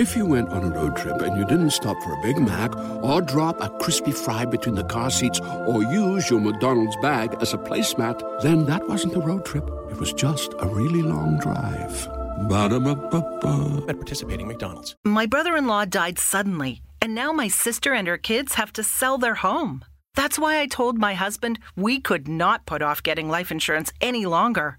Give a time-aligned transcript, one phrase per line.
[0.00, 2.74] If you went on a road trip and you didn't stop for a Big Mac
[3.04, 7.52] or drop a crispy fry between the car seats or use your McDonald's bag as
[7.52, 9.68] a placemat, then that wasn't a road trip.
[9.90, 12.08] It was just a really long drive.
[12.48, 13.84] Ba-da-ba-ba-ba.
[13.90, 14.96] At participating McDonald's.
[15.04, 18.82] My brother in law died suddenly, and now my sister and her kids have to
[18.82, 19.84] sell their home.
[20.14, 24.24] That's why I told my husband we could not put off getting life insurance any
[24.24, 24.78] longer.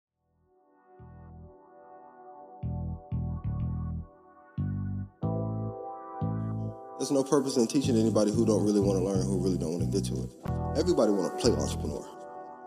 [7.01, 9.73] There's no purpose in teaching anybody who don't really want to learn, who really don't
[9.73, 10.29] want to get to it.
[10.77, 12.05] Everybody want to play entrepreneur.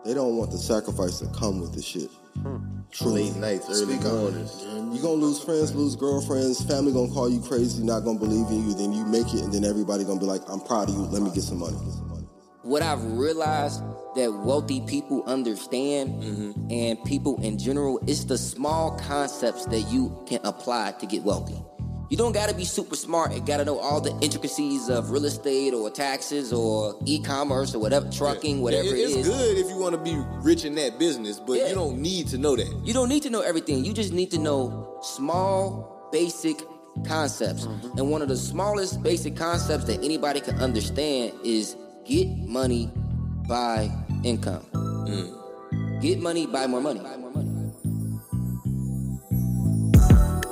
[0.05, 2.11] They don't want the sacrifice that come with this shit.
[2.91, 3.31] Truly.
[3.31, 4.61] Late nights, early Speak mornings.
[4.93, 8.67] You gonna lose friends, lose girlfriends, family gonna call you crazy, not gonna believe in
[8.69, 8.75] you.
[8.75, 11.03] Then you make it, and then everybody gonna be like, "I'm proud of you.
[11.03, 11.79] Let me get some money."
[12.65, 13.83] what I've realized
[14.17, 16.71] that wealthy people understand Mm-hmm.
[16.73, 21.63] and people in general, it's the small concepts that you can apply to get wealthy.
[22.11, 25.73] You don't gotta be super smart and gotta know all the intricacies of real estate
[25.75, 29.29] or taxes or e-commerce or whatever, trucking, whatever Yeah, it it's is.
[29.29, 31.69] good if you want to be rich in that business, but Yeah.
[31.69, 32.73] you don't need to know that.
[32.85, 33.85] You don't need to know everything.
[33.85, 36.63] You just need to know small, basic
[37.07, 37.65] concepts.
[37.67, 37.99] Mm-hmm.
[37.99, 42.91] And one of the smallest basic concepts that anybody can understand is get money
[43.49, 43.91] by
[44.23, 44.63] income.
[44.73, 46.01] Mm.
[46.01, 47.01] Get money, buy more money.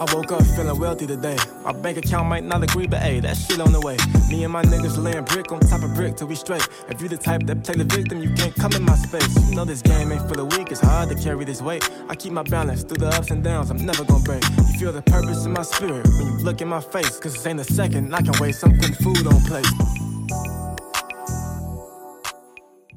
[0.03, 1.36] I woke up feeling wealthy today.
[1.62, 3.96] My bank account might not agree, but hey, that shit on the way.
[4.29, 6.67] Me and my niggas laying brick on top of brick till we straight.
[6.89, 9.33] If you the type that play the victim, you can't come in my space.
[9.48, 11.89] You know this game ain't for the weak, it's hard to carry this weight.
[12.08, 14.42] I keep my balance through the ups and downs, I'm never gonna break.
[14.42, 17.46] You feel the purpose in my spirit when you look in my face, cause this
[17.46, 18.64] ain't a second I can waste.
[18.64, 19.67] I'm food on plate.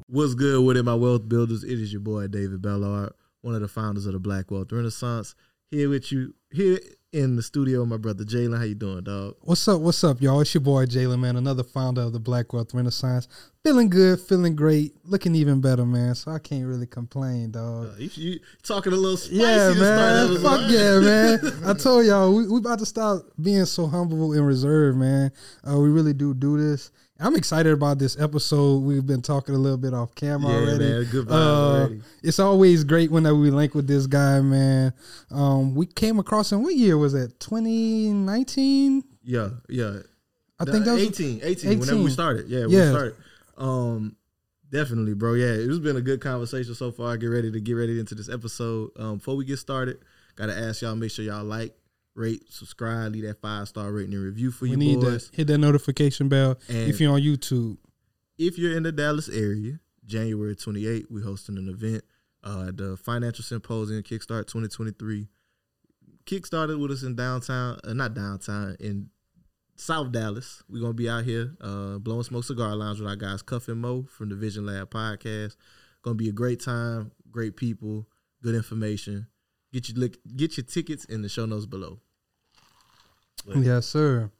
[0.08, 1.62] What's good with it, my wealth builders?
[1.62, 3.12] It is your boy David Bellard,
[3.42, 5.36] one of the founders of the Black Wealth Renaissance.
[5.72, 6.78] Here with you, here
[7.12, 8.56] in the studio, my brother Jalen.
[8.56, 9.34] How you doing, dog?
[9.40, 9.80] What's up?
[9.80, 10.40] What's up, y'all?
[10.40, 11.34] It's your boy Jalen, man.
[11.34, 13.26] Another founder of the Black Wealth Renaissance.
[13.64, 16.14] Feeling good, feeling great, looking even better, man.
[16.14, 17.86] So I can't really complain, dog.
[17.88, 20.40] Uh, you, you talking a little spicy yeah, man.
[20.40, 21.40] Fuck yeah, man.
[21.64, 25.32] I told y'all we we about to stop being so humble and reserved, man.
[25.68, 26.92] Uh, we really do do this.
[27.18, 28.82] I'm excited about this episode.
[28.82, 30.78] We've been talking a little bit off camera Yeah, already.
[30.84, 31.04] man.
[31.10, 32.00] Good Uh, already.
[32.22, 34.92] It's always great whenever we link with this guy, man.
[35.30, 36.62] Um, we came across him.
[36.62, 37.40] What year was that?
[37.40, 39.02] 2019.
[39.24, 40.00] Yeah, yeah.
[40.58, 42.48] I think that was 18, 18, whenever we started.
[42.48, 42.84] Yeah, Yeah.
[42.84, 43.14] we started.
[43.58, 44.16] Um,
[44.70, 45.34] definitely, bro.
[45.34, 47.16] Yeah, it's been a good conversation so far.
[47.16, 48.90] Get ready to get ready into this episode.
[48.98, 49.98] Um, before we get started,
[50.34, 51.74] gotta ask y'all make sure y'all like,
[52.16, 55.28] rate, subscribe, leave that five star rating and review for We you need boys.
[55.30, 57.76] to hit that notification bell And- if you're on YouTube.
[58.38, 62.04] if you're in the Dallas area, January 28th, we're hosting an event
[62.44, 65.26] uh, the Financial Symposium Kickstart 2023.
[66.26, 69.10] Kickstarted with us in downtown, uh, not downtown, in
[69.76, 70.62] South Dallas.
[70.68, 73.80] We're gonna be out here, uh, blowing smoke cigar lounge with our guys Cuff and
[73.80, 75.56] Mo from the Vision Lab podcast.
[76.02, 78.08] Gonna be a great time, great people,
[78.42, 79.26] good information.
[79.72, 82.00] Get your get your tickets in the show notes below.
[83.44, 84.30] Yes, sir.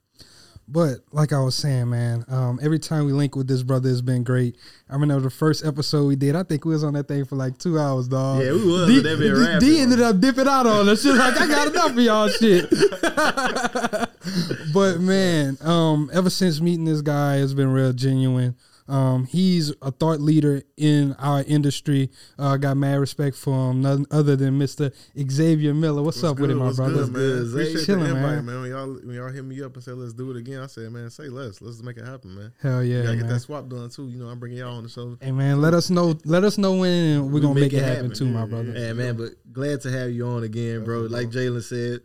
[0.69, 4.01] But like I was saying, man, um, every time we link with this brother, it's
[4.01, 4.57] been great.
[4.91, 6.35] I remember the first episode we did.
[6.35, 8.43] I think we was on that thing for like two hours, dog.
[8.43, 11.03] Yeah, we was, D, that been D- D ended up dipping out on us.
[11.03, 12.69] She's like, I got enough of y'all shit.
[14.75, 18.57] but man, um, ever since meeting this guy, it's been real genuine.
[18.89, 22.11] Um, he's a thought leader in our industry.
[22.39, 24.95] Uh, got mad respect for him, none other than Mr.
[25.31, 26.03] Xavier Miller.
[26.03, 27.07] What's, up with it, my brother?
[27.07, 27.49] Good, man.
[27.51, 28.47] Appreciate Chilling, the invite, man.
[28.47, 28.61] man.
[28.63, 30.91] When y'all when y'all hit me up and say let's do it again, I said,
[30.93, 31.61] man, say less.
[31.61, 32.53] Let's make it happen, man.
[32.63, 33.27] Hell yeah, You gotta man.
[33.27, 34.09] get that swap done too.
[34.09, 35.17] You know, I'm bringing y'all on the show.
[35.21, 36.15] Hey man, let us know.
[36.25, 38.73] Let us know when we're gonna make, it happen, too, my brother.
[38.77, 41.01] Yeah, man, but glad to have you on again, bro.
[41.03, 42.01] Like Jalen said,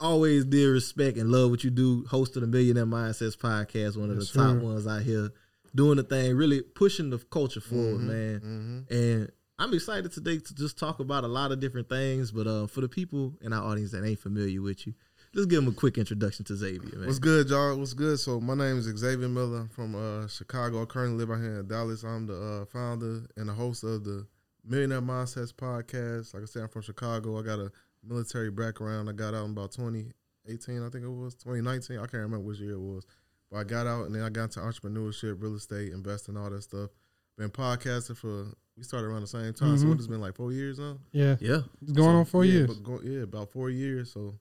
[0.00, 2.04] always dear respect and love what you do.
[2.10, 4.58] Hosting the Millionaire Mindsets podcast, one of Yes, the top sir.
[4.60, 5.30] ones out here,
[5.74, 8.86] doing the thing, really pushing the culture forward, Mhm, man.
[8.90, 12.30] And I'm excited today to just talk about a lot of different things.
[12.32, 14.94] But uh, for the people in our audience that ain't familiar with you,
[15.36, 17.06] Let's give them a quick introduction to Xavier, man.
[17.08, 17.76] What's good, y'all?
[17.76, 18.20] What's good?
[18.20, 20.82] So my name is Xavier Miller I'm from uh, Chicago.
[20.82, 22.04] I currently live out here in Dallas.
[22.04, 24.28] I'm the uh, founder and the host of the
[24.64, 26.34] Millionaire Mindsets podcast.
[26.34, 27.36] Like I said, I'm from Chicago.
[27.36, 27.72] I got a
[28.04, 29.08] military background.
[29.08, 31.96] I got out in about 2018, I think it was 2019.
[31.96, 33.04] I can't remember which year it was,
[33.50, 36.62] but I got out and then I got into entrepreneurship, real estate, investing, all that
[36.62, 36.90] stuff.
[37.36, 38.46] Been podcasting for
[38.76, 39.76] we started around the same time.
[39.78, 39.88] So Mhm.
[39.90, 40.98] what has been like four years now?
[41.12, 41.36] Yeah.
[41.40, 41.62] Yeah.
[41.82, 42.66] It's going on four yeah, years.
[42.68, 44.10] but go- yeah, about four years.
[44.12, 44.34] So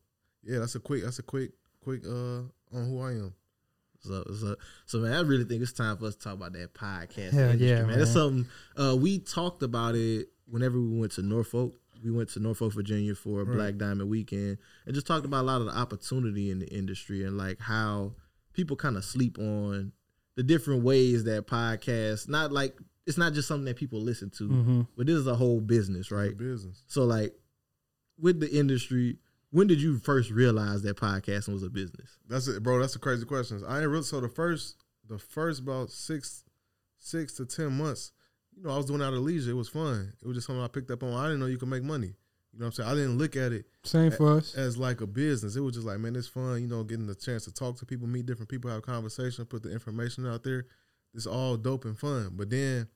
[0.43, 1.03] yeah, that's a quick.
[1.03, 1.51] That's a quick,
[1.81, 2.39] quick uh
[2.71, 3.33] on who I am.
[3.99, 4.55] So, so,
[4.85, 7.51] so man, I really think it's time for us to talk about that podcast Hell
[7.51, 7.99] industry, yeah, man.
[8.01, 8.13] It's man.
[8.13, 11.73] something uh, we talked about it whenever we went to Norfolk.
[12.03, 13.55] We went to Norfolk, Virginia for a Right.
[13.55, 17.23] Black Diamond weekend and just talked about a lot of the opportunity in the industry
[17.23, 18.13] and like how
[18.53, 19.91] people kind of sleep on
[20.35, 24.47] the different ways that podcasts not like it's not just something that people listen to,
[24.47, 24.87] Mhm.
[24.95, 26.35] but this is a whole business, right?
[26.37, 26.83] business.
[26.87, 27.35] So like
[28.17, 29.17] with the industry,
[29.51, 32.17] when did you first realize that podcasting was a business?
[32.27, 32.79] That's it, bro.
[32.79, 33.61] That's a crazy question.
[33.67, 34.77] I ain't really so the first
[35.07, 36.43] the first about six
[36.99, 38.11] six to ten months.
[38.55, 39.51] You know, I was doing out of leisure.
[39.51, 40.13] It was fun.
[40.21, 41.11] It was just something I picked up on.
[41.13, 42.15] I didn't know you could make money.
[42.53, 42.89] You know what I'm saying?
[42.89, 44.53] I didn't look at it Same a- for us.
[44.55, 45.55] as like a business.
[45.55, 46.61] It was just like, man, it's fun.
[46.61, 49.63] You know, getting the chance to talk to people, meet different people, have conversation, put
[49.63, 50.67] the information out there.
[51.15, 52.31] It's all dope and fun.
[52.35, 52.87] But then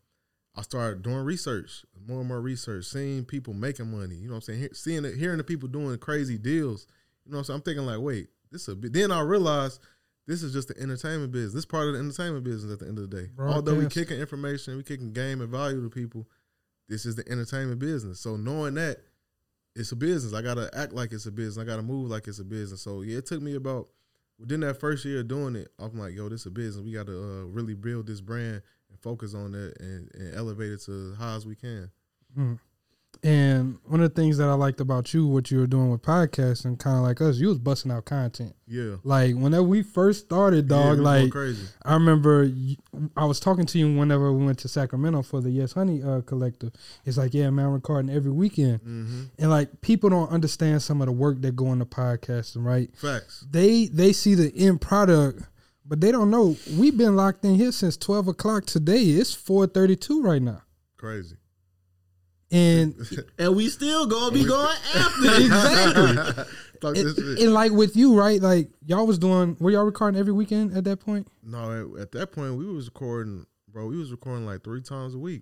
[0.55, 4.15] I started doing research, more and more research, seeing people making money.
[4.15, 4.59] You know what I'm saying?
[4.61, 6.85] He- Seeing it, hearing the people doing crazy deals.
[7.25, 7.55] You know what I'm saying?
[7.57, 8.93] I'm thinking like, wait, this is a bit.
[8.93, 9.81] Then I realized
[10.27, 11.53] this is just the entertainment business.
[11.53, 13.29] This part of the entertainment business at the end of the day.
[13.39, 16.27] Although we kicking information, we kicking game and value to people.
[16.87, 18.19] This is the entertainment business.
[18.19, 18.99] So knowing that
[19.77, 21.61] it's a business, I gotta act like it's a business.
[21.61, 22.81] I gotta move like it's a business.
[22.81, 23.89] So yeah, it took me about
[24.39, 25.69] within that first year of doing it.
[25.79, 26.83] I'm like, yo, this is a business.
[26.83, 30.81] We gotta uh, really build this brand and focus on that and, and elevate it
[30.85, 31.91] to as high as we can.
[32.37, 32.59] Mm.
[33.23, 36.01] And one of the things that I liked about you, what you were doing with
[36.01, 38.55] podcasting, kind of like us, you was busting out content.
[38.67, 38.97] Yeah.
[39.03, 40.97] Like whenever we first started, dog.
[40.97, 41.65] going like crazy.
[41.83, 42.75] I remember you,
[43.15, 46.21] I was talking to you whenever we went to Sacramento for the Yes Honey uh,
[46.21, 46.73] collective.
[47.05, 49.21] It's like, yeah, man, I'm recording every weekend, Mm-hmm.
[49.39, 52.89] and like people don't understand some of the work that go into podcasting, right?
[52.95, 53.45] Facts.
[53.49, 55.43] They they see the end product,
[55.85, 59.01] but they don't know we've been locked in here since twelve o'clock today.
[59.01, 60.61] It's four thirty two right now,
[60.97, 61.37] Crazy.
[62.51, 62.95] And
[63.37, 66.43] And we still gonna be going after exactly.
[66.83, 66.95] And,
[67.39, 68.39] and like with you, right?
[68.39, 71.27] Like y'all was doing, were y'all recording every weekend at that point?
[71.43, 73.87] No, at, at that point we was recording, bro.
[73.87, 75.41] We was recording like three times a week,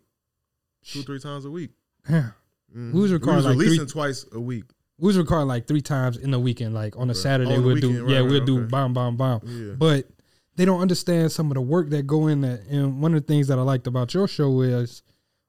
[0.85, 1.71] two three times a week.
[2.09, 2.29] Yeah.
[2.73, 2.93] Mhm.
[2.93, 4.63] We was recording like releasing three- twice a week.
[4.97, 6.73] We was recording like three times in the weekend.
[6.73, 7.19] Like on a Okay.
[7.19, 8.67] Saturday, we'll do weekend, yeah, right, we'll right, do okay.
[8.67, 9.41] bomb, bomb, bomb.
[9.43, 9.73] Yeah.
[9.77, 10.07] But
[10.55, 12.61] they don't understand some of the work that go in that.
[12.69, 15.03] And one of the things that I liked about your show is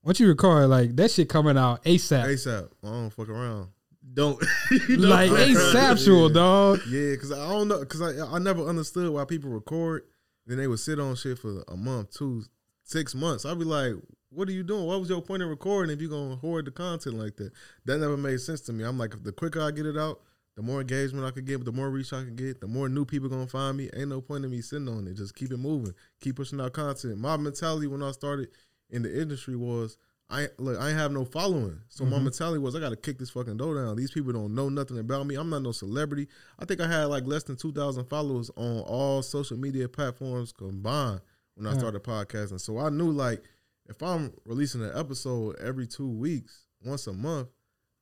[0.06, 2.68] once you record, like that shit coming out ASAP, ASAP.
[2.84, 3.70] I don't fuck around.
[4.14, 4.40] Don't
[4.88, 6.80] like ASAPual, dog.
[6.88, 10.04] Yeah, because I don't know, because I I never understood why people record,
[10.46, 12.44] then they would sit on shit for a month, two,
[12.84, 13.44] six months.
[13.44, 13.94] I'd be like,
[14.30, 14.86] what are you doing?
[14.86, 17.50] What was your point in recording if you're gonna hoard the content like that?
[17.84, 18.84] That never made sense to me.
[18.84, 20.20] I'm like, the quicker I get it out,
[20.54, 23.04] the more engagement I could get, the more reach I can get, the more new
[23.04, 23.90] people gonna find me.
[23.96, 25.14] Ain't no point in me sitting on it.
[25.14, 27.18] Just keep it moving, keep pushing out content.
[27.18, 28.48] My mentality when I started
[28.90, 29.96] in the industry was.
[30.28, 30.76] I look.
[30.80, 32.24] I ain't have no following, so my Mhm.
[32.24, 33.94] mentality was I got to kick this fucking door down.
[33.94, 35.36] These people don't know nothing about me.
[35.36, 36.26] I'm not no celebrity.
[36.58, 40.50] I think I had like less than two thousand followers on all social media platforms
[40.52, 41.20] combined
[41.54, 42.60] when I started podcasting.
[42.60, 43.44] So I knew like
[43.88, 47.46] if I'm releasing an episode every two weeks, once a month,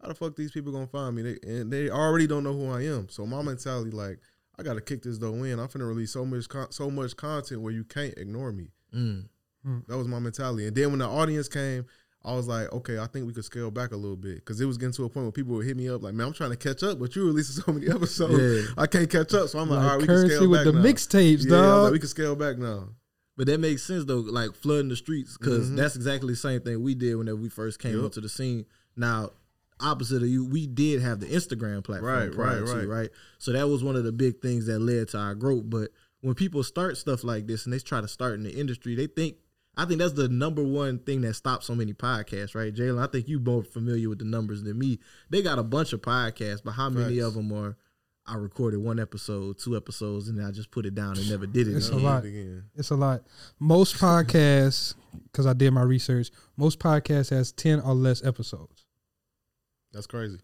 [0.00, 1.20] how the fuck these people gonna find me?
[1.20, 3.10] They and they already don't know who I am.
[3.10, 4.18] So my mentality like
[4.58, 5.58] I got to kick this door in.
[5.58, 8.70] I'm finna release so much con- so much content where you can't ignore me.
[8.94, 9.28] Mm.
[9.88, 10.66] That was my mentality.
[10.66, 11.86] And then when the audience came,
[12.26, 14.64] I was like, okay, I think we could scale back a little bit because it
[14.64, 16.50] was getting to a point where people would hit me up like, man, I'm trying
[16.50, 18.72] to catch up, but you releasing so many episodes, Yeah.
[18.78, 19.48] I can't catch up.
[19.48, 21.56] So I'm like, Like all right, we can currency scale with back the mixtapes, yeah,
[21.56, 21.82] I was dog.
[21.84, 22.88] like, we can scale back now.
[23.36, 25.76] But that makes sense though, like flooding the streets, because Mhm.
[25.76, 28.04] that's exactly the same thing we did whenever we first came Yep.
[28.04, 28.64] onto the scene.
[28.96, 29.30] Now,
[29.80, 32.88] opposite of you, we did have the Instagram platform, Right, prior right, to, right.
[32.88, 33.10] right.
[33.38, 35.64] So that was one of the big things that led to our growth.
[35.66, 35.90] But
[36.20, 39.08] when people start stuff like this and they try to start in the industry, they
[39.08, 39.36] think.
[39.76, 43.02] I think that's the number one thing that stops so many podcasts, right, Jalen?
[43.02, 45.00] I think you more familiar with the numbers than me.
[45.30, 47.26] They got a bunch of podcasts, but how many Facts.
[47.26, 47.76] of them are?
[48.26, 51.46] I recorded one episode, two episodes, and then I just put it down and never
[51.46, 51.76] did it.
[51.76, 52.24] It's a lot.
[52.24, 52.64] Again.
[52.74, 53.22] It's a lot.
[53.58, 58.86] Most podcasts, because I did my research, most podcasts has ten or less episodes.
[59.92, 60.38] That's crazy.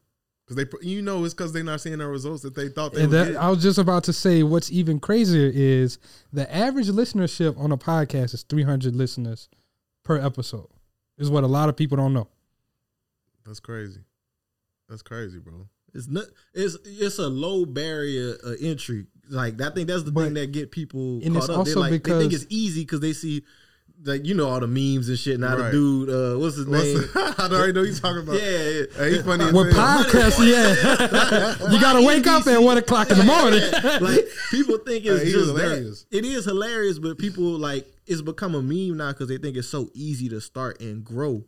[0.51, 3.07] Because they, you know, it's because they're not seeing the results that they thought they
[3.07, 3.37] that.
[3.37, 5.99] I was just about to say, what's even crazier is
[6.33, 9.49] the average listenership on a podcast is 300 listeners
[10.03, 10.67] per episode.
[11.19, 12.27] Is what a lot of people don't know.
[13.47, 14.01] That's crazy.
[14.89, 15.69] That's crazy, bro.
[15.95, 16.25] It's not.
[16.53, 19.07] It's it's a low barrier uh, entry.
[19.29, 21.59] Like I think that's the thing that get people and caught it's up.
[21.59, 23.45] Also like they think it's easy because they see.
[24.03, 25.39] Like you know all the memes and shit.
[25.39, 25.67] Now Right.
[25.67, 26.95] the dude, uh, what's his What's name?
[26.97, 28.41] the- I already know he's talking about.
[28.41, 28.83] Yeah, yeah.
[28.97, 30.05] Hey, he funny as Well, hell.
[30.05, 31.71] podcast, yeah.
[31.71, 33.61] you gotta wake up at one o'clock in the morning.
[34.01, 36.07] like people think it's Hey, just hilarious.
[36.11, 36.17] that.
[36.19, 39.69] It is hilarious, but people like it's become a meme now because they think it's
[39.69, 41.45] so easy to start and grow.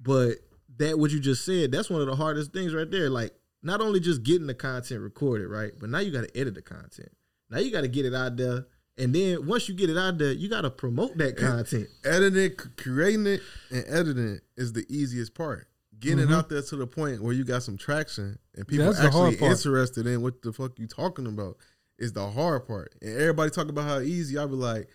[0.00, 0.36] But
[0.78, 3.10] that what you just said, that's one of the hardest things right there.
[3.10, 3.32] Like
[3.64, 6.62] not only just getting the content recorded, right, but now you got to edit the
[6.62, 7.10] content.
[7.50, 8.66] Now you got to get it out there,
[8.98, 11.88] and then once you get it out there, you got to promote that content.
[12.04, 15.66] editing, creating it, and editing it is the easiest part.
[15.98, 16.30] Getting Mhm.
[16.30, 19.36] it out there to the point where you got some traction and people That's actually
[19.36, 21.56] interested in what the fuck you talking about
[21.98, 22.94] is the hard part.
[23.00, 24.36] And everybody talk about how easy.
[24.36, 24.88] I be like,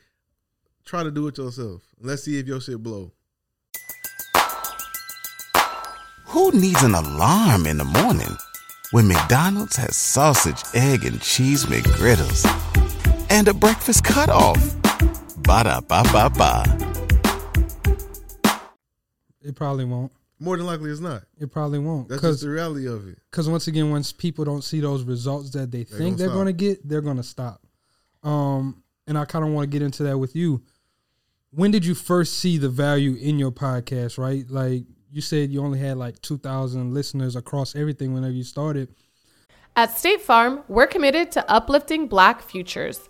[0.85, 1.81] try to do it yourself.
[1.99, 3.11] Let's see if your shit blow.
[6.27, 8.37] Who needs an alarm in the morning
[8.91, 12.45] when McDonald's has sausage, egg, and cheese McGriddles
[13.41, 14.75] and a breakfast cutoff?
[15.37, 16.63] Ba da ba ba ba.
[19.41, 20.11] It probably won't.
[20.39, 21.23] More than likely, it's not.
[21.39, 22.07] It probably won't.
[22.07, 23.17] That's Because just the reality of it.
[23.31, 26.35] Because once again, once people don't see those results that they They think gonna they're
[26.35, 27.63] going to get, they're going to stop.
[28.21, 30.61] Um, and I kind of want to get into that with you.
[31.49, 34.19] When did you first see the value in your podcast?
[34.19, 38.43] Right, like you said, you only had like two thousand listeners across everything whenever you
[38.43, 38.93] started.
[39.75, 43.09] At State Farm, we're committed to uplifting Black futures.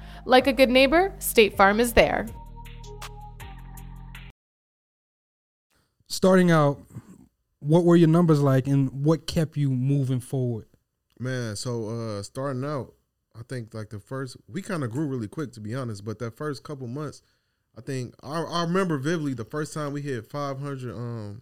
[0.25, 2.27] Like a good neighbor, State Farm is there.
[6.07, 6.79] Starting out,
[7.59, 10.65] what were your numbers like, and what kept you moving forward?
[11.19, 12.93] Man, so uh starting out,
[13.37, 16.19] I think like the first we kind of grew really quick to be honest, but
[16.19, 17.21] that first couple months,
[17.77, 21.41] I think I, I remember vividly the first time we hit 500 um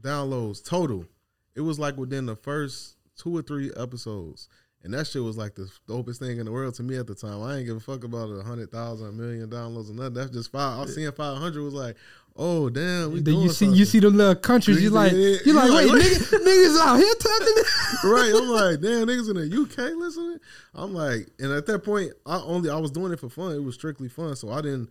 [0.00, 1.06] downloads total.
[1.54, 4.48] It was like within the first two or three episodes.
[4.84, 7.14] And that shit was like the dopest thing in the world to me at the
[7.14, 7.42] time.
[7.42, 10.12] I ain't give a fuck about a hundred thousand, a million downloads or nothing.
[10.12, 10.78] That's just five.
[10.78, 11.96] I was seeing five hundred was like,
[12.36, 13.78] oh damn, we Then you see something.
[13.78, 14.82] you see the little countries.
[14.82, 17.64] You like Yeah, you like you wait like, nigga, niggas out here talking.
[18.10, 18.32] right.
[18.36, 20.38] I'm like, damn, niggas in the UK listening.
[20.74, 23.52] I'm like, and at that point, I only I was doing it for fun.
[23.52, 24.36] It was strictly fun.
[24.36, 24.90] So I didn't.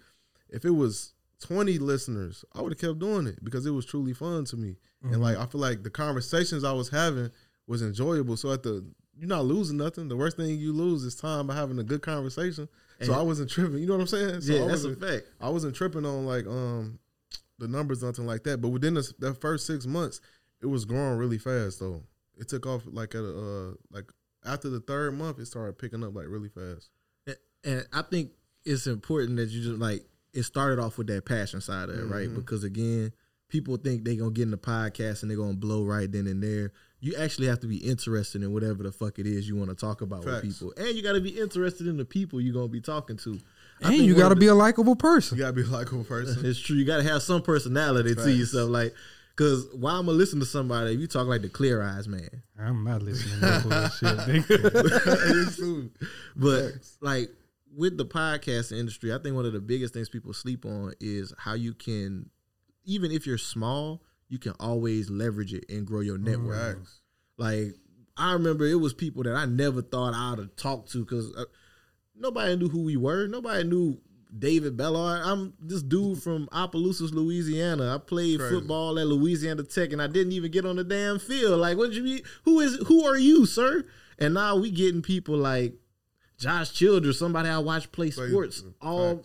[0.49, 4.13] If it was 20 listeners, I would have kept doing it because it was truly
[4.13, 4.75] fun to me.
[5.03, 5.21] And mm-hmm.
[5.21, 7.29] like, I feel like the conversations I was having
[7.67, 8.37] was enjoyable.
[8.37, 8.85] So at the
[9.23, 10.09] you're not losing nothing.
[10.09, 12.67] The worst thing you lose is time by having a good conversation.
[13.01, 13.77] So I wasn't tripping.
[13.79, 14.41] You know what I'm saying?
[14.41, 15.25] So Yeah, I that's a wasn't- fact.
[15.39, 16.99] I wasn't tripping on like um
[17.57, 18.59] the numbers, nothing like that.
[18.59, 20.19] But within the, that first six months,
[20.61, 22.03] it was growing really fast though.
[22.37, 24.11] It took off like at a uh, like
[24.45, 26.89] after the third month, it started picking up like really fast.
[27.63, 28.31] and I think
[28.65, 30.03] it's important that you just like
[30.33, 32.27] it started off with that passion side of it, right?
[32.27, 32.35] Mhm.
[32.35, 33.13] Because again,
[33.53, 36.41] people think they gonna get in the podcast and they're gonna blow right then and
[36.41, 36.71] there.
[36.99, 39.75] You actually have to be interested in whatever the fuck it is you want to
[39.75, 40.43] talk about Facts.
[40.43, 43.15] with people, and you got to be interested in the people you're gonna be talking
[43.17, 43.39] to.
[43.83, 45.37] I And you got to be a likable person.
[45.37, 46.43] You gotta be a likable person.
[46.49, 46.75] It's true.
[46.75, 48.93] You got to have some personality to yourself, like.
[49.35, 52.29] Cause why I'm gonna listen to somebody if you talk like the clear eyes man,
[52.59, 53.63] I'm not listening to that
[53.99, 55.89] bullshit, nigga.
[56.35, 57.31] but like
[57.75, 61.33] with the podcast industry, I think one of the biggest things people sleep on is
[61.39, 62.29] how you can,
[62.85, 66.77] even if you're small, you can always leverage it and grow your network.
[66.77, 66.99] Facts.
[67.37, 67.75] Like
[68.17, 71.45] I remember it was people that I never thought I'd have talked to because uh,
[72.15, 73.27] nobody knew who we were.
[73.27, 73.99] Nobody knew
[74.37, 75.21] David Bellard.
[75.25, 77.93] I'm this dude from Opelousas, Louisiana.
[77.93, 78.55] I played Crazy.
[78.55, 81.59] football at Louisiana Tech, and I didn't even get on the damn field.
[81.59, 82.21] Like, what you mean?
[82.45, 82.75] Who is?
[82.87, 83.85] Who are you, sir?
[84.19, 85.73] And now we getting people like
[86.37, 88.63] Josh Childers, somebody I watch play Play- sports.
[88.81, 89.23] All.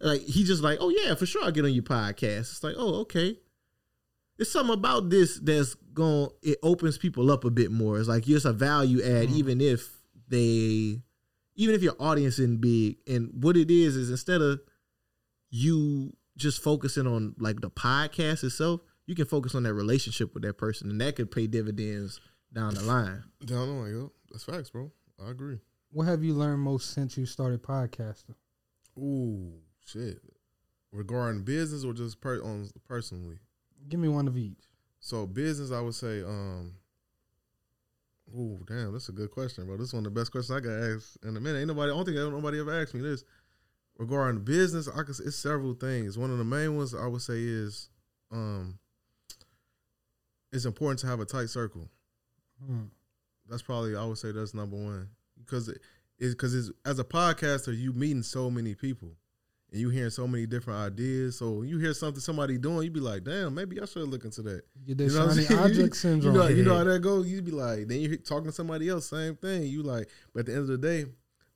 [0.00, 2.52] Like he just like, oh yeah, for sure, I'll get on your podcast.
[2.52, 3.38] It's like, oh okay.
[4.38, 6.28] It's something about this that's going.
[6.42, 7.98] It opens people up a bit more.
[7.98, 9.36] It's like it's a value add, mm-hmm.
[9.36, 9.88] even if
[10.28, 11.00] they,
[11.54, 12.98] even if your audience isn't big.
[13.06, 14.60] And what it is is instead of
[15.48, 20.42] you just focusing on like the podcast itself, you can focus on that relationship with
[20.42, 22.20] that person, and that could pay dividends
[22.52, 23.24] down the line.
[23.44, 24.12] Down the line, yo.
[24.30, 24.90] That's facts, bro.
[25.24, 25.60] I agree.
[25.92, 28.34] what have you learned most since you started podcasting?
[28.98, 30.20] Ooh, shit.
[30.92, 33.38] Regarding business or just per- on personally.
[33.88, 34.64] Give me one of each.
[35.00, 36.72] So business, I would say, um,
[38.34, 39.76] Oh damn, that's a good question, bro.
[39.76, 41.58] This is one of the best questions I got asked in a minute.
[41.58, 41.92] Ain't nobody.
[41.92, 43.24] I don't think nobody ever asked me this
[43.98, 44.88] regarding business.
[44.88, 45.16] I could.
[45.24, 46.18] It's several things.
[46.18, 47.88] One of the main ones I would say is,
[48.32, 48.78] um,
[50.52, 51.88] it's important to have a tight circle.
[52.64, 52.84] Hmm.
[53.48, 55.78] That's probably I would say that's number one because it
[56.18, 59.10] is because it's as a podcaster you meeting so many people
[59.72, 61.38] and you hearing so many different ideas.
[61.38, 64.42] So you hear something somebody doing, you be like, damn, maybe I should look into
[64.42, 64.62] that.
[64.84, 65.60] Get You know what I'm shiny saying?
[65.64, 66.34] object syndrome.
[66.34, 67.28] You know, you know how that goes.
[67.28, 69.64] You be like, then you're talking to somebody else, same thing.
[69.64, 71.06] You like, but at the end of the day,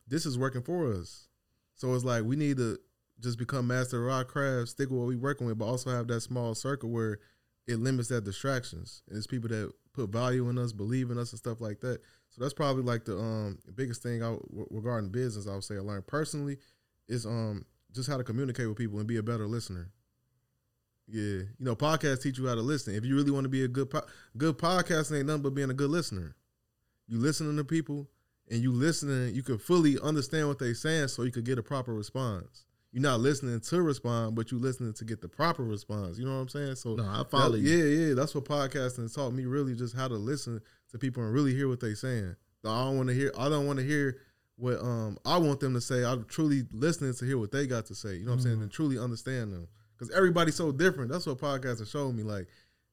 [0.09, 1.29] this is working for us.
[1.75, 2.79] So it's like we need to
[3.21, 6.09] just become master of our craft, stick with what we working with, but also have
[6.09, 7.19] that small circle where
[7.67, 9.03] it limits that distractions.
[9.09, 12.01] And it's people that put value in us, believe in us, and stuff like that.
[12.31, 15.47] So that's probably like the um biggest thing I w- regarding business.
[15.47, 16.59] I would say I learned personally
[17.09, 19.91] is um just how to communicate with people and be a better listener.
[21.07, 22.95] Yeah, you know, podcasts teach you how to listen.
[22.95, 24.07] If you really want to be a good po-
[24.37, 26.37] good podcast, ain't nothing but being a good listener.
[27.09, 28.09] You listening to people,
[28.49, 31.63] and you listening, you can fully understand what they saying, so you could get a
[31.65, 32.65] proper response.
[32.93, 36.19] You're not listening to respond, but you listening to get the proper response.
[36.19, 36.77] You know what I'm saying?
[36.77, 37.77] So No, I follow that- you.
[37.77, 39.47] Yeah, yeah, that's what podcasting taught me.
[39.47, 42.37] Really, just how to listen to people and really hear what they saying.
[42.65, 43.33] I don't want to hear.
[43.39, 44.19] I don't want to hear
[44.61, 46.05] what um I want them to say.
[46.05, 48.15] I'm truly listening to hear what they got to say.
[48.17, 48.63] You know what I'm saying?
[48.63, 49.67] And truly understand them
[49.99, 51.11] because everybody's so different.
[51.11, 52.23] That's what podcasts podcasting showed me.
[52.23, 52.47] Like,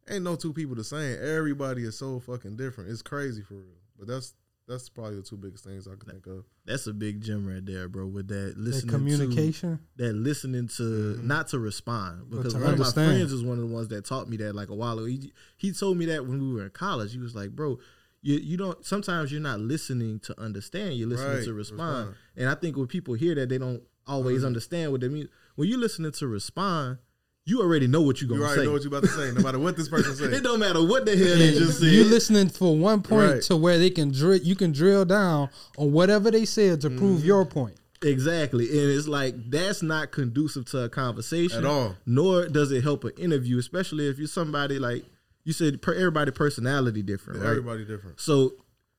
[0.10, 1.18] ain't no two people the same.
[1.22, 2.90] Everybody is so fucking different.
[2.90, 3.76] It's crazy for real.
[4.00, 4.34] But that's
[4.68, 6.44] that's probably the two biggest things I can think of.
[6.66, 8.06] That's a big gem right there, bro.
[8.08, 9.80] With that listening communication?
[9.98, 11.28] to, that listening to Mm-hmm.
[11.28, 13.08] not to respond because to one understand.
[13.08, 14.98] of my friends is one of the ones that taught me that like a while
[15.00, 15.06] ago.
[15.06, 17.12] He he told me that when we were in college.
[17.14, 17.80] He was like, bro.
[18.24, 21.98] You, you don't sometimes you're not listening to understand you're listening Right, to respond.
[22.08, 22.16] respond.
[22.36, 24.48] and i think when people hear that they don't always Mhm.
[24.48, 26.98] understand what they mean when you're listening to respond
[27.46, 29.42] you already know what you're gonna already say know what you about to say, no
[29.42, 30.26] matter what this person say.
[30.26, 33.42] it don't matter what the hell they just said You're listening for one point Right.
[33.44, 34.40] to where they can drill.
[34.42, 37.28] You can drill down on whatever they said to prove Mm-hmm.
[37.28, 37.78] your point.
[38.02, 38.68] Exactly.
[38.70, 41.96] And it's like that's not conducive to a conversation At all.
[42.06, 45.06] Nor does it help an interview, especially if you're somebody like
[45.48, 47.52] you said per, everybody personality different, right?
[47.52, 48.20] Everybody different.
[48.20, 48.56] So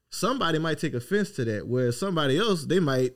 [0.09, 3.12] somebody might take offense to that, where somebody else they might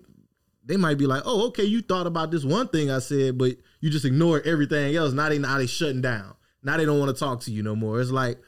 [0.63, 3.57] they might be like, "Oh, okay, you thought about this one thing I said, but
[3.81, 6.35] you just ignore everything else." Now they now they shutting down.
[6.63, 8.03] Now they don't want to talk to you no more.
[8.03, 8.39] It's like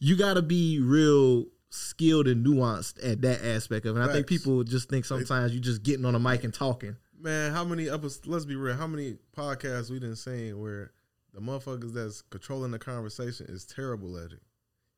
[0.00, 4.00] you got to be real skilled and nuanced at that aspect of it.
[4.00, 6.94] And I think people just think sometimes you just getting on a mic and talking.
[7.18, 8.26] Man, how many episodes?
[8.26, 8.76] Let's be real.
[8.76, 10.92] How many podcasts we didn't seen where
[11.32, 14.40] the motherfuckers that's controlling the conversation is terrible at it?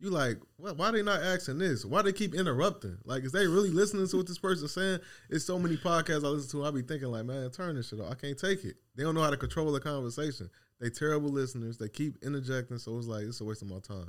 [0.00, 1.84] You like, why, why they not asking this?
[1.84, 2.98] Why they keep interrupting?
[3.04, 4.98] Like, is they really listening to what this person's saying?
[5.30, 6.66] It's so many podcasts I listen to.
[6.66, 8.10] I be thinking like, man, turn this shit off.
[8.10, 8.74] I can't take it.
[8.96, 10.50] They don't know how to control the conversation.
[10.80, 11.78] They terrible listeners.
[11.78, 12.78] They keep interjecting.
[12.78, 14.08] So it's like it's a waste of my time.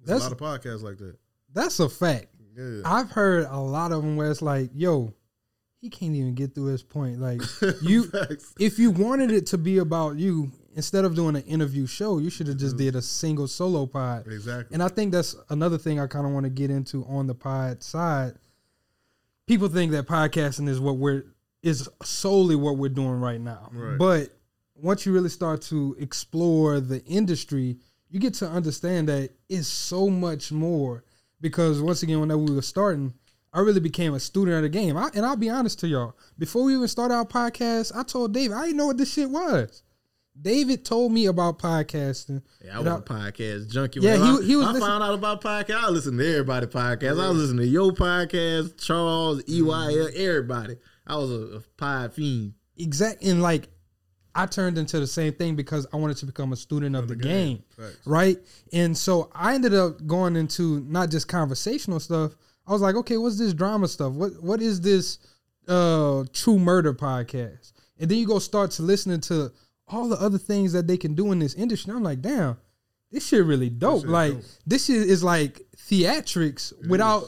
[0.00, 1.16] There's That's- a lot of podcasts like that.
[1.52, 2.28] That's a fact.
[2.56, 2.80] Yeah.
[2.86, 5.12] I've heard a lot of them where it's like, yo,
[5.80, 7.20] he can't even get through his point.
[7.20, 7.42] Like
[7.82, 8.10] you,
[8.58, 12.30] if you wanted it to be about you, instead of doing an interview show, you
[12.30, 12.86] should have just mm-hmm.
[12.86, 14.26] did a single solo pod.
[14.26, 14.74] Exactly.
[14.74, 17.34] And I think that's another thing I kind of want to get into on the
[17.34, 18.34] pod side.
[19.46, 21.24] People think that podcasting is what we're
[21.62, 23.70] is solely what we're doing right now.
[23.72, 23.96] Right.
[23.96, 24.28] But
[24.74, 27.78] once you really start to explore the industry,
[28.10, 31.04] you get to understand that it's so much more.
[31.40, 33.14] Because once again, when we were starting,
[33.52, 34.96] I really became a student of the game.
[34.96, 38.34] I, and I'll be honest to y'all, before we even started our podcast, I told
[38.34, 39.83] David I didn't know what this shit was.
[40.40, 42.42] David told me about podcasting.
[42.64, 44.00] Yeah, I was a podcast junkie.
[44.00, 45.84] Yeah, he- I, he was I found out about podcast.
[45.84, 47.22] I listened to everybody podcast.
[47.22, 50.76] I was listening to your podcast, Charles, EYL, everybody.
[51.06, 52.54] I was a, a pod fiend.
[52.76, 53.68] exact and like
[54.34, 57.14] I turned into the same thing because I wanted to become a student of the
[57.14, 57.62] game,
[58.04, 58.36] right?
[58.72, 62.32] And so I ended up going into not just conversational stuff.
[62.66, 64.12] I was like, okay, what's this drama stuff?
[64.14, 65.18] What what is this
[65.68, 67.72] uh true murder podcast?
[68.00, 69.52] And then you go start to listening to
[69.88, 71.92] all the other things that they can do in this industry.
[71.92, 72.56] I'm like, damn,
[73.10, 74.02] this shit really dope.
[74.02, 74.42] shit like dope.
[74.66, 77.24] this shit is like theatrics without.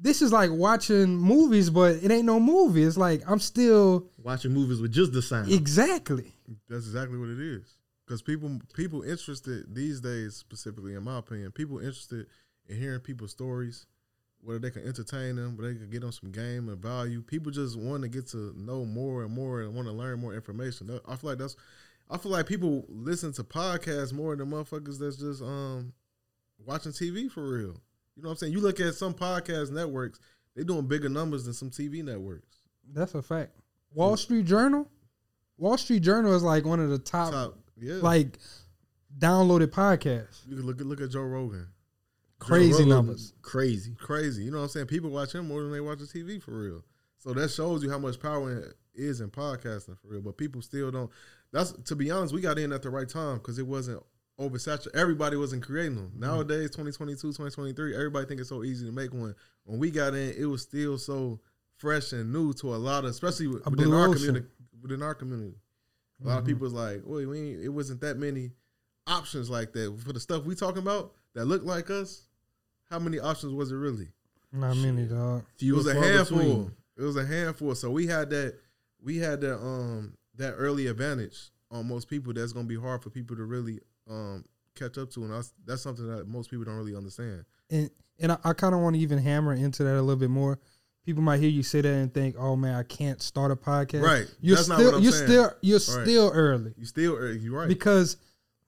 [0.00, 2.84] This is like watching movies, but it ain't no movie.
[2.84, 5.50] It's like I'm still Watching movies with just the sound.
[5.50, 6.32] exactly.
[6.68, 7.74] That's exactly what it is.
[8.06, 12.26] Because people people interested these days, specifically in my opinion, people interested
[12.68, 13.86] in hearing people's stories,
[14.48, 17.20] whether they can entertain them, whether they can get them some game and value.
[17.20, 20.32] People just want to get to know more and more and want to learn more
[20.32, 20.98] information.
[21.06, 21.54] I feel like that's
[22.10, 25.92] I feel like people listen to podcasts more than motherfuckers that's just um
[26.64, 27.76] watching TV for real.
[28.16, 28.54] You know what I'm saying?
[28.54, 30.18] You look at some podcast networks,
[30.56, 32.56] they doing bigger numbers than some TV networks.
[32.90, 33.52] That's a fact.
[33.92, 34.88] Wall Street Journal,
[35.58, 37.96] Wall Street Journal is like one of the top, Top, yeah.
[37.96, 38.38] like
[39.18, 40.40] downloaded podcasts.
[40.48, 41.66] You can look at look at Joe Rogan.
[42.38, 43.32] Crazy numbers.
[43.42, 43.94] Crazy.
[43.98, 44.44] Crazy.
[44.44, 44.86] You know what I'm saying?
[44.86, 46.84] People watch him more than they watch the TV for real.
[47.18, 50.20] So that shows you how much power is in podcasting for real.
[50.22, 51.10] But people still don't.
[51.52, 54.02] That's to be honest, we got in at the right time because it wasn't
[54.38, 54.94] oversaturated.
[54.94, 56.08] Everybody wasn't creating them.
[56.10, 56.20] Mm-hmm.
[56.20, 59.34] Nowadays, 2022, 2023, everybody think it's so easy to make one.
[59.64, 61.40] When we got in, it was still so
[61.76, 64.26] fresh and new to a lot of, especially within our ocean.
[64.26, 64.46] community.
[64.80, 65.56] Within our community,
[66.22, 66.46] a lot of Mhm.
[66.46, 68.52] people was like, "Wait, we ain't, it wasn't that many
[69.08, 72.27] options like that for the stuff we talking about that look like us."
[72.90, 74.08] How many options was it really?
[74.52, 75.44] Not many, dog.
[75.60, 76.38] it was a handful.
[76.38, 76.72] between.
[76.96, 77.74] It was a handful.
[77.74, 78.54] So we had that.
[79.02, 79.56] We had that.
[79.58, 82.32] Um, that early advantage on most people.
[82.32, 84.44] That's gonna be hard for people to really um
[84.76, 87.44] catch up to, and that's, that's something that most people don't really understand.
[87.70, 90.30] and and I, I kind of want to even hammer into that a little bit
[90.30, 90.58] more.
[91.04, 94.02] People might hear you say that and think, "Oh man, I can't start a podcast."
[94.02, 94.26] Right.
[94.40, 95.26] You're That's not still what you're saying.
[95.26, 96.06] still you're Right.
[96.06, 97.68] still early You're still, uh, You're right?
[97.68, 98.16] because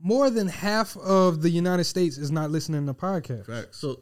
[0.01, 3.47] more than half of the United States is not listening to podcasts.
[3.47, 3.79] Facts.
[3.79, 4.01] So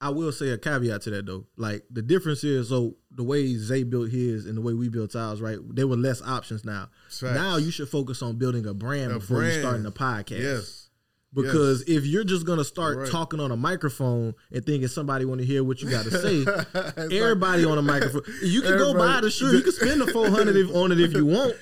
[0.00, 1.46] I will say a caveat to that though.
[1.56, 5.16] Like the difference is so the way Zay built his and the way we built
[5.16, 5.58] ours, right?
[5.70, 6.88] There were less options now.
[7.08, 7.22] Facts.
[7.22, 9.60] Now you should focus on building a brand A before you brand.
[9.62, 10.40] starting a podcast.
[10.42, 10.84] Yes.
[11.34, 13.10] Because if you're just gonna start Right.
[13.10, 16.36] talking on a microphone and thinking somebody want to hear what you got to say,
[16.74, 19.52] like- everybody on a microphone, you can go buy the shirt.
[19.54, 21.54] You can spend the four hundred on it if you want.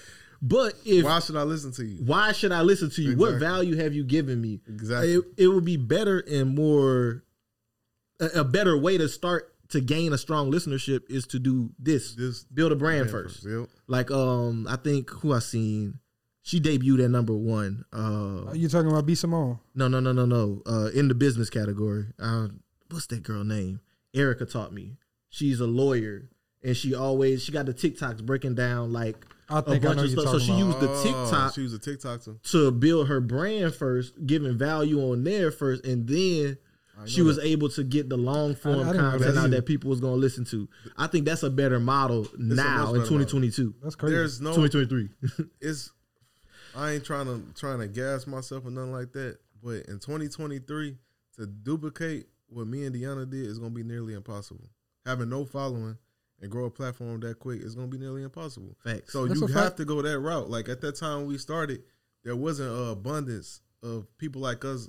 [0.42, 2.04] But if Why should I listen to you?
[2.04, 3.16] why should I listen to you?
[3.16, 4.60] What value have you given me?
[4.68, 5.14] Exactly.
[5.14, 7.24] It, it would be better and more
[8.20, 12.14] a, a better way to start to gain a strong listenership is to do this.
[12.14, 13.42] This build a brand brand first.
[13.42, 13.68] first, yep.
[13.88, 15.98] Like um I think who I seen
[16.42, 17.84] she debuted at number one.
[17.92, 19.58] Uh You talking about B Simone?
[19.74, 20.62] no no no no no.
[20.66, 22.06] Uh in the business category.
[22.18, 22.48] Uh
[22.90, 23.80] what's that girl name?
[24.14, 24.96] Erica taught me.
[25.28, 26.28] She's a lawyer
[26.62, 29.16] and she always she got the TikToks breaking down like
[29.48, 30.32] I a think I bunch know of you're stuff.
[30.32, 30.66] So she about.
[30.66, 32.42] used the Oh, TikTok She was a TikToker.
[32.52, 36.58] to build her brand first, giving value on there first, and then
[37.04, 37.46] she was that.
[37.46, 40.14] able to get the long form I didn't content that out that people was going
[40.14, 40.68] to listen to.
[40.96, 42.94] I think that's a better model now much in better model.
[43.02, 43.74] 2022.
[43.82, 44.14] That's crazy.
[44.14, 45.48] There's no 2023.
[45.60, 45.92] it's
[46.74, 49.38] I ain't trying to trying to gas myself or nothing like that.
[49.62, 50.96] But in 2023,
[51.36, 54.68] to duplicate what me and Deanna did is gonna be nearly impossible.
[55.04, 55.96] Having no following
[56.40, 58.76] and grow a platform that quick is gonna be nearly impossible.
[58.84, 59.12] Facts.
[59.12, 59.76] So That's you have fact.
[59.78, 60.50] to go that route.
[60.50, 61.82] Like at that time we started,
[62.24, 64.88] there wasn't an abundance of people like us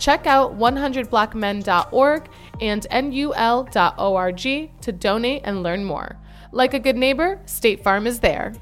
[0.00, 2.28] Check out 100blackmen.org
[2.60, 4.40] and nul.org
[4.82, 6.16] to donate and learn more.
[6.52, 8.54] Like a good neighbor, State Farm is there.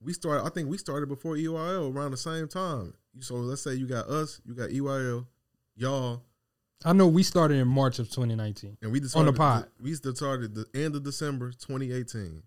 [0.00, 0.44] we started.
[0.46, 2.94] I think we started before EYL around the same time.
[3.20, 5.26] So let's say you got us, you got EYL,
[5.74, 6.22] y'all,
[6.84, 8.76] I know we started in March of 2019.
[8.82, 9.70] and we just On the started- pod.
[9.82, 12.42] We started the end of December 2018.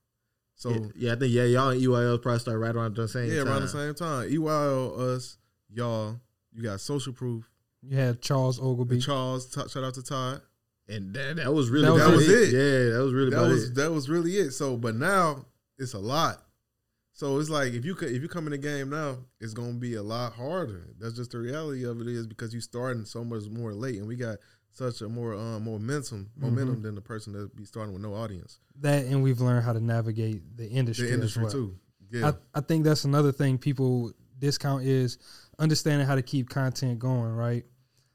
[0.60, 3.28] So yeah, yeah, I think yeah, y'all and EYL probably started right around the same
[3.28, 3.32] time.
[3.34, 3.48] yeah, time.
[3.48, 4.30] around the same time.
[4.30, 5.38] EYL, us,
[5.74, 6.20] y'all.
[6.54, 7.50] You got social proof.
[7.82, 9.00] You had Charles Ogilvy.
[9.00, 10.42] Charles, t- shout out to Todd.
[10.90, 12.30] And that, that was really That was about it.
[12.30, 12.52] it.
[12.52, 13.76] Yeah, that was really that was it.
[13.76, 14.52] that was really it.
[14.52, 15.46] So, but now
[15.78, 16.44] it's a lot.
[17.14, 19.74] So it's like if you could, if you come in the game now, it's gonna
[19.74, 20.88] be a lot harder.
[21.00, 24.08] That's just the reality of it is because you starting so much more late, and
[24.08, 24.40] we got
[24.72, 26.84] such a more um, momentum momentum Mm-hmm.
[26.84, 28.60] than the person that be starting with no audience.
[28.80, 31.08] That and we've learned how to navigate the industry.
[31.08, 31.52] The industry well.
[31.52, 31.76] too.
[32.12, 35.18] Yeah, I, I think that's another thing people discount is
[35.60, 37.66] understanding how to keep content going, right?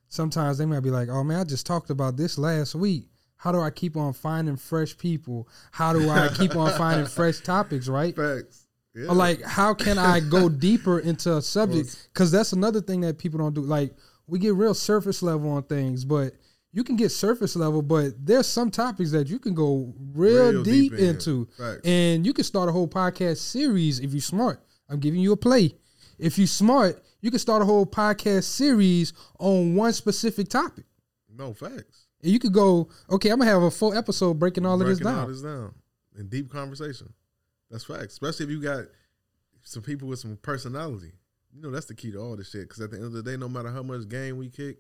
[0.09, 3.09] Sometimes they might be like, oh man, I just talked about this last week.
[3.37, 5.49] How do I keep on finding fresh people?
[5.71, 8.17] How do I keep on finding fresh topics, right?
[8.17, 8.67] facts.
[8.95, 9.11] Yeah.
[9.11, 12.09] Like, how can I go deeper into a subject?
[12.13, 13.61] Because that's another thing that people don't do.
[13.61, 13.93] Like,
[14.29, 16.33] we get real surface level on things, but
[16.75, 20.63] you can get surface level, but there's some topics that you can go real, Real
[20.65, 21.09] deep, deep in.
[21.11, 21.49] into.
[21.85, 24.61] And you can start a whole podcast series if you're smart.
[24.91, 25.77] I'm giving you a play.
[26.19, 30.85] If you're smart, you can start a whole podcast series on one specific topic.
[31.35, 32.07] no facts.
[32.23, 34.99] And you could go, okay, I'm gonna have a full episode breaking all of this
[34.99, 35.23] Breaking down.
[35.25, 35.75] all this down
[36.19, 37.13] in deep conversation.
[37.71, 38.15] That's facts.
[38.15, 38.85] Especially if you got
[39.63, 41.13] some people with some personality.
[41.55, 42.63] You know, that's the key to all this shit.
[42.63, 44.79] Because at the end of the day, no matter how much game we kick,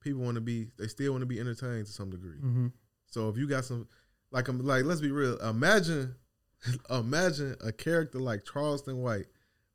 [0.00, 0.68] people want to be.
[0.78, 2.38] They still want to be entertained to some degree.
[2.38, 2.68] hmm
[3.06, 3.86] So if you got some,
[4.30, 5.38] like, um, like let's be real.
[5.38, 6.14] Imagine,
[6.90, 9.26] imagine a character like Charleston White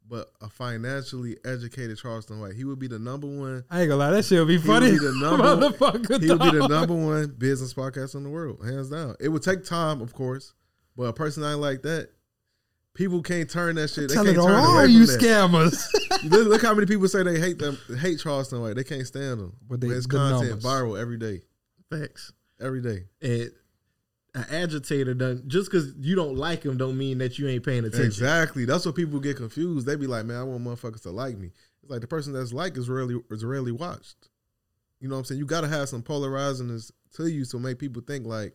[0.08, 2.54] but a financially educated Charleston White.
[2.54, 3.64] He would be the number one.
[3.72, 4.92] I ain't gonna lie, that shit would be He funny.
[4.92, 5.44] would be the number.
[5.44, 9.16] Motherfucker, he would be the number one business podcast in the world, hands down.
[9.20, 10.54] It would take time, of course,
[10.96, 12.10] but a personality like that,
[12.94, 14.10] people can't turn that shit.
[14.10, 15.20] They Tell can't it turn all away you that.
[15.20, 15.88] scammers.
[16.24, 18.76] look, look how many people say they hate them, hate Charleston White.
[18.76, 19.54] They can't stand them.
[19.68, 20.64] But they- his the content numbers.
[20.66, 21.42] viral every day,
[21.90, 22.32] Facts.
[22.60, 23.06] every day.
[23.22, 23.52] And
[24.34, 27.86] an agitator done just because you don't like him don't mean that you ain't paying
[27.86, 28.06] attention.
[28.06, 28.66] Exactly.
[28.66, 29.88] That's what people get confused.
[29.88, 31.52] They be like, "Man, I want motherfuckers to like me."
[31.82, 34.30] It's like the person that's like is rarely is rarely watched.
[35.00, 35.40] You know what I'm saying?
[35.40, 36.82] You got to have some polarizing
[37.16, 38.54] to you to make people think like,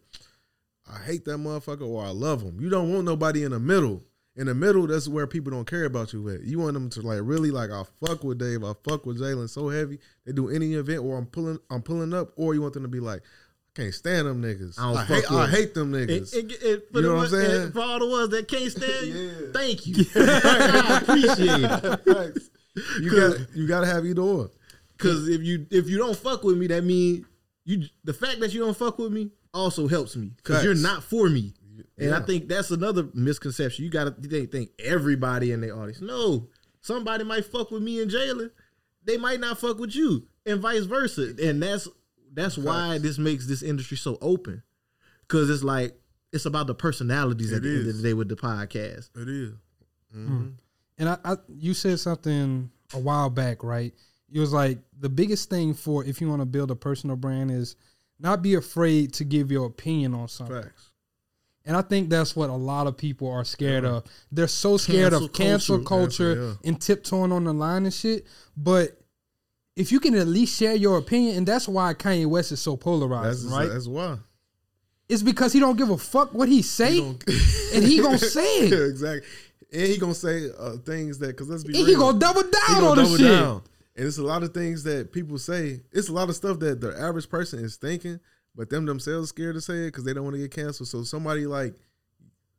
[0.87, 4.05] "I hate that motherfucker" or "I love him." You don't want nobody in the middle.
[4.41, 6.45] In the middle, that's where people don't care about you at.
[6.45, 9.51] You want them to like really like, "I fuck with Dave, I fuck with Jalen
[9.51, 12.73] so heavy." They do any event where I'm pulling, I'm pulling up, or you want
[12.73, 14.79] them to be like, "I can't stand them niggas.
[14.79, 17.01] I don't I, fuck hate, with I them." hate them niggas." And, and, and for
[17.01, 17.73] You know what I'm saying?
[17.73, 19.95] For all the ones that can't stand you, thank you.
[20.17, 22.43] I appreciate it.
[23.03, 24.51] you got you got to have either or.
[24.97, 27.27] Because if you if you don't fuck with me, that means
[27.67, 31.03] you the fact that you don't fuck with me also helps me because you're not
[31.03, 31.53] for me.
[31.99, 33.85] And I think that's another misconception.
[33.85, 36.01] You gotta think, think everybody in the audience.
[36.01, 36.49] No,
[36.81, 38.51] somebody might fuck with me and Jalen.
[39.05, 41.35] They might not fuck with you, and vice versa.
[41.43, 41.89] And that's
[42.33, 44.63] that's why this makes this industry so open.
[45.29, 45.97] Cause it's like
[46.33, 49.11] it's about the personalities at It the end of the day with the podcast.
[49.17, 49.55] It is.
[50.15, 50.55] Mm.
[50.99, 53.95] And I, I, you said something a while back, right?
[54.33, 57.51] It was like the biggest thing for if you want to build a personal brand
[57.51, 57.77] is
[58.19, 60.63] not be afraid to give your opinion on something.
[60.63, 60.90] Facts.
[61.71, 64.03] And I think that's what a lot of people are scared of.
[64.33, 66.35] They're so scared Cancel of cancel culture.
[66.35, 66.69] culture, yeah.
[66.69, 68.27] and tiptoeing on the line and shit.
[68.57, 69.01] But
[69.77, 72.77] if you can at least share your opinion, and that's why Kanye West is so
[72.77, 73.69] polarizing, right?
[73.69, 74.17] that's why.
[75.09, 78.77] It's because he don't give a fuck what he say, and he gonna say Yeah,
[78.79, 79.29] it, exactly.
[79.73, 82.43] And he gonna say uh, things that because let's be and real, he gonna double
[82.43, 83.29] down gonna on the double shit.
[83.29, 83.63] down.
[83.95, 85.83] And it's a lot of things that people say.
[85.93, 88.19] It's a lot of stuff that the average person is thinking,
[88.55, 90.89] but them themselves scared to say it because they don't want to get canceled.
[90.89, 91.75] So somebody like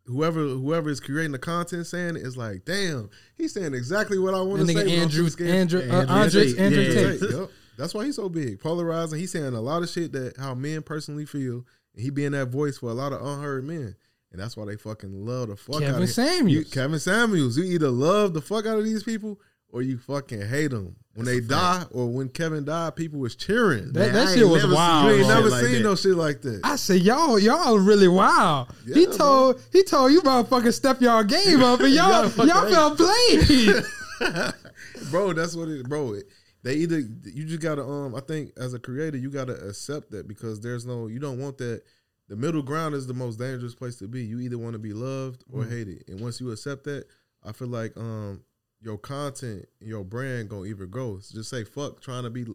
[0.05, 4.33] whoever whoever is creating the content saying it is like, damn, he's saying exactly what
[4.33, 4.73] I want to say.
[4.73, 5.29] nigga but I'm Andrew.
[5.47, 6.93] Andrew, uh, Andrew Andres, Tate, Andrew yeah.
[6.93, 7.31] Tate.
[7.31, 7.49] Yep.
[7.77, 8.59] That's why he's so big.
[8.59, 9.19] Polarizing.
[9.19, 11.65] He's saying a lot of shit that how men personally feel.
[11.93, 13.95] And he being that voice for a lot of unheard men.
[14.31, 16.07] And that's why they fucking love the fuck Kevin out of him.
[16.07, 16.51] Samuels.
[16.51, 17.57] You- Kevin Samuels.
[17.57, 19.39] You either love the fuck out of these people
[19.71, 20.95] or you fucking hate them.
[21.13, 23.91] When they die or when Kevin died, people was cheering.
[23.91, 25.05] That, Man, that shit was never seen- wild.
[25.11, 25.83] you ain't never like seen that.
[25.83, 26.61] no shit like that.
[26.63, 28.69] I said, y'all, y'all really wild.
[28.85, 32.47] he Yeah, told he told you motherfuckers step y'all game up, and You y'all gotta
[32.47, 33.83] y'all felt played.
[35.11, 36.13] bro, that's what it bro.
[36.13, 36.25] It,
[36.63, 40.27] they either you just gotta um I think as a creator you gotta accept that
[40.27, 41.81] because there's no you don't want that
[42.29, 44.23] the middle ground is the most dangerous place to be.
[44.23, 45.69] You either want to be loved or Mm.
[45.71, 46.03] hated.
[46.07, 47.05] And once you accept that,
[47.43, 48.43] I feel like um
[48.81, 51.19] your content, your brand gonna either grow.
[51.19, 52.45] So just say fuck trying to be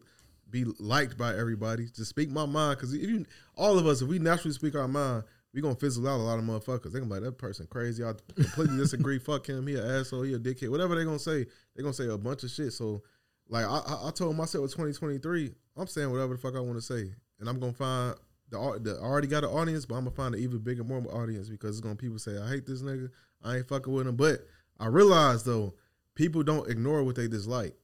[0.51, 1.87] be liked by everybody.
[1.87, 2.79] Just speak my mind.
[2.79, 3.25] Cause if you
[3.57, 6.39] all of us, if we naturally speak our mind, we gonna fizzle out a lot
[6.39, 6.93] of motherfuckers.
[6.93, 8.05] They gonna be like that person crazy.
[8.05, 9.19] I completely disagree.
[9.21, 9.67] Fuck him.
[9.67, 10.23] He an asshole.
[10.23, 10.71] He a dickhead.
[10.71, 12.73] Whatever they gonna say, they gonna say a bunch of shit.
[12.73, 13.03] So
[13.49, 16.77] like I, I, I told myself with 2023, I'm saying whatever the fuck I want
[16.77, 18.17] to say, and I'm gonna find
[18.51, 21.03] the the I already got an audience, but I'm gonna find an even bigger, more
[21.15, 23.11] audience because it's gonna people say I hate this nigga,
[23.43, 24.17] I ain't fucking with him.
[24.17, 24.47] But
[24.79, 25.75] I realize though,
[26.17, 27.75] people don't ignore what they dislike,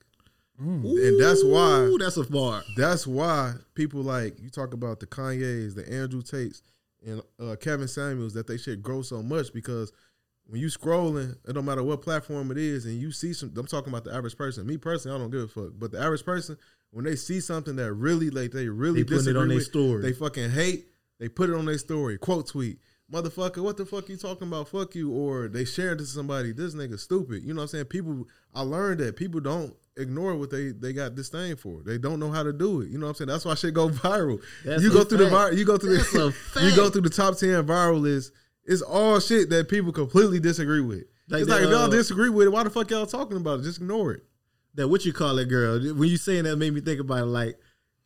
[0.58, 2.62] and that's why Ooh, that's a bar.
[2.76, 6.62] that's why people like you talk about the Kanye's, the Andrew Tates,
[7.06, 9.92] and uh, Kevin Samuels that they should grow so much because
[10.46, 13.52] when you scrolling, it don't matter what platform it is, and you see some.
[13.56, 14.66] I'm talking about the average person.
[14.66, 15.72] Me personally, I don't give a fuck.
[15.78, 16.58] But the average person,
[16.90, 20.02] when they see something that really like they really They putting it on their story.
[20.02, 20.88] they fucking hate.
[21.20, 22.18] They put it on their story.
[22.18, 22.78] Quote tweet.
[23.12, 24.68] Motherfucker, what the fuck you talking about?
[24.68, 25.12] Fuck you.
[25.12, 26.53] Or they share it to somebody.
[26.53, 27.42] This nigga stupid.
[27.42, 27.85] You know what I'm saying?
[27.87, 31.83] People, I learned that people don't ignore what they they got disdain for.
[31.85, 32.88] They don't know how to do it.
[32.88, 33.29] You know what I'm saying?
[33.29, 34.40] That's why shit go viral.
[34.64, 35.57] That's you go through the viral.
[35.57, 38.33] You go through That's the you go through the top ten viral list.
[38.64, 41.05] It's all shit that people completely disagree with.
[41.29, 43.61] Like it's like if y'all uh, disagree with it, why the fuck y'all talking about
[43.61, 43.62] it?
[43.64, 44.22] Just ignore it.
[44.75, 45.79] That what you call it, girl.
[45.94, 47.59] When you saying that made me think about it like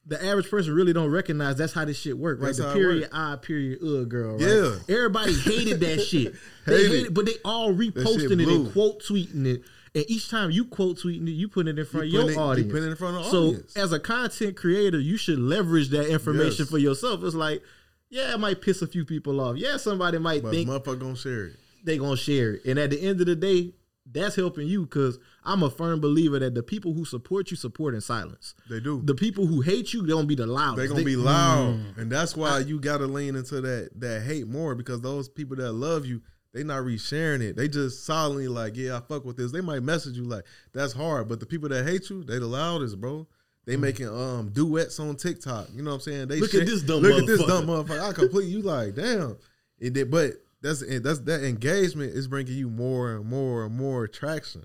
[0.09, 2.47] the average person really don't recognize that's how this shit work, right?
[2.47, 3.09] That's the period.
[3.13, 4.35] I period uh girl.
[4.39, 4.43] Right?
[4.89, 4.97] Yeah.
[4.97, 6.35] Everybody hated that shit.
[6.67, 7.15] They Hate hated, it.
[7.15, 9.63] but they all reposting it and quote tweeting it.
[9.95, 12.31] And each time you quote tweeting it, you put it in front You of your
[12.31, 12.73] it- you audience.
[12.73, 13.77] put it in front of so audience.
[13.77, 16.69] as a content creator, you should leverage that information Yes.
[16.71, 17.25] for yourself.
[17.25, 17.63] It's like,
[18.11, 19.57] yeah, it might piss a few people off.
[19.57, 21.57] Yeah, somebody might But think motherfucker gonna share it.
[21.83, 22.65] they gonna share it.
[22.67, 23.73] And at the end of the day,
[24.13, 27.95] that's helping you because I'm a firm believer that the people who support you support
[27.95, 28.55] in silence.
[28.71, 29.03] They do.
[29.05, 30.77] The people who hate you, they gonna be the loudest.
[30.77, 34.47] They're gonna They- be loud, and that's why you gotta lean into that that hate
[34.47, 37.57] more because those people that love you, they not resharing it.
[37.57, 39.53] They just silently like, yeah, I fuck with this.
[39.53, 41.29] They might message you like, that's hard.
[41.29, 43.27] But the people that hate you, they the loudest, bro.
[43.67, 45.69] They making um duets on TikTok.
[45.75, 46.29] You know what I'm saying?
[46.29, 46.43] They Mm.
[46.43, 48.01] Look at this dumb Look at this dumb motherfucker.
[48.01, 49.37] I completely you like, damn.
[49.81, 54.07] It then, but that's that's that engagement is bringing you more and more and more
[54.09, 54.65] traction.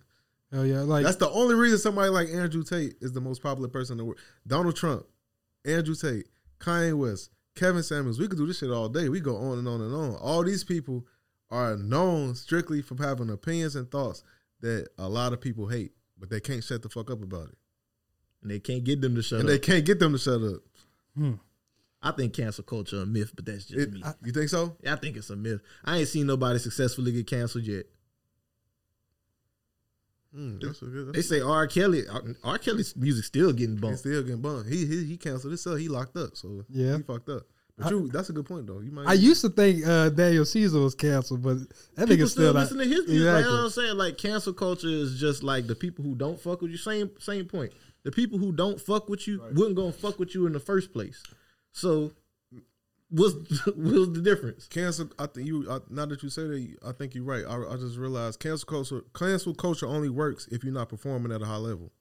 [0.54, 3.70] Oh yeah, like That's the only reason somebody like Andrew Tate is the most popular
[3.70, 4.20] person in the world.
[4.46, 5.06] Donald Trump,
[5.66, 6.28] Andrew Tate,
[6.60, 8.20] Kanye West, Kevin Samuels.
[8.20, 9.08] We could do this shit all day.
[9.10, 10.16] We go on and on and on.
[10.16, 11.06] All these people
[11.50, 14.24] are known strictly for having opinions and thoughts
[14.62, 17.58] that a lot of people hate, but they can't shut the fuck up about it.
[18.42, 19.54] And they can't get them to shut and up.
[19.54, 20.62] they can't get them to shut up.
[21.16, 21.34] Hmm.
[22.04, 24.04] I think cancel culture a myth, but that's just It- me.
[24.26, 24.76] you think so?
[24.88, 25.62] I think it's a myth.
[25.86, 27.86] I ain't seen nobody successfully get canceled yet.
[30.36, 31.14] Mm, that's a good.
[31.14, 31.68] They say R.
[31.68, 32.24] Kelly, R.
[32.44, 32.58] R.
[32.58, 34.00] Kelly's music still getting He's bumped.
[34.00, 34.70] still getting bumped.
[34.70, 35.78] He he, he canceled himself.
[35.78, 36.38] He locked up.
[36.38, 36.98] So Yeah.
[36.98, 37.44] he fucked up.
[37.78, 38.80] But you, that's a good point though.
[38.80, 39.08] You might.
[39.08, 41.58] I used to think uh, Daniel Caesar was canceled, but
[41.96, 43.28] that People nigga still, not- listen to his music.
[43.28, 43.98] Like, you know what I'm saying?
[43.98, 46.78] Like cancel culture is just like the people who don't fuck with you.
[46.78, 47.74] Same same point.
[48.04, 50.94] The people who don't fuck with you wouldn't gonna fuck with you in the first
[50.94, 51.22] place.
[51.74, 52.12] So
[53.10, 53.34] what's
[53.76, 54.68] what's the difference?
[54.68, 55.10] Cancel.
[55.20, 55.70] I think you.
[55.72, 57.44] I, now that you say that, I think you're right.
[57.48, 59.02] I, I just realized cancel culture.
[59.18, 61.92] Cancel culture only works if you're not performing at a high level.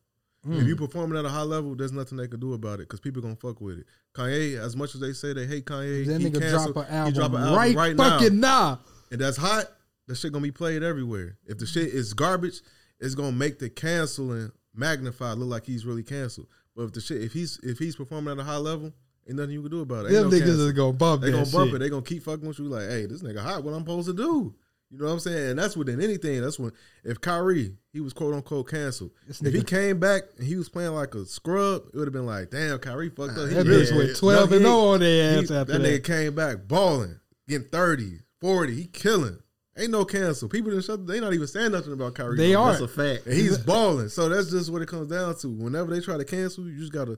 [0.42, 0.66] If Mm.
[0.68, 3.20] you performing at a high level, there's nothing they can do about it because people
[3.20, 3.86] gonna fuck with it.
[4.14, 7.12] Kanye, as much as they say they hate Kanye, That he canceled- drop an album,
[7.14, 8.18] drop an right, right now.
[8.18, 8.80] fucking now.
[9.12, 9.66] and that's hot.
[10.06, 11.36] The shit gonna be played everywhere.
[11.44, 12.62] If the shit is garbage,
[13.00, 16.46] it's gonna make the canceling magnified look like he's really canceled.
[16.74, 18.94] But if the shit, if he's if he's performing at a high level,
[19.30, 20.12] ain't nothing you can do about it.
[20.12, 20.66] Them no niggas cancel.
[20.66, 21.76] is gonna bump They that gonna bump shit.
[21.76, 21.78] it.
[21.78, 22.66] They gonna keep fucking with you.
[22.66, 23.64] Like, hey, this nigga hot.
[23.64, 24.54] What I'm supposed to do?
[24.92, 25.50] You know what I'm saying?
[25.50, 26.40] And that's within anything.
[26.40, 26.72] That's when
[27.04, 29.12] if Kyrie he was quote unquote canceled.
[29.28, 32.08] This If he nigga- came back and he was playing like a scrub, it would
[32.08, 33.48] have been like, damn, Kyrie fucked up.
[33.48, 35.72] He That really- bitch went 12 he and ain't- 0 on their he- ass after
[35.74, 35.78] that.
[35.82, 36.02] that.
[36.02, 38.74] nigga came back balling, getting 30, 40.
[38.74, 39.38] He killing.
[39.78, 40.48] Ain't no cancel.
[40.48, 41.06] People didn't shut.
[41.06, 42.36] They not even saying nothing about Kyrie.
[42.36, 42.66] They no more.
[42.68, 42.70] are.
[42.72, 43.26] That's a fact.
[43.26, 44.08] And he's balling.
[44.08, 45.48] So that's just what it comes down to.
[45.48, 47.16] Whenever they try to cancel you, you just gotta.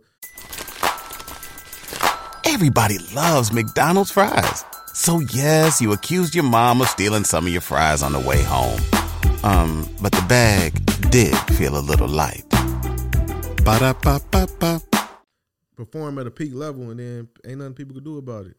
[2.63, 4.65] Everybody loves McDonald's fries.
[4.95, 8.41] So yes, you accused your mom of stealing some of your fries on the way
[8.45, 8.79] home.
[9.43, 10.73] Um, but the bag
[11.11, 12.49] did feel a little light.
[13.65, 14.81] Ba-da-ba-ba-ba.
[15.75, 18.57] perform at a peak level, and then ain't nothing people could do about it.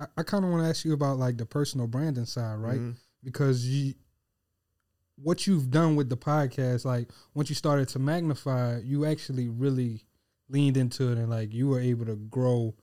[0.00, 2.80] I, I kind of want to ask you about like the personal branding side, right?
[2.80, 2.96] Mhm.
[3.22, 3.94] Because you,
[5.14, 10.02] what you've done with the podcast, like once you started to magnify, you actually really
[10.48, 12.74] leaned into it, and like you were able to grow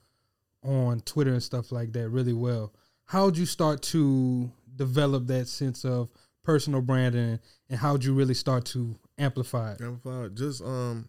[0.64, 2.72] on Twitter and stuff like that really well.
[3.06, 6.08] How'd you start to develop that sense of
[6.42, 9.80] personal branding, and how'd you really start to amplify it?
[9.80, 10.36] Amplified.
[10.36, 11.08] Just um,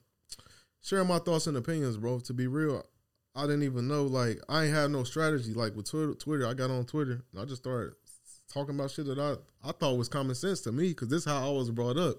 [0.82, 2.20] sharing my thoughts and opinions, bro.
[2.20, 2.86] To be real,
[3.36, 4.04] I didn't even know.
[4.04, 5.54] Like, I ain't had no strategy.
[5.54, 7.94] Like with Twitter, Twitter, I got on Twitter, and I just started
[8.52, 9.36] talking about shit that I
[9.68, 12.18] I thought was common sense to me because this is how I was brought up.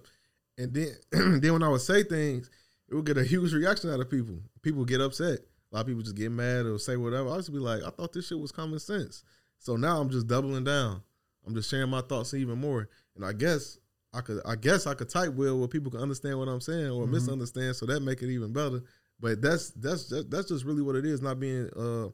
[0.58, 0.94] And then
[1.40, 2.50] then when I would say things,
[2.88, 4.38] it would get a huge reaction out of people.
[4.62, 5.40] People get upset.
[5.72, 7.28] A lot of people just get mad or say whatever.
[7.30, 9.24] I used to be like, I thought this shit was common sense.
[9.58, 11.02] So now I'm just doubling down.
[11.46, 12.88] I'm just sharing my thoughts even more.
[13.16, 13.78] And I guess
[14.12, 16.90] I could I guess I could type well where people can understand what I'm saying
[16.90, 17.10] or Mhm.
[17.10, 18.82] misunderstand, so that make it even better.
[19.20, 21.20] But that's that's that's, that's just really what it is.
[21.22, 22.08] Not being uh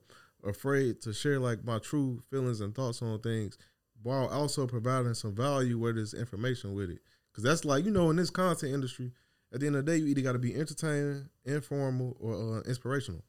[0.44, 3.56] afraid to share like my true feelings and thoughts on things,
[4.02, 6.98] while also providing some value where there's information with it.
[7.30, 9.12] Because that's like you know in this content industry,
[9.52, 12.60] at the end of the day, you either got to be entertaining, informal, or uh,
[12.62, 13.22] inspirational.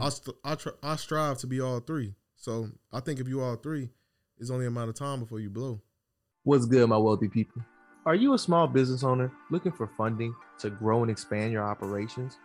[0.00, 2.14] I st- I, tr- I strive to be all three.
[2.36, 3.90] So I think if you all three,
[4.38, 5.80] it's only a matter of time before you blow.
[6.44, 7.62] What's good, my wealthy people?
[8.04, 12.38] Are you a small business owner looking for funding to grow and expand your operations?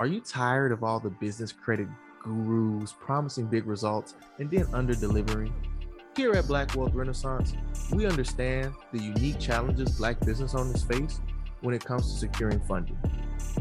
[0.00, 1.86] Are you tired of all the business credit
[2.22, 5.52] gurus promising big results and then under delivering?
[6.16, 7.54] Here at Black Wealth Renaissance,
[7.92, 11.20] we understand the unique challenges Black business owners face
[11.62, 12.98] when it comes to securing funding.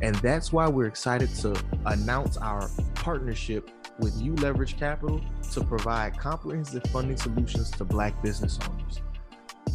[0.02, 6.18] And that's why we're excited to announce our partnership with U Leverage Capital to provide
[6.18, 9.02] comprehensive funding solutions to Black business owners.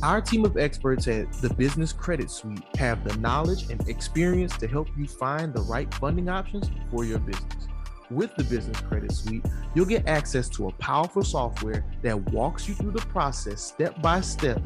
[0.02, 4.66] Our team of experts at the Business Credit Suite have the knowledge and experience to
[4.66, 7.68] help you find the right funding options for your business.
[8.10, 12.74] With the Business Credit Suite, you'll get access to a powerful software that walks you
[12.74, 14.62] through the process step by step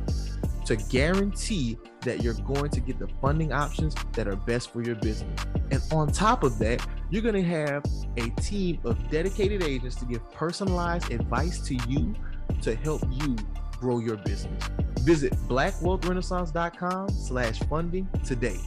[0.66, 4.96] to guarantee that you're going to get the funding options that are best for your
[4.96, 5.40] business.
[5.70, 7.84] And on top of that, you're going to have
[8.16, 12.14] a team of dedicated agents to give personalized advice to you
[12.62, 13.36] to help you
[13.78, 14.62] grow your business.
[15.00, 18.58] Visit blackwealthrenaissance.com slash funding today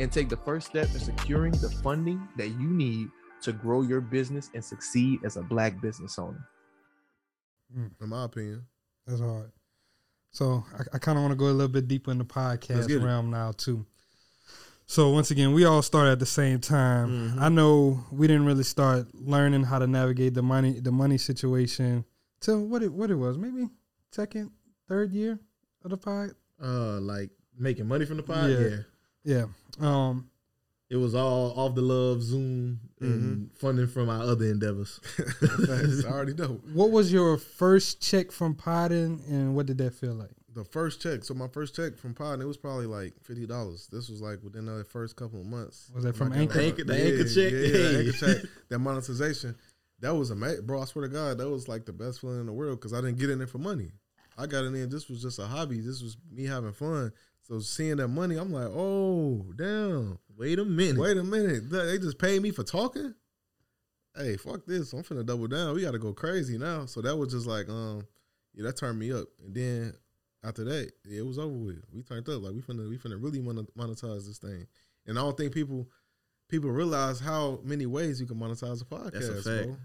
[0.00, 3.08] and take the first step in securing the funding that you need
[3.42, 6.48] to grow your business and succeed as a black business owner.
[7.74, 8.64] Hmm, in my opinion.
[9.06, 9.52] That's hard.
[10.32, 13.02] So I, I kind of want to go a little bit deeper in the podcast
[13.02, 13.86] realm now too.
[14.86, 17.38] So once again, we all started at the same time.
[17.38, 22.04] I know we didn't really start learning how to navigate the money the money situation
[22.40, 23.68] till what it what it was maybe
[24.10, 24.50] second
[24.88, 25.38] third year
[25.84, 26.30] of the pod.
[26.62, 28.50] Uh, like making money from the pod.
[28.50, 28.58] Yeah.
[28.58, 28.76] Yeah.
[29.24, 29.44] Yeah.
[29.80, 30.28] Um,
[30.92, 33.56] it was all off the love Zoom and mm-hmm.
[33.56, 35.00] funding from our other endeavors.
[35.42, 36.60] I already know.
[36.74, 40.32] What was your first check from Podden, and what did that feel like?
[40.54, 41.24] The first check.
[41.24, 43.88] So my first check from Pod, it was probably like fifty dollars.
[43.90, 45.90] This was like within the first couple of months.
[45.94, 46.58] Was that from Like, Anchor?
[46.58, 47.52] The Anchor- the Anchor check?
[47.52, 48.06] Yeah, yeah, Hey.
[48.06, 48.50] Anchor check.
[48.68, 49.56] That monetization.
[50.00, 50.82] That was amazing, bro.
[50.82, 53.00] I swear to God, that was like the best feeling in the world because I
[53.00, 53.92] didn't get in it for money.
[54.36, 54.86] I got in there.
[54.86, 55.80] This was just a hobby.
[55.80, 57.12] This was me having fun.
[57.42, 60.18] So seeing that money, I'm like, oh damn.
[60.42, 61.00] Wait a minute.
[61.00, 61.70] Wait a minute.
[61.70, 63.14] They just paid me for talking.
[64.16, 64.92] Hey, fuck this.
[64.92, 65.76] I'm finna double down.
[65.76, 66.86] We got to go crazy now.
[66.86, 68.04] So that was just like, um,
[68.52, 69.28] yeah, that turned me up.
[69.44, 69.94] And then
[70.42, 71.84] after that, it was over with.
[71.94, 72.42] We turned up.
[72.42, 74.66] Like we finna, we finna really monet- monetize this thing.
[75.06, 75.88] And I don't think people,
[76.48, 79.12] people realize how many ways you can monetize a podcast.
[79.12, 79.66] That's a fact.
[79.68, 79.76] Bro.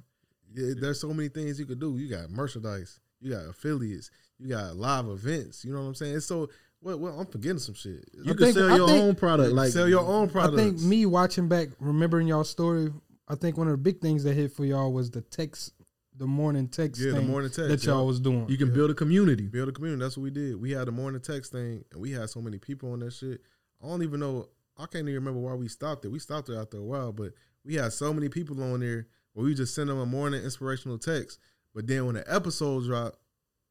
[0.56, 1.98] Yeah, there's so many things you could do.
[1.98, 3.00] You got merchandise.
[3.22, 4.10] You got affiliates.
[4.40, 5.64] You got live events.
[5.64, 6.22] You know what I'm saying?
[6.22, 6.50] So
[6.82, 7.00] what?
[7.00, 7.14] What?
[7.14, 8.08] I'm forgetting some shit.
[8.14, 9.54] You can sell your own product.
[9.54, 10.60] Like sell your own product.
[10.60, 12.92] I think me watching back, remembering y'all story,
[13.28, 15.74] I think one of the big things that hit for y'all was the text,
[16.16, 18.08] the morning text Yeah, the thing morning text, that y'all yeah.
[18.08, 18.48] was doing.
[18.50, 19.48] you can build a community.
[19.48, 20.02] Build a community.
[20.02, 20.60] That's what we did.
[20.60, 23.42] We had the morning text thing, and we had so many people on that shit.
[23.84, 24.48] I don't even know.
[24.78, 26.10] I can't even remember why we stopped it.
[26.10, 27.34] We stopped it after a while, but
[27.66, 30.98] we had so many people on there where we just send them a morning inspirational
[30.98, 31.40] text.
[31.74, 33.18] But then when the episode dropped,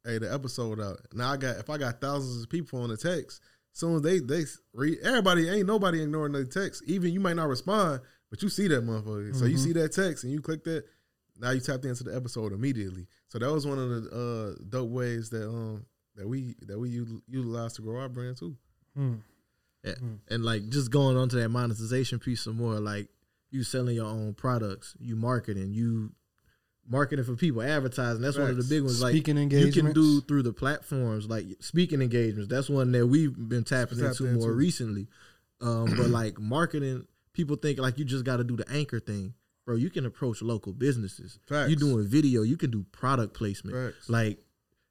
[0.06, 1.00] hey, the episode out.
[1.12, 3.42] Now I got if I got thousands of people on the text,
[3.72, 6.82] soon as they they read everybody ain't nobody ignoring the text.
[6.86, 8.00] Even you might not respond,
[8.30, 9.34] but you see that motherfucker.
[9.36, 9.64] So you Mhm.
[9.64, 10.84] see that text and you click that.
[11.38, 13.06] Now you tapped into the episode immediately.
[13.28, 15.84] So that was one of the uh, dope ways that um
[16.14, 18.56] that we that we u- utilize to grow our brand too.
[18.94, 19.14] Hmm.
[19.84, 19.94] Yeah.
[20.28, 23.08] And like just going on to that monetization piece some more, like
[23.50, 26.12] you selling your own products, you marketing, you
[26.88, 28.22] marketing for people, advertising.
[28.22, 29.00] That's one of the big ones.
[29.02, 32.48] Like Speaking you can do through the platforms, like speaking engagements.
[32.48, 34.52] That's one that we've been tapping Tapped into more into.
[34.52, 35.08] recently.
[35.60, 39.34] Um, but like marketing, people think like you just got to do the anchor thing,
[39.64, 39.76] bro.
[39.76, 41.38] You can approach local businesses.
[41.48, 41.70] Facts.
[41.70, 43.76] You doing video, you can do product placement.
[43.76, 44.08] Facts.
[44.08, 44.38] Like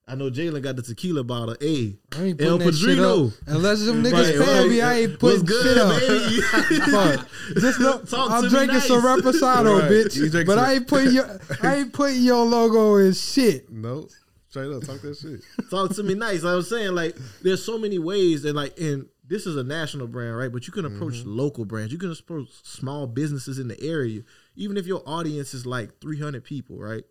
[0.08, 1.56] I know Jalen got the tequila bottle.
[1.60, 3.28] Hey, I ain't El putting Padrino.
[3.28, 3.34] up.
[3.48, 4.70] Unless them Right, niggas pay right.
[4.70, 6.00] me, I ain't What's putting good, shit up.
[6.00, 6.42] baby?
[6.92, 7.28] Fuck.
[7.60, 9.22] Just know, Talk I'm to me drinking some nice.
[9.22, 9.92] reposado, Right.
[9.92, 10.46] Bitch.
[10.46, 13.72] But some- I ain't putting your I ain't putting your logo in shit.
[13.72, 14.08] No,
[14.50, 15.42] straight up, talk that shit.
[15.72, 16.44] talk to me nice.
[16.44, 20.06] I was saying like there's so many ways and like and this is a national
[20.06, 20.52] brand, right?
[20.52, 21.36] But you can approach Mm-hmm.
[21.36, 21.92] local brands.
[21.92, 24.22] You can approach small businesses in the area,
[24.56, 27.04] even if your audience is like 300 people, right?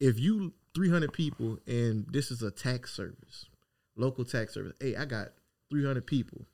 [0.00, 3.46] If you 300 people and this is a tax service,
[3.96, 4.72] local tax service.
[4.80, 5.28] Hey, I got
[5.70, 6.46] 300 people.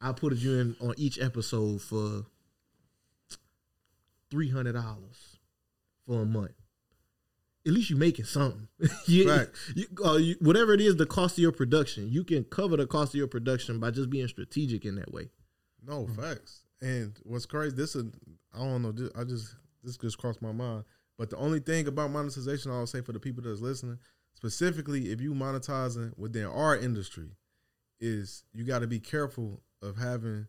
[0.00, 2.26] I put you in on each episode for
[4.32, 5.04] $300
[6.06, 6.52] for a month.
[7.64, 8.66] At least you're making something.
[9.06, 9.72] you, Facts.
[9.76, 12.88] you, uh, you, whatever it is, the cost of your production, you can cover the
[12.88, 15.28] cost of your production by just being strategic in that way.
[15.86, 16.62] No facts.
[16.80, 17.76] And what's crazy?
[17.76, 18.06] This is
[18.52, 19.10] I don't know.
[19.16, 19.54] I just
[19.84, 20.84] this just crossed my mind.
[21.18, 23.98] But the only thing about monetization, I'll say for the people that's listening,
[24.34, 27.30] specifically if you monetizing within our industry,
[28.00, 30.46] is you got to be careful of having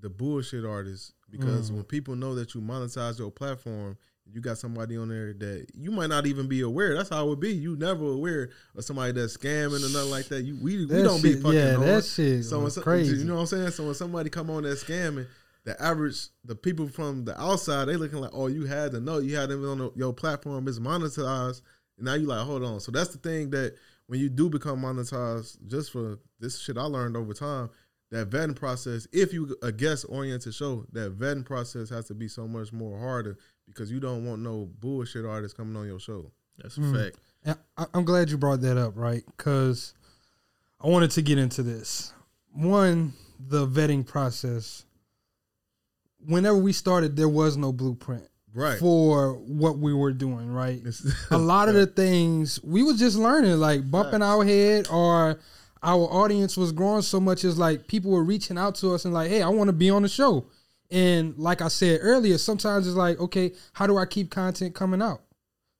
[0.00, 1.74] the bullshit artists because Mm.
[1.76, 5.90] when people know that you monetize your platform, you got somebody on there that you
[5.90, 6.94] might not even be aware.
[6.96, 7.52] That's how it would be.
[7.52, 10.42] You never aware of somebody that's scamming or nothing like that.
[10.42, 11.80] You we, we don't be shit- fucking yeah, on.
[11.86, 13.16] that shit So some- crazy.
[13.16, 13.70] You know what I'm saying?
[13.72, 15.26] So when somebody come on that scamming,
[15.64, 19.18] the average the people from the outside they looking like, oh, you had to know
[19.18, 21.62] you had them on the, your platform is monetized,
[21.98, 22.80] and now you like, hold on.
[22.80, 23.74] So that's the thing that
[24.06, 27.70] when you do become monetized, just for this shit I learned over time,
[28.10, 32.28] that vetting process, if you a guest oriented show, that vetting process has to be
[32.28, 36.30] so much more harder because you don't want no bullshit artists coming on your show.
[36.58, 37.04] That's a Mm.
[37.04, 37.16] fact.
[37.44, 39.22] And I, I'm glad you brought that up, right?
[39.36, 39.94] Because
[40.80, 42.12] I wanted to get into this.
[42.52, 44.84] One, the vetting process.
[46.26, 48.78] Whenever we started, there was no blueprint Right.
[48.78, 50.82] for what we were doing, right?
[51.30, 55.38] a lot of the things we was just learning, like bumping our head, or
[55.82, 57.44] our audience was growing so much.
[57.44, 59.88] Is like people were reaching out to us and like, hey, I want to be
[59.90, 60.46] on the show.
[60.90, 65.00] And like I said earlier, sometimes it's like, okay, how do I keep content coming
[65.00, 65.22] out?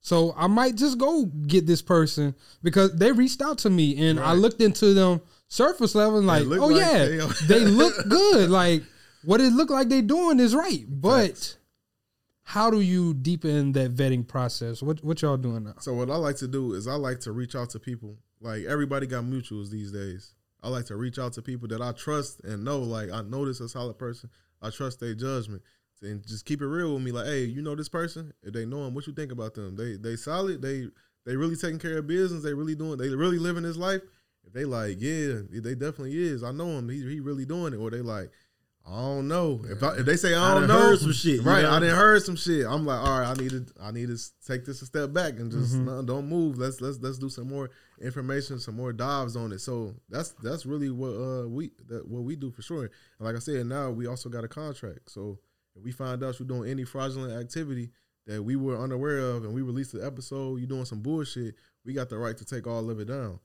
[0.01, 2.33] So I might just go get this person
[2.63, 6.41] because they reached out to me and I looked into them surface level and like,
[6.43, 8.49] oh like yeah, they- they look good.
[8.49, 8.81] Like
[9.23, 10.85] what it look like they doing is right.
[10.87, 11.57] But
[12.43, 14.81] how do you deepen that vetting process?
[14.81, 15.75] What what y'all doing now?
[15.79, 18.17] So what I like to do is I like to reach out to people.
[18.41, 20.35] Like everybody got mutuals these days.
[20.61, 22.79] I like to reach out to people that I trust and know.
[22.79, 24.29] Like I know this a solid person.
[24.61, 25.61] I trust their judgment
[26.01, 27.11] and just keep it real with me.
[27.11, 28.33] Like, hey, you know this person?
[28.43, 29.75] If they know him, what you think about them?
[29.75, 30.61] They they solid.
[30.61, 30.87] They
[31.25, 32.43] they really taking care of business.
[32.43, 32.97] They really doing.
[32.97, 34.01] They really living this life.
[34.45, 36.43] If they like, yeah, they definitely is.
[36.43, 36.89] I know him.
[36.89, 37.77] He he really doing it.
[37.77, 38.31] Or they like,
[38.85, 39.61] I don't know.
[39.69, 41.61] If, I, if they say I I don't done know, heard some shit, you right?
[41.61, 41.71] know?
[41.71, 42.65] I didn't heard some shit.
[42.67, 45.39] I'm like, all right, I need to I need to take this a step back
[45.39, 45.85] and just Mhm.
[45.85, 46.57] no, don't move.
[46.57, 47.69] Let's let's let's do some more
[48.01, 49.59] information, some more dives on it.
[49.59, 52.83] So that's that's really what uh we that what we do for sure.
[52.83, 55.09] And like I said, now we also got a contract.
[55.11, 55.39] So
[55.77, 57.89] if we find out you're doing any fraudulent activity
[58.27, 61.55] that we were unaware of and we released the episode, you doing some bullshit,
[61.85, 63.39] we got the right to take all of it down.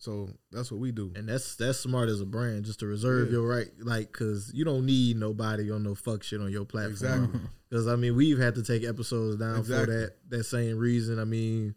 [0.00, 1.12] So that's what we do.
[1.14, 3.32] And that's that's smart as a brand, just to reserve Yeah.
[3.32, 6.92] your right, like, cause you don't need nobody on no fuck shit on your platform.
[6.92, 7.26] Exactly.
[7.36, 7.38] Uh-huh.
[7.70, 9.84] Because I mean, we've had to take episodes down Exactly.
[9.94, 11.20] for that that same reason.
[11.20, 11.74] I mean,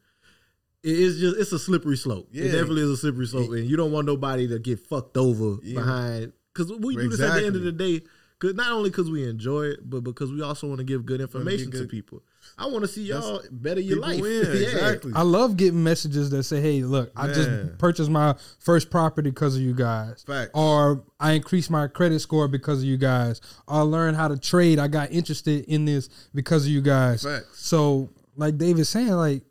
[0.82, 2.30] it is just it's a slippery slope.
[2.32, 2.46] Yeah.
[2.46, 5.58] It definitely is a slippery slope, and you don't want nobody to get fucked over
[5.62, 5.76] Yeah.
[5.82, 6.34] behind.
[6.54, 8.02] Because we do this at the end of the day.
[8.40, 11.22] Cause not only because we enjoy it, but because we also want to give good
[11.22, 12.24] information to good- people.
[12.58, 14.22] I want to see y'all better your people life.
[14.22, 14.68] win, Yeah.
[14.70, 15.12] exactly.
[15.16, 19.56] I love getting messages that say, "Hey, look, I just purchased my first property because
[19.56, 20.52] of you guys," Facts.
[20.54, 24.38] or I increased my credit score because of you guys, or I learned how to
[24.38, 24.80] trade.
[24.80, 27.24] I got interested in this because of you guys.
[27.24, 27.60] Facts.
[27.66, 29.44] So, like David's saying, like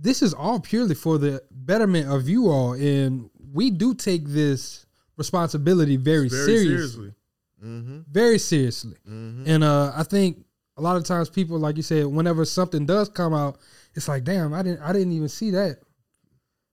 [0.00, 4.86] this is all purely for the betterment of you all, and we do take this
[5.16, 7.14] responsibility very, Very seriously seriously.
[7.64, 7.98] Mm-hmm.
[8.10, 8.96] very seriously.
[9.08, 9.42] Mhm.
[9.48, 10.44] And uh, I think
[10.78, 13.58] a lot of times people, like you said, whenever something does come out,
[13.94, 15.80] it's like, damn, I didn't, I didn't even see that.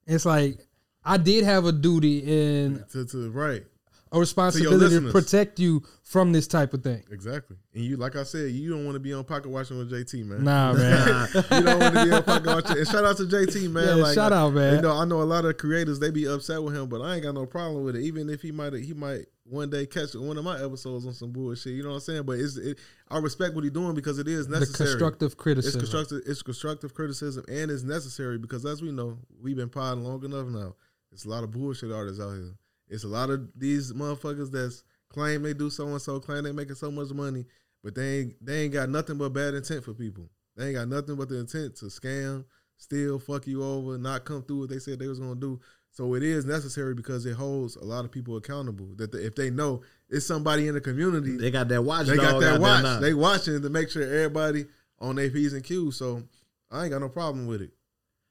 [0.06, 0.60] It's like
[1.04, 2.20] I did have a duty
[2.64, 3.64] and To to right.
[4.12, 5.12] a responsibility to listeners.
[5.12, 7.04] protect you from this type of thing.
[7.12, 7.58] Exactly.
[7.74, 10.24] And you, like I said, you don't want to be on pocket watching with JT,
[10.26, 10.44] man.
[10.44, 11.28] Nah, man.
[11.34, 12.78] you don't want to be on pocket watching.
[12.78, 13.98] And shout out to JT, man.
[13.98, 14.76] Yeah, shout out, man.
[14.76, 17.16] You know, I know a lot of creators they be upset with him, but I
[17.16, 18.04] ain't got no problem with it.
[18.04, 21.32] Even if he might, he might one day catch one of my episodes on some
[21.32, 21.74] bullshit.
[21.74, 22.24] You know what I'm saying?
[22.24, 22.80] But it's, it,
[23.10, 24.90] I respect what he's doing because it is necessary.
[24.90, 25.82] The constructive criticism.
[25.82, 26.30] It's constructive.
[26.30, 30.48] It's constructive criticism, and it's necessary because, as we know, we've been podding long enough
[30.48, 30.76] now.
[31.12, 32.56] It's a lot of bullshit artists out here.
[32.90, 36.52] It's a lot of these motherfuckers that's claim they do so and so, claim they
[36.52, 37.46] making so much money,
[37.84, 40.30] but they ain't they ain't got nothing but bad intent for people.
[40.56, 42.46] They ain't got nothing but the intent to scam,
[42.78, 45.60] steal, fuck you over, not come through what they said they was gonna do.
[45.96, 48.88] So it is necessary because it holds a lot of people accountable.
[48.98, 52.08] That the, if they know it's somebody in the community, They got that watch.
[52.08, 52.84] they got that out watch.
[52.84, 53.00] now.
[53.00, 54.66] They watching to make sure everybody
[55.00, 55.96] on their p's and q's.
[55.96, 56.24] So
[56.70, 57.72] I ain't got no problem with it.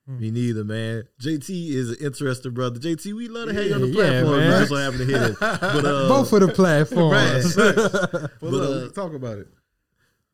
[0.07, 1.05] Me neither, man.
[1.23, 2.79] JT is an interesting brother.
[2.79, 4.39] JT, we love to hang on the platform.
[4.39, 4.51] Yeah, man.
[4.51, 5.37] we just so happen to hit it.
[5.41, 7.57] But uh, Both of the platforms.
[7.57, 9.49] But But, look, uh, talk about it.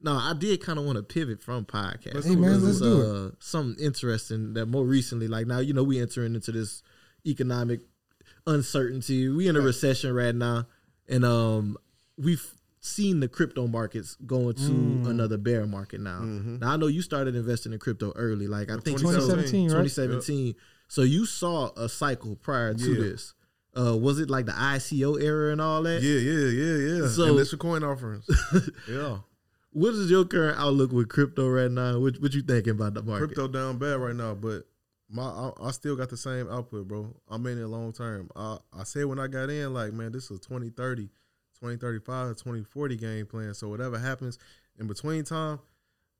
[0.02, 2.24] No, I did kind of want to pivot from podcast.
[2.26, 5.84] Hey, man, let's it's, do uh, Something interesting that more recently, like now, you know,
[5.84, 6.82] we entering into this
[7.26, 7.80] economic
[8.46, 9.28] uncertainty.
[9.28, 10.66] We in a recession right now,
[11.08, 11.76] and um,
[12.16, 12.44] we've
[12.80, 15.06] seen the crypto markets going to Mm.
[15.10, 16.20] another bear market now.
[16.20, 19.82] Now I know you started investing in crypto early, like I think 2017, right?
[19.84, 20.54] 2017.
[20.88, 23.00] So you saw a cycle prior to Yeah.
[23.00, 23.34] this.
[23.76, 26.02] Uh, was it like the ICO era and all that?
[26.02, 27.06] Yeah, yeah, yeah, yeah.
[27.08, 28.24] So- So initial coin offerings.
[28.88, 29.18] yeah.
[29.72, 32.00] What is your current outlook with crypto right now?
[32.00, 33.26] What what you thinking about the market?
[33.26, 34.66] Crypto down bad right now, but
[35.10, 37.14] my I, I still got the same output, bro.
[37.28, 38.30] I'm in it long term.
[38.36, 41.02] I, I said when I got in, like, man, this is a 2030,
[41.60, 43.54] 2035, 2040 game plan.
[43.54, 44.38] So whatever happens
[44.78, 45.58] in between time,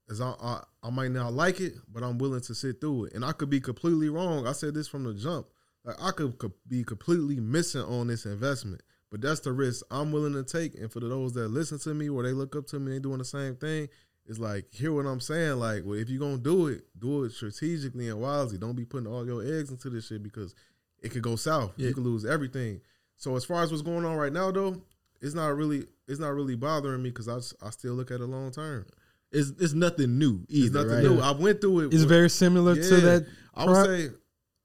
[0.09, 3.14] is I, I I might not like it, but I'm willing to sit through it.
[3.14, 4.47] And I could be completely wrong.
[4.47, 5.47] I said this from the jump.
[5.84, 8.82] Like I could, could be completely missing on this investment.
[9.11, 10.74] But that's the risk I'm willing to take.
[10.78, 13.18] And for those that listen to me or they look up to me, they doing
[13.18, 13.88] the same thing.
[14.27, 15.59] It's like, hear what I'm saying.
[15.59, 18.59] Like, well, if you're gonna do it, do it strategically and wisely.
[18.59, 20.55] Don't be putting all your eggs into this shit because
[21.03, 21.73] it could go south.
[21.77, 21.89] Yeah.
[21.89, 22.81] You could lose everything.
[23.16, 24.81] So as far as what's going on right now, though,
[25.21, 28.27] it's not really it's not really bothering me because I I still look at it
[28.27, 28.87] long term.
[29.33, 31.03] It's it's nothing new It's nothing right?
[31.03, 31.21] new.
[31.21, 31.95] I went through it.
[31.95, 33.27] It's very similar to that.
[33.55, 34.09] I would say,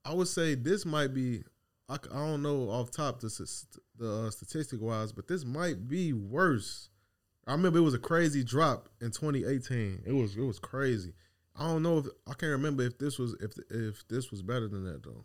[0.04, 1.42] I would say this might be.
[1.88, 3.28] I, I don't know off top the
[3.96, 6.88] the uh, statistic wise, but this might be worse.
[7.46, 10.02] I remember it was a crazy drop in 2018.
[10.06, 11.12] It was it was crazy.
[11.54, 14.68] I don't know if I can't remember if this was if if this was better
[14.68, 15.24] than that though.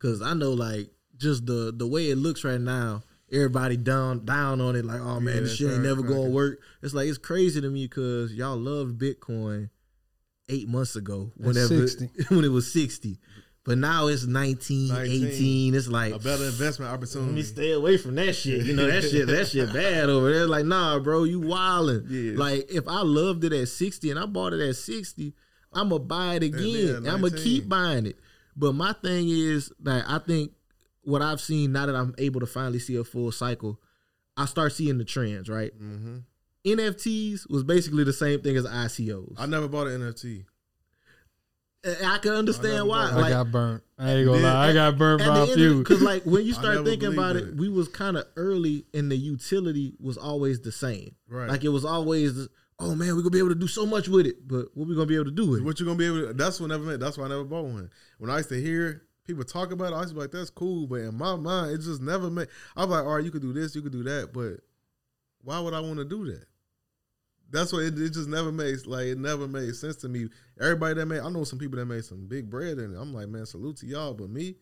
[0.00, 4.60] Cause I know like just the the way it looks right now, everybody down down
[4.60, 6.10] on it like, oh man, Yeah, this shit ain't right, never right.
[6.10, 6.60] gonna work.
[6.82, 9.70] It's like it's crazy to me because y'all loved Bitcoin
[10.48, 11.86] eight months ago, whenever
[12.28, 13.18] when it was sixty.
[13.64, 15.26] But now it's 19, 19.
[15.28, 15.74] 18.
[15.76, 17.26] It's like a better investment opportunity.
[17.30, 18.64] let me stay away from that shit.
[18.66, 19.28] You know that shit.
[19.28, 20.46] That shit bad over there.
[20.46, 22.06] Like nah, bro, you wildin'.
[22.08, 22.38] Yeah.
[22.38, 25.34] Like if I loved it at sixty and I bought it at sixty,
[25.72, 27.06] I'ma buy it again.
[27.08, 28.18] I'ma keep buying it.
[28.56, 30.52] But my thing is that I think
[31.02, 33.80] what I've seen now that I'm able to finally see a full cycle,
[34.36, 35.48] I start seeing the trends.
[35.48, 35.72] Right.
[35.72, 36.18] hmm
[36.64, 39.34] NFTs was basically the same thing as ICOs.
[39.36, 40.44] I never bought an NFT.
[41.84, 43.10] And I can understand never why.
[43.10, 43.82] bought I got burnt.
[43.98, 44.54] I ain't gonna Yeah.
[44.54, 44.68] lie.
[44.68, 45.78] I got burnt by a few.
[45.78, 47.56] Because like when you start thinking about believed it, it.
[47.58, 51.16] we was kind of early, and the utility was always the same.
[51.28, 51.48] Right.
[51.48, 54.26] Like it was always, oh man, we're gonna be able to do so much with
[54.26, 55.64] it, but what we gonna be able to do with it?
[55.64, 56.32] What you gonna be able to?
[56.34, 57.00] That's what I never meant.
[57.00, 57.90] That's why I never bought one.
[58.18, 60.50] When I used to hear people talk about it, I used to be like, "That's
[60.50, 62.46] cool," but in my mind, it just never made.
[62.76, 64.60] I'm like, "All right, you could do this, you could do that," but
[65.42, 66.44] why would I want to do that?
[67.52, 70.28] That's what it, it just never makes like it never made sense to me.
[70.60, 73.28] Everybody that made, I know some people that made some big bread, and I'm like,
[73.28, 74.56] man, salute to y'all, but me,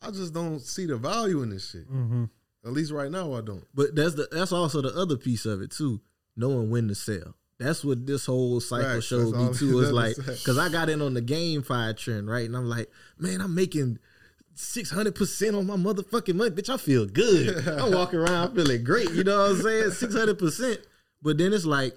[0.00, 1.90] I just don't see the value in this shit.
[1.90, 2.24] Mm-hmm.
[2.64, 3.64] At least right now, I don't.
[3.74, 6.00] But that's the that's also the other piece of it too,
[6.36, 7.34] knowing when to sell.
[7.58, 9.80] That's what this whole cycle Facts, showed me too.
[9.80, 12.46] Is like because I got in on the GameFi trend, right?
[12.46, 13.98] And I'm like, man, I'm making
[14.54, 16.72] six hundred percent on my motherfucking money, bitch.
[16.72, 17.66] I feel good.
[17.80, 19.10] I'm walking around feeling great.
[19.10, 19.90] You know what I'm saying?
[19.90, 20.80] Six hundred percent.
[21.22, 21.94] But then it's like,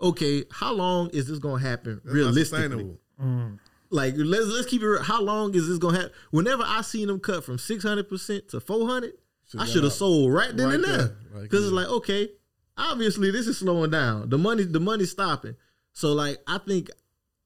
[0.00, 2.96] okay, how long is this gonna happen That's realistically?
[3.20, 3.58] Mm.
[3.90, 4.86] Like let's let's keep it.
[4.86, 5.02] real.
[5.02, 6.12] How long is this gonna happen?
[6.30, 9.14] Whenever I seen them cut from six hundred percent to four hundred,
[9.58, 10.96] I should have sold right then Right and there.
[10.98, 11.16] there.
[11.32, 12.28] Right Because it's like okay,
[12.76, 14.28] obviously this is slowing down.
[14.28, 15.56] The money the money's stopping.
[15.94, 16.90] So like I think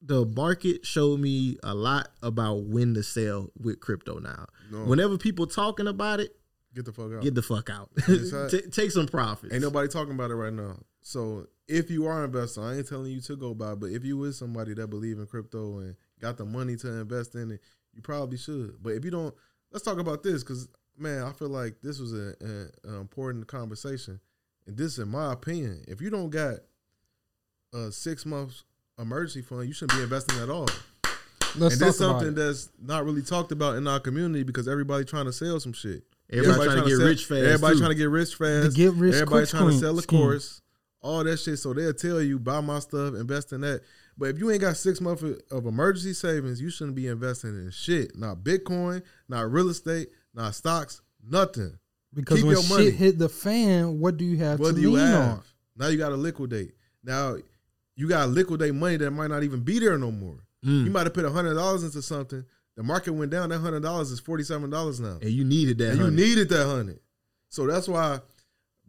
[0.04, 4.46] the market showed me a lot about when to sell with crypto now.
[4.72, 4.84] No.
[4.84, 6.34] Whenever people talking about it,
[6.74, 7.22] Get the fuck out.
[7.22, 7.88] get the fuck out.
[8.08, 8.50] That's right.
[8.50, 9.52] Ta- take some profits.
[9.54, 10.78] Ain't nobody talking about it right now.
[11.02, 14.04] So if you are an investor, I ain't telling you to go buy, but if
[14.04, 17.60] you is somebody that believe in crypto and got the money to invest in it,
[17.94, 18.82] you probably should.
[18.82, 19.34] But if you don't,
[19.70, 23.46] let's talk about this because man, I feel like this was a, a- an important
[23.46, 24.20] conversation,
[24.66, 26.56] and this, in my opinion, if you don't got
[27.72, 28.64] a six months
[28.98, 30.68] emergency fund, you shouldn't be investing at all.
[31.56, 32.32] Let's and talk this about something it.
[32.36, 36.02] that's not really talked about in our community because everybody trying to sell some shit.
[36.32, 37.78] Everybody trying to get sell- rich fast, Everybody too.
[37.80, 38.76] trying to get rich fast.
[38.76, 40.18] get rich Everybody trying to sell a scheme.
[40.20, 40.61] course.
[41.02, 41.58] All that shit.
[41.58, 43.82] So they'll tell you buy my stuff, invest in that.
[44.16, 47.50] But if you ain't got six months of- of emergency savings, you shouldn't be investing
[47.50, 48.16] in shit.
[48.16, 51.78] Not Bitcoin, not real estate, not stocks, nothing.
[52.14, 52.90] Because Keep when your shit money.
[52.90, 55.28] hit the fan, what do you have What to do you lean have?
[55.30, 55.42] on?
[55.76, 56.74] Now you got to liquidate.
[57.02, 57.36] Now
[57.96, 60.36] you got to liquidate money that might not even be there no more.
[60.64, 60.84] Mm.
[60.84, 62.44] You might have put hundred dollars into something.
[62.76, 63.48] The market went down.
[63.48, 65.18] That hundred dollars is forty seven dollars now.
[65.22, 65.92] and you needed that.
[65.92, 67.00] And you needed that hundred.
[67.48, 68.20] So that's why,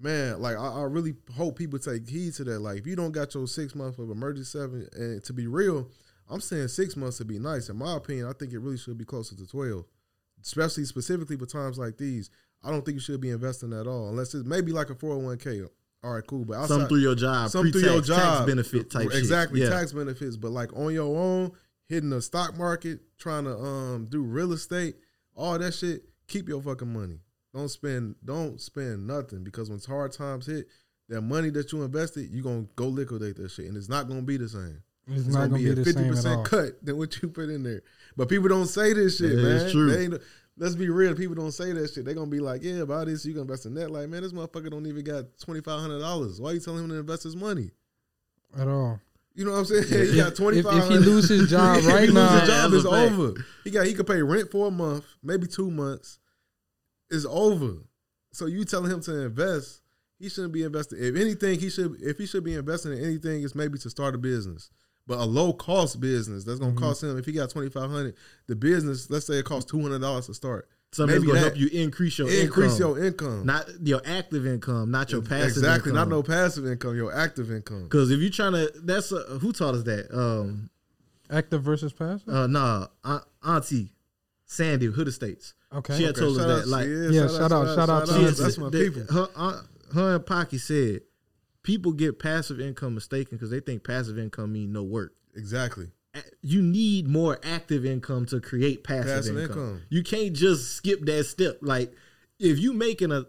[0.03, 2.59] man, like I, I really hope people take heed to that.
[2.59, 5.89] Like if you don't got your six months of emergency seven, and to be real,
[6.29, 7.69] I'm saying six months to be nice.
[7.69, 9.85] In my opinion, I think it really should be closer to twelve,
[10.43, 12.29] especially specifically for times like these.
[12.63, 15.67] I don't think you should be investing at all unless it's maybe like a 401k.
[16.01, 16.45] All right, cool.
[16.45, 19.19] But outside, Some through your job, some through your pre-tax, benefit type shit.
[19.19, 19.69] exactly Yeah.
[19.69, 20.37] tax benefits.
[20.37, 21.51] But like on your own,
[21.87, 24.95] hitting the stock market, trying to um do real estate,
[25.35, 26.05] all that shit.
[26.27, 27.19] Keep your fucking money.
[27.53, 28.15] Don't spend.
[28.25, 30.67] Don't spend nothing because when hard times hit,
[31.09, 34.21] that money that you invested, you're gonna go liquidate that shit, and it's not gonna
[34.21, 34.81] be the same.
[35.07, 36.43] It's not gonna be the same at all.
[36.45, 37.81] cut than what you put in there.
[38.15, 39.55] But people don't say this shit, That man.
[39.65, 39.91] is true.
[39.91, 40.21] They ain't-
[40.57, 41.13] let's be real.
[41.13, 42.05] People don't say that shit.
[42.05, 43.91] They gonna be like, yeah, about this, you gonna invest in that.
[43.91, 46.39] Like, man, this motherfucker don't even got twenty five hundred dollars.
[46.39, 47.71] Why you telling him to invest his money?
[48.57, 48.99] At all.
[49.35, 49.83] You know what I'm saying?
[49.89, 50.83] If- he got twenty five.
[50.83, 53.11] if he loses his job right he now- lose his job, That's it's a fact.
[53.13, 53.45] over.
[53.65, 56.17] He got he could pay rent for a month, maybe two months.
[57.09, 57.73] It's over.
[58.31, 59.81] So you telling him to invest?
[60.19, 60.99] He shouldn't be investing.
[61.01, 61.97] If anything, he should.
[62.01, 64.69] If he should be investing in anything, it's maybe to start a business,
[65.05, 66.83] but a low cost business that's gonna Mm-hmm.
[66.83, 67.17] cost him.
[67.17, 68.15] If he got twenty five hundred,
[68.47, 70.69] the business, let's say it costs two hundred dollars to start.
[70.93, 71.57] Something that's Maybe gonna that.
[71.57, 72.97] help you increase your increase income.
[72.97, 73.45] your income.
[73.45, 76.09] not your active income, not your passive exactly, income.
[76.09, 77.83] not no passive income, your active income.
[77.85, 80.15] Because if you're trying to, that's uh, who taught us that.
[80.17, 80.69] Um,
[81.29, 82.29] Active versus passive.
[82.29, 83.91] uh, nah, Aunt- Auntie
[84.45, 85.53] Sandy Hood Estates.
[85.73, 85.97] Okay.
[85.97, 86.61] she had Okay, told us shout that.
[86.63, 88.25] out- like, Yeah, shout out- shout out to she Auntie.
[88.25, 89.13] had That's my that- people.
[89.13, 91.01] Her, aunt- her and Pocky said
[91.63, 95.13] people get passive income mistaken because they think passive income mean no work.
[95.35, 95.87] Exactly.
[96.41, 99.57] You need more active income to create passive, Passive income.
[99.59, 99.81] income.
[99.89, 101.57] You can't just skip that step.
[101.61, 101.91] Like
[102.39, 103.25] if you making a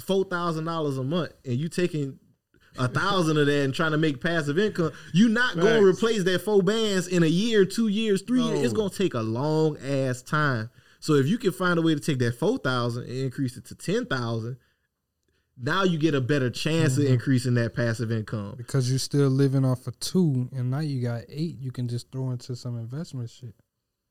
[0.00, 2.18] four thousand dollars a month and you taking
[2.78, 6.24] a thousand of that and trying to make passive income, you're not going to replace
[6.24, 8.60] that four bands in a year, two years, three years.
[8.62, 10.70] It's going to take a long ass time.
[11.00, 13.64] So if you can find a way to take that four thousand and increase it
[13.66, 14.56] to ten thousand,
[15.60, 17.06] now you get a better chance Mm-hmm.
[17.06, 18.54] of increasing that passive income.
[18.56, 21.58] Because you're still living off of two, and now you got eight.
[21.58, 23.54] You can just throw into some investment shit.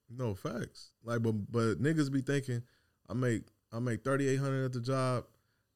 [0.10, 0.92] No facts.
[1.04, 2.64] Like, but but niggas be thinking,
[3.10, 5.26] I make I make thirty eight hundred at the job.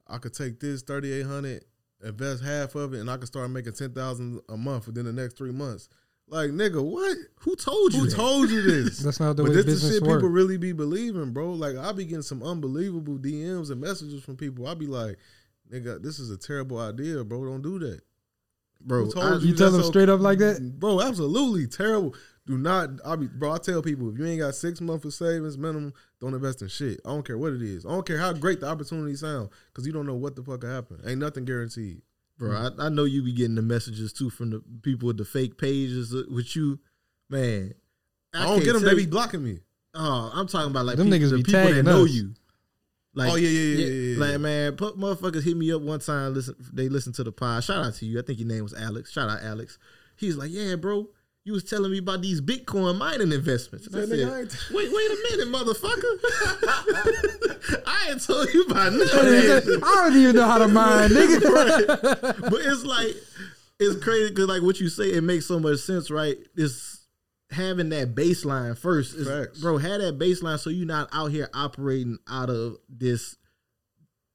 [0.08, 1.64] I could take this thirty eight hundred,
[2.04, 5.14] invest half of it, and I can start making ten thousand a month within the
[5.14, 5.90] next three months.
[6.28, 7.18] Like, nigga, what?
[7.42, 8.02] Who told you?
[8.02, 8.16] Who that?
[8.16, 9.00] told you this?
[9.04, 10.20] That's not the but way this the business shit work.
[10.20, 11.52] people really be believing, bro.
[11.52, 14.66] Like, I be getting some unbelievable DMs and messages from people.
[14.68, 15.18] I be like,
[15.72, 17.44] nigga, this is a terrible idea, bro.
[17.46, 18.00] Don't do that.
[18.80, 20.80] Bro, Who I- You tell that's them straight up like that?
[20.80, 21.02] bro.
[21.02, 22.16] Absolutely terrible.
[22.52, 22.90] Do not.
[23.06, 23.54] I be, bro.
[23.54, 26.68] I tell people if you ain't got six months of savings minimum, don't invest in
[26.68, 27.00] shit.
[27.06, 27.86] I don't care what it is.
[27.86, 30.64] I don't care how great the opportunity sound, because you don't know what the fuck
[30.64, 31.00] will happen.
[31.08, 32.02] Ain't nothing guaranteed.
[32.38, 35.24] Bro, I, I know you be getting the messages too from the people with the
[35.24, 36.78] fake pages uh, with you,
[37.30, 37.74] man.
[38.34, 38.82] I, don't get them.
[38.82, 39.60] tell They be blocking me.
[39.94, 42.12] Oh, I'm talking about like Them people, niggas the people that tagging know us.
[42.12, 42.34] you.
[43.18, 44.20] Oh, yeah, yeah, yeah, yeah, yeah.
[44.20, 46.34] Like man, put motherfuckers hit me up one time.
[46.34, 47.64] Listen, they listen to the pod.
[47.64, 48.20] Shout out to you.
[48.20, 49.10] I think your name was Alex.
[49.10, 49.80] Shout out Alex.
[50.18, 51.08] He's like, yeah, bro.
[51.44, 53.88] You was telling me about these Bitcoin mining investments.
[53.88, 56.20] And I Said, said, "Nigga, I ain't- wait, wait a minute, motherfucker.
[57.88, 59.02] I ain't told you about of
[59.84, 61.42] I don't even know how to mine, nigga.
[62.50, 63.16] but it's like
[63.80, 66.38] it's crazy because like what you say, it makes so much sense, right?
[66.56, 67.08] It's
[67.50, 69.28] having that baseline first, is,
[69.60, 69.80] bro.
[69.80, 73.36] Have that baseline so you're not out here operating out of this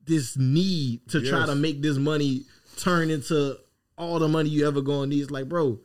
[0.05, 2.43] this need to try to make this money
[2.77, 3.57] turn into
[3.97, 5.23] all the money you ever gonna need.
[5.23, 5.79] It's like, bro,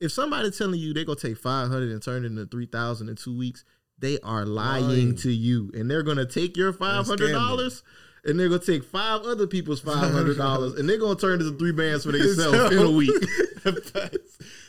[0.00, 3.08] if somebody telling you they're gonna take five hundred and turn it into three thousand
[3.08, 3.64] in two weeks,
[3.98, 5.16] they are lying, Lying.
[5.16, 7.82] to you, and they're gonna take your five hundred dollars.
[8.24, 11.46] And they're gonna take five other people's five hundred dollars, and they're gonna turn it
[11.46, 13.12] into three bands for themselves in a week.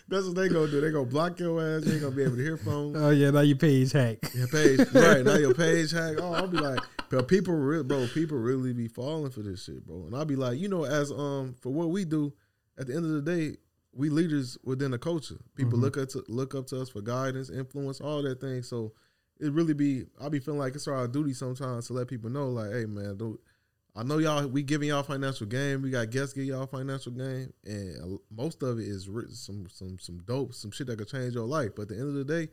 [0.07, 0.79] That's what they gonna do.
[0.79, 1.85] They gonna block your ass.
[1.85, 2.95] You ain't gonna be able to hear phone.
[2.95, 4.19] Oh yeah, now your page hack.
[4.35, 6.17] Your page, right now your page hack.
[6.19, 9.85] Oh, I'll be like, but people, really, bro, people really be falling for this shit,
[9.85, 10.05] bro.
[10.05, 12.33] And I'll be like, you know, as um for what we do,
[12.77, 13.57] at the end of the day,
[13.97, 15.37] we leaders within the culture.
[15.55, 15.81] People Mhm.
[15.81, 18.61] look up to look up to us for guidance, influence, all that thing.
[18.63, 18.93] So
[19.39, 22.49] it really be, I be feeling like it's our duty sometimes to let people know,
[22.49, 23.39] like, hey man, don't.
[23.95, 24.45] I know y'all.
[24.47, 25.81] We giving y'all financial game.
[25.81, 30.19] We got guests give y'all financial game, and most of it is some some some
[30.19, 31.71] dope, some shit that could change your life.
[31.75, 32.49] But at the end of the day,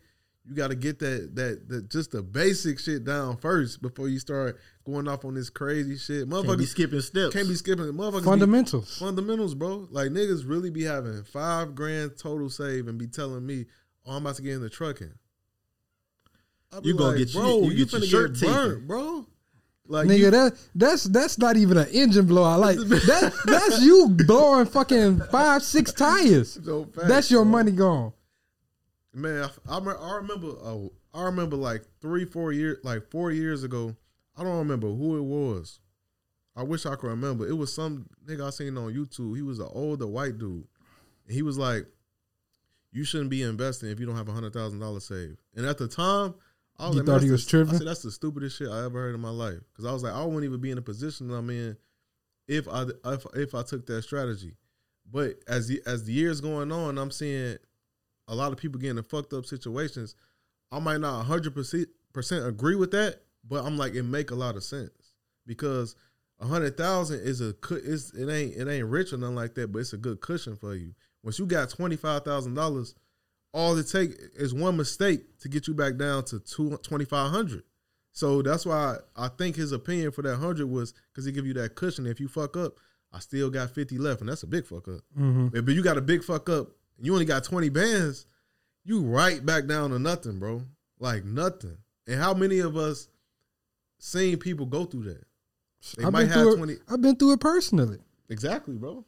[0.47, 4.19] you got to get that that that just the basic shit down first before you
[4.19, 6.29] start going off on this crazy shit.
[6.29, 7.35] Motherfuckers be skipping steps.
[7.35, 7.87] Can't be skipping.
[7.87, 8.99] Motherfuckers be- Fundamentals.
[8.99, 9.89] fundamentals, bro.
[9.91, 13.65] Like niggas really be having five grand total save and be telling me,
[14.05, 15.13] "Oh, I'm about to get into trucking."
[16.73, 18.55] I be You gonna like, get your- bro, you you, get your shirt get taken.
[18.55, 19.27] burnt, bro.
[19.87, 22.61] Like nigga, you- that that's that's not even an engine blowout.
[22.61, 26.59] Like that that's you blowing fucking five six tires.
[26.65, 27.53] So facts, That's your bro.
[27.53, 28.13] money gone.
[29.15, 30.49] Man, I, I, remember.
[30.63, 33.97] Uh, I remember like three, four years, like four years ago.
[34.37, 35.79] I don't remember who it was.
[36.57, 37.47] I wish I could remember.
[37.49, 39.37] It was some nigga I seen on YouTube.
[39.37, 40.67] He was an older white dude.
[41.27, 41.87] And he was like,
[42.93, 45.79] "You shouldn't be investing if you don't have a hundred thousand dollars saved." And at
[45.79, 46.35] the time,
[46.77, 47.75] I was You like, thought he was tripping?
[47.75, 50.03] I said, "That's the stupidest shit I ever heard in my life." Because I was
[50.03, 51.77] like, I wouldn't even be in the position that I'm in
[52.49, 54.57] if I if, if I took that strategy.
[55.11, 57.59] But as the as the years going on, I'm seeing
[58.29, 60.15] a lot of people getting in fucked up situations.
[60.73, 61.55] I might not 100
[62.13, 64.91] percent agree with that, but I'm like it make a lot of sense
[65.47, 65.95] because
[66.41, 69.73] a hundred thousand is a it's, it ain't it ain't rich or nothing like that,
[69.73, 70.95] but it's a good cushion for you.
[71.23, 72.95] Once you got twenty five thousand dollars,
[73.53, 77.31] all it take is one mistake to get you back down to two twenty five
[77.31, 77.63] hundred.
[78.13, 81.55] So that's why I think his opinion for that hundred was because he give you
[81.55, 82.07] that cushion.
[82.07, 82.75] If you fuck up,
[83.13, 85.01] I still got fifty left, and that's a big fuck up.
[85.19, 85.65] Mhm.
[85.65, 86.71] But you got a big fuck up,
[87.01, 88.27] you only got twenty bands,
[88.85, 90.63] you right back down to nothing, bro.
[90.99, 91.79] Like nothing.
[92.07, 93.09] And how many of us
[93.99, 95.25] seen people go through that?
[95.97, 96.79] They I've might been have it.
[96.89, 97.99] I've been through it personally.
[98.29, 99.05] Exactly, bro.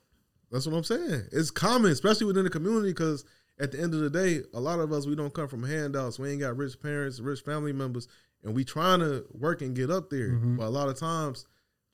[0.50, 1.24] That's what I'm saying.
[1.32, 3.24] It's common, especially within the community, because
[3.58, 6.18] at the end of the day, a lot of us we don't come from handouts.
[6.18, 8.08] We ain't got rich parents, rich family members,
[8.44, 10.32] and we trying to work and get up there.
[10.32, 10.58] Mhm.
[10.58, 11.46] But a lot of times,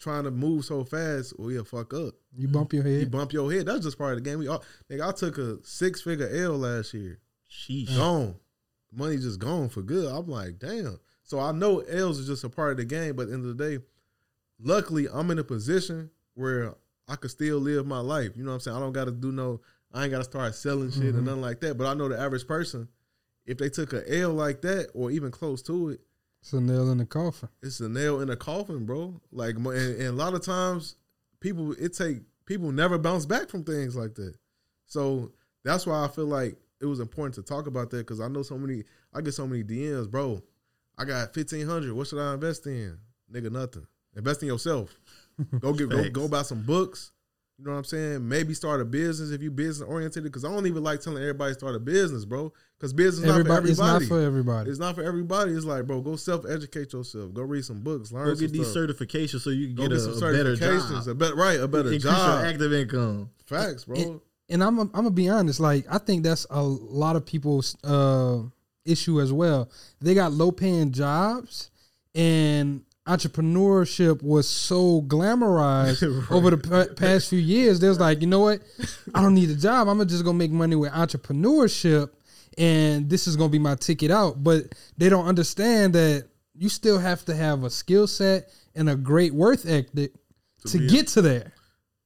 [0.02, 2.14] trying to move so fast, we'll fuck up.
[2.36, 3.00] You bump your head.
[3.00, 3.66] You bump your head.
[3.66, 4.38] That's just part of the game.
[4.40, 7.18] We all, nigga, I took a six figure L last year.
[7.50, 7.96] Sheesh.
[7.96, 8.34] Gone.
[8.92, 10.12] Money just gone for good.
[10.12, 10.98] I'm like, damn.
[11.22, 13.46] So I know L's is just a part of the game, but at the end
[13.46, 13.84] of the day,
[14.60, 16.74] luckily I'm in a position where
[17.08, 18.30] I could still live my life.
[18.36, 18.76] You know what I'm saying?
[18.76, 19.60] I don't gotta do no,
[19.92, 21.24] I ain't gotta start selling shit or Mhm.
[21.24, 21.76] nothing like that.
[21.78, 22.88] But I know the average person,
[23.46, 26.00] if they took a L like that or even close to it,
[26.42, 27.48] It's a nail in the coffin.
[27.62, 29.20] it's a nail in a coffin, bro.
[29.30, 30.96] Like, and, and a lot of times,
[31.40, 34.34] people it take people never bounce back from things like that.
[34.86, 35.32] So
[35.64, 38.42] that's why I feel like it was important to talk about that because I know
[38.42, 38.82] so many.
[39.14, 40.42] I get so many DMs, bro.
[40.98, 41.94] I got fifteen hundred.
[41.94, 42.98] What should I invest in?
[43.32, 43.86] Nigga, nothing.
[44.16, 44.98] Invest in yourself.
[45.60, 47.12] Go get go, go buy some books.
[47.62, 48.28] You know what I'm saying?
[48.28, 50.24] Maybe start a business if you business oriented.
[50.24, 52.52] Because I don't even like telling everybody to start a business, bro.
[52.76, 54.26] Because business is Everybody- it's not not for for everybody.
[54.26, 54.70] everybody.
[54.70, 55.52] It's not for everybody.
[55.52, 57.32] It's like, bro, go self educate yourself.
[57.32, 58.10] Go read some books.
[58.10, 58.82] Learn Go some get these stuff.
[58.88, 61.08] certifications so you can Go get, get a, some a better certifications, job.
[61.08, 62.40] a bet- right, a better Increase job.
[62.40, 63.30] your active income.
[63.46, 63.96] Facts, bro.
[63.96, 65.60] And, and I'm I'm gonna be honest.
[65.60, 68.40] Like I think that's a lot of people's uh,
[68.84, 69.70] issue as well.
[70.00, 71.70] They got low paying jobs,
[72.12, 77.80] and entrepreneurship was so glamorized over the pa- past few years.
[77.80, 78.60] There's like, you know what?
[79.14, 79.88] I don't need a job.
[79.88, 82.10] I'm just gonna make money with entrepreneurship,
[82.58, 84.42] and this is gonna be my ticket out.
[84.42, 88.96] But they don't understand that you still have to have a skill set and a
[88.96, 90.12] great worth ethic
[90.66, 91.52] to, a- get to there.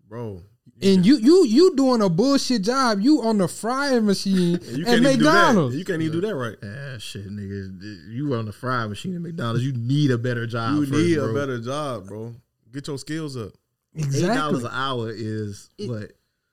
[0.08, 0.42] bro.
[0.82, 3.00] And you you you doing a bullshit job.
[3.00, 5.24] You on the frying machine You at can't even do.
[5.24, 5.76] McDonald's.
[5.76, 6.56] You can't even do that right.
[6.62, 8.10] Yeah, shit, nigga.
[8.12, 9.64] You on the fry machine at McDonald's.
[9.64, 10.74] You need a better job.
[10.74, 11.30] You first, need bro.
[11.30, 12.34] a better job, bro.
[12.72, 13.52] Get your skills up.
[13.96, 16.12] Eight dollars an hour is what?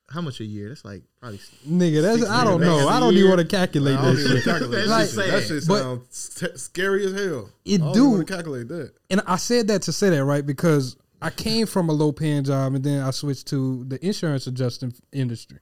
[0.10, 0.70] How much a year?
[0.70, 2.88] That's like probably Nigga, that's six I don't know.
[2.88, 4.44] I don't even want to calculate I that even shit.
[4.46, 5.24] calculate Like, that.
[5.24, 5.32] shit.
[5.32, 7.50] That shit but- sounds t- scary as hell.
[7.66, 8.14] It I don't do.
[8.14, 8.94] even calculate that.
[9.10, 12.44] And I said that to say that right because I came from a low paying
[12.44, 15.60] job and then I switched to the insurance adjusting industry,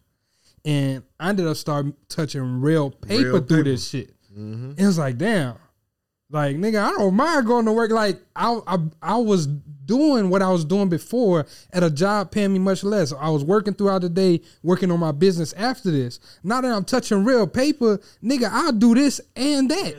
[0.65, 3.63] and I ended up starting touching real paper Real through paper.
[3.63, 4.13] this shit.
[4.33, 4.77] Mhm.
[4.77, 5.55] And it's like, damn,
[6.29, 7.91] like nigga, I don't mind going to work.
[7.91, 12.53] Like I, I, I was doing what I was doing before at a job paying
[12.53, 13.11] me much less.
[13.11, 16.19] I was working throughout the day, working on my business after this.
[16.43, 19.95] Now that I'm touching real paper, nigga, I'll do this and that.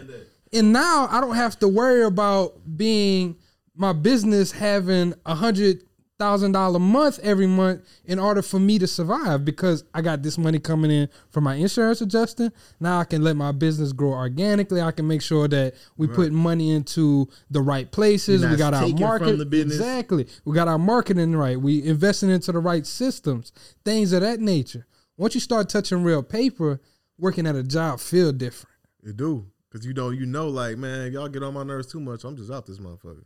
[0.55, 3.37] And now I don't have to worry about being
[3.75, 5.83] my business having a hundred
[6.19, 10.39] thousand dollar month every month in order for me to survive because I got this
[10.39, 12.53] money coming in from my insurance adjusting.
[12.79, 14.81] Now I can let my business grow organically.
[14.81, 16.15] I can make sure that we Right.
[16.15, 18.45] put money into the right places.
[18.47, 19.77] We got our market the business.
[19.79, 20.29] exactly.
[20.45, 21.61] We got our marketing right.
[21.61, 23.51] We investing into the right systems,
[23.85, 24.87] things of that nature.
[25.17, 26.81] Once you start touching real paper,
[27.19, 28.77] working at a job feel different.
[29.03, 29.47] It do.
[29.73, 32.23] Cause you know, you know, like, man, if y'all get on my nerves too much,
[32.23, 33.25] I'm just out this motherfucker.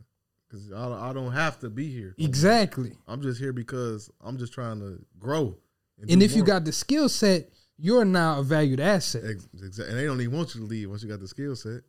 [0.49, 2.15] Cause I, don't- I don't have to be here.
[2.17, 2.93] Exactly.
[3.07, 5.57] I'm just here because I'm just trying to grow.
[5.99, 9.23] And do if you got the skill set, you're now a valued asset.
[9.25, 9.89] Exactly.
[9.89, 11.81] And they don't even want you to leave once you got the skill set.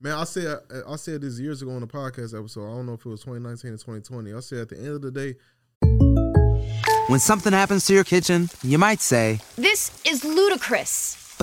[0.00, 2.66] Man, I said I said this years ago on the podcast episode.
[2.70, 4.32] I don't know if it was 2019 or 2020.
[4.34, 5.34] I said at the end of the day,
[7.08, 11.23] When something happens to your kitchen, you might say, This is ludicrous.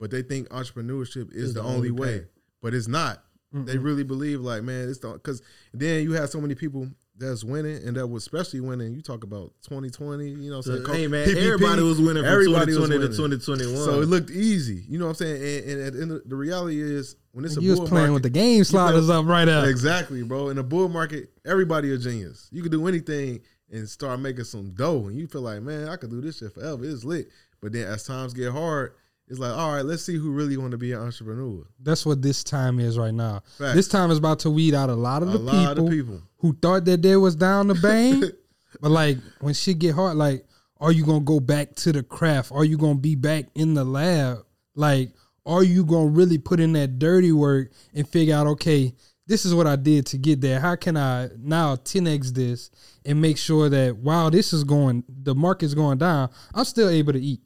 [0.00, 2.24] but they think entrepreneurship is the, the only way.
[2.60, 3.22] But it's not.
[3.52, 5.42] They really believe like, man, it's the because
[5.74, 8.94] then you have so many people that's winning and that was especially winning.
[8.94, 10.86] You talk about 2020, you know, what I'm saying?
[10.86, 13.84] Uh, hey, man, PPP, everybody was winning from everybody was 2020 to 2021.
[13.84, 14.84] So it looked easy.
[14.88, 15.68] You know what I'm saying?
[15.68, 18.22] And, and at the, the reality is when it's a You was playing market, with
[18.22, 19.66] the game sliders up right up.
[19.66, 20.50] Exactly, bro.
[20.50, 22.48] In a bull market, everybody a genius.
[22.52, 25.96] You can do anything and start making some dough, and you feel like, man, I
[25.96, 26.84] could do this shit forever.
[26.84, 27.30] It's lit.
[27.60, 28.94] But then as times get hard,
[29.30, 31.62] it's like, all right, let's see who really want to be an entrepreneur.
[31.80, 33.42] That's what this time is right now.
[33.58, 33.74] Facts.
[33.76, 35.88] This time is about to weed out a lot of A the lot of people,
[35.88, 36.22] people.
[36.38, 38.20] who thought that they was down the bang.
[38.80, 40.44] but like when shit get hard, like,
[40.80, 42.50] are you gonna go back to the craft?
[42.50, 44.38] Are you gonna be back in the lab?
[44.74, 45.12] Like,
[45.46, 48.92] are you gonna really put in that dirty work and figure out, okay,
[49.28, 50.58] this is what I did to get there.
[50.58, 52.68] How can I now 10x this
[53.06, 57.12] and make sure that while this is going, the market's going down, I'm still able
[57.12, 57.40] to eat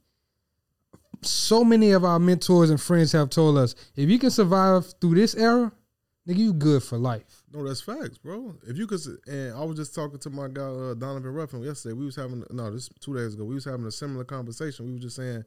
[1.24, 5.14] so many of our mentors and friends have told us if you can survive through
[5.14, 5.72] this era,
[6.28, 7.44] nigga, you good for life.
[7.52, 8.54] No, that's facts, bro.
[8.66, 11.94] If you could, and I was just talking to my guy uh, Donovan Ruffin yesterday.
[11.94, 13.44] We was having no, this two days ago.
[13.44, 14.86] We was having a similar conversation.
[14.86, 15.44] We were just saying,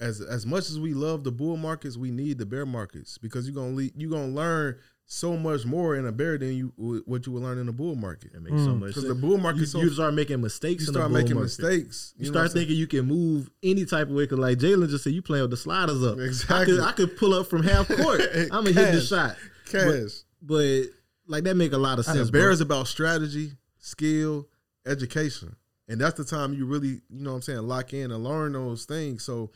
[0.00, 3.46] as as much as we love the bull markets, we need the bear markets because
[3.48, 4.78] you're gonna le- you gonna learn
[5.10, 7.96] so much more in a bear than you what you will learn in a bull
[7.96, 8.30] market.
[8.34, 8.80] It makes so mm.
[8.80, 9.60] much because the bull market.
[9.60, 10.82] You, so, you start making mistakes.
[10.82, 11.58] You in the start bull making market.
[11.58, 12.14] mistakes.
[12.18, 12.66] You, know start what I'm saying?
[12.66, 14.26] thinking you can move any type of way.
[14.26, 16.18] Cause like Jalen just said, you playing with the sliders up.
[16.18, 16.56] Exactly.
[16.56, 18.20] I could, I could pull up from half court.
[18.34, 19.36] I'm gonna hit the shot.
[19.64, 19.82] Cash.
[19.86, 20.82] But, but
[21.26, 22.30] like that make a lot of sense.
[22.30, 24.46] bear is about strategy, skill,
[24.86, 25.56] education.
[25.88, 28.52] And that's the time you really, you know what I'm saying, lock in and learn
[28.52, 29.24] those things.
[29.24, 29.52] So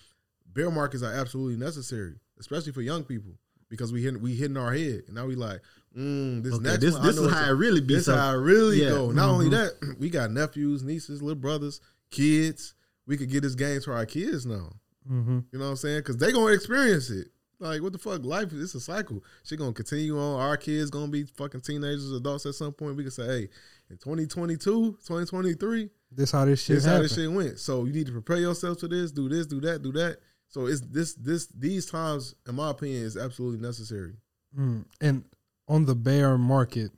[0.46, 3.32] bear markets are absolutely necessary, especially for young people.
[3.72, 5.04] Because we hit we hitting our head.
[5.06, 5.62] And now we like,
[5.96, 8.34] mm, this Okay, next this- one, this is how it really be, This so- how
[8.34, 8.90] it really Yeah.
[8.90, 9.10] go.
[9.12, 9.50] Not only Mhm.
[9.80, 12.74] that, we got nephews, nieces, little brothers, kids.
[13.06, 14.72] we could get this game to our kids now.
[15.10, 15.38] Mm-hmm.
[15.50, 16.00] You know what I'm saying?
[16.00, 17.28] Because they gonna experience it.
[17.58, 18.24] Like what the fuck?
[18.24, 19.24] Life is a cycle.
[19.42, 20.40] She gonna continue on.
[20.40, 22.96] Our kids gonna be fucking teenagers, adults at some point.
[22.96, 23.48] We can say, hey,
[23.90, 27.58] in 2022, 2023, This how this shit this how this shit went.
[27.58, 29.10] So you need to prepare yourself to this.
[29.12, 29.46] Do this.
[29.46, 29.82] Do that.
[29.82, 30.18] Do that.
[30.52, 34.12] So it's this this these times, in my opinion, is absolutely necessary.
[34.56, 34.84] Mm.
[35.00, 35.24] And
[35.66, 36.92] on the bear market,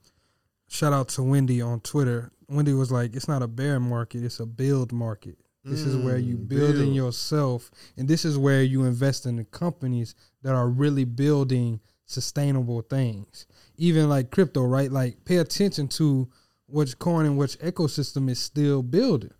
[0.68, 2.32] shout out to Wendy on Twitter.
[2.48, 5.38] Wendy was like, "It's not a bear market; it's a build market.
[5.66, 6.94] This is where you Mm, build in build.
[6.96, 12.82] yourself, and this is where you invest in the companies that are really building sustainable
[12.82, 13.46] things.
[13.78, 14.92] Even like crypto, right?
[14.92, 16.28] Like, pay attention to
[16.66, 19.32] which coin and which ecosystem is still building.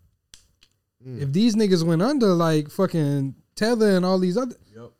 [1.06, 1.20] Mm.
[1.20, 4.90] If these niggas went under, like fucking Tether and all these other, Yep.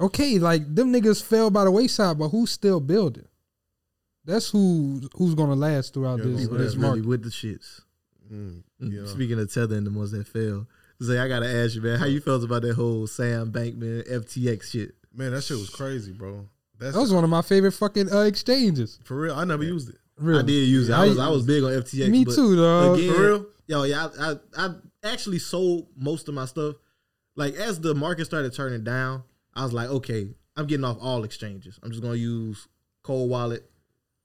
[0.00, 3.26] okay, like them niggas fell by the wayside, but who's still building?
[4.24, 7.06] That's who who's gonna last throughout this, People this that's really market.
[7.06, 7.80] with the shits.
[8.32, 9.06] Mm, Mm, yeah.
[9.06, 10.66] Speaking of Tether and the ones that fell,
[11.02, 14.64] Zay, I gotta ask you, man, how you felt about that whole Sam Bankman FTX
[14.70, 14.94] shit?
[15.14, 16.48] Man, that shit was crazy, bro.
[16.78, 18.98] That's That was one of my favorite fucking uh, exchanges.
[19.04, 19.34] for real.
[19.34, 19.96] I never used it.
[20.18, 20.40] Really.
[20.40, 20.92] I did use it.
[20.92, 22.08] I was I was big on FTX.
[22.10, 22.94] Me but too, though.
[22.94, 23.46] Again, For real?
[23.68, 24.74] Yo, yeah, I, I I
[25.12, 26.74] actually sold most of my stuff.
[27.36, 29.22] Like as the market started turning down,
[29.54, 31.78] I was like, okay, I'm getting off all exchanges.
[31.82, 32.66] I'm just gonna use
[33.02, 33.70] Cold Wallet,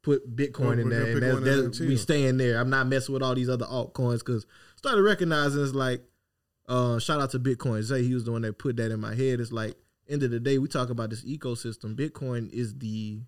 [0.01, 2.59] put Bitcoin in there, and that's, that's we staying there.
[2.59, 4.45] I'm not messing with all these other altcoins because
[4.77, 6.01] started recognizing it's like,
[6.69, 7.81] uh, shout out to Bitcoin.
[7.83, 9.39] Zay, he was the one that put that in my head.
[9.41, 9.75] It's like
[10.09, 11.95] end of the day, we talk about this ecosystem.
[11.95, 13.21] Bitcoin is the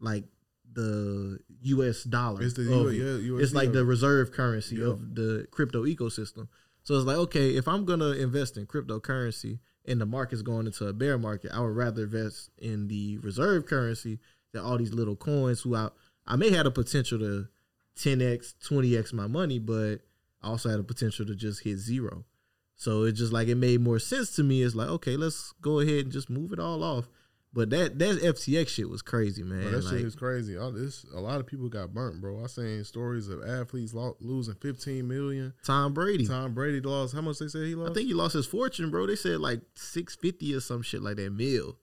[0.00, 0.24] like
[0.72, 2.02] the U.S.
[2.04, 2.42] dollar.
[2.42, 4.86] It's the of U- yeah, USD it's like the reserve currency Yeah.
[4.88, 6.48] of the crypto ecosystem.
[6.86, 10.86] So it's like, okay, if I'm gonna invest in cryptocurrency and the market's going into
[10.86, 14.20] a bear market, I would rather invest in the reserve currency
[14.52, 15.88] than all these little coins who I
[16.28, 17.48] I may have the potential to
[17.96, 19.96] 10x, 20x my money, but
[20.40, 22.24] I also had the potential to just hit zero.
[22.76, 24.62] So it's just like it made more sense to me.
[24.62, 27.08] It's like, okay, let's go ahead and just move it all off.
[27.56, 29.62] But that that FTX shit was crazy, man.
[29.62, 30.58] Bro, that like, shit is crazy.
[30.58, 32.44] All this, a lot of people got burnt, bro.
[32.44, 35.54] I seen stories of athletes lo- losing 15 million.
[35.64, 36.26] Tom Brady.
[36.26, 37.14] Tom Brady lost.
[37.14, 37.92] How much they say he lost?
[37.92, 39.06] I think he lost his fortune, bro.
[39.06, 41.78] They said like six fifty or some shit like that mil.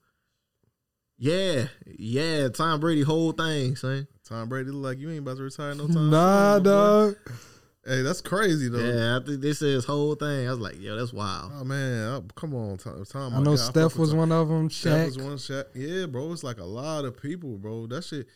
[1.18, 2.50] Yeah, yeah.
[2.50, 4.08] Tom Brady whole thing, son.
[4.30, 6.12] Tom Brady look like you ain't about to retire no time.
[6.12, 7.16] Nah, soon, my dog.
[7.86, 8.80] Hey, that's crazy though.
[8.80, 10.48] Yeah, I think they said his whole thing.
[10.48, 11.52] I was like, yo, that's wild.
[11.54, 13.04] Oh man, I- come on, Tom.
[13.06, 14.70] Tom I know yeah, Steph fuck with was one of them.
[14.70, 15.06] Steph Shaq.
[15.06, 15.36] was one.
[15.36, 15.66] Shaq.
[15.76, 16.32] Yeah, bro.
[16.32, 17.88] It's like a lot of people, bro.
[17.88, 18.28] That shit.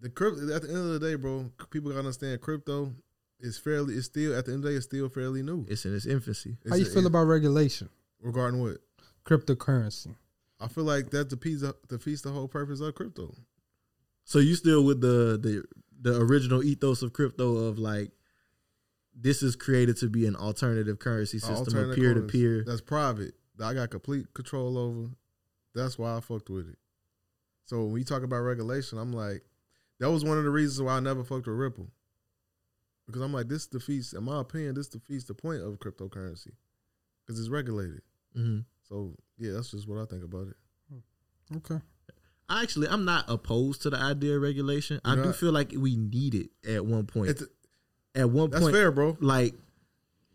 [0.00, 0.54] The crypto.
[0.54, 2.92] At the end of the day, bro, people gotta understand crypto
[3.40, 3.94] is fairly.
[3.94, 5.66] It's still at the end of the day, it's still fairly new.
[5.68, 6.56] It's in its infancy.
[6.68, 7.90] How you feel about regulation?
[8.22, 8.78] regarding what?
[9.24, 10.14] Cryptocurrency.
[10.60, 13.34] I feel like that defeats defeats the whole purpose of crypto.
[14.24, 15.64] So you still with the the
[16.00, 18.10] the original ethos of crypto of like
[19.18, 22.64] this is created to be an alternative currency system of Alternative peer to peer.
[22.66, 23.34] That's private.
[23.56, 25.08] That I got complete control over.
[25.74, 26.76] That's why I fucked with it.
[27.64, 29.42] So when you talk about regulation, I'm like,
[29.98, 31.88] that was one of the reasons why I never fucked with Ripple.
[33.06, 36.52] Because I'm like, this defeats, in my opinion, this defeats the point of cryptocurrency.
[37.24, 38.02] Because it's regulated.
[38.34, 40.56] hmm So yeah, that's just what I think about it.
[41.56, 41.80] Okay.
[42.48, 45.00] I actually I'm not opposed to the idea of regulation.
[45.04, 45.36] I You're do not?
[45.36, 47.30] feel like we need it at one point.
[47.30, 47.48] It's-
[48.16, 49.16] at one That's point, fair, bro.
[49.20, 49.54] Like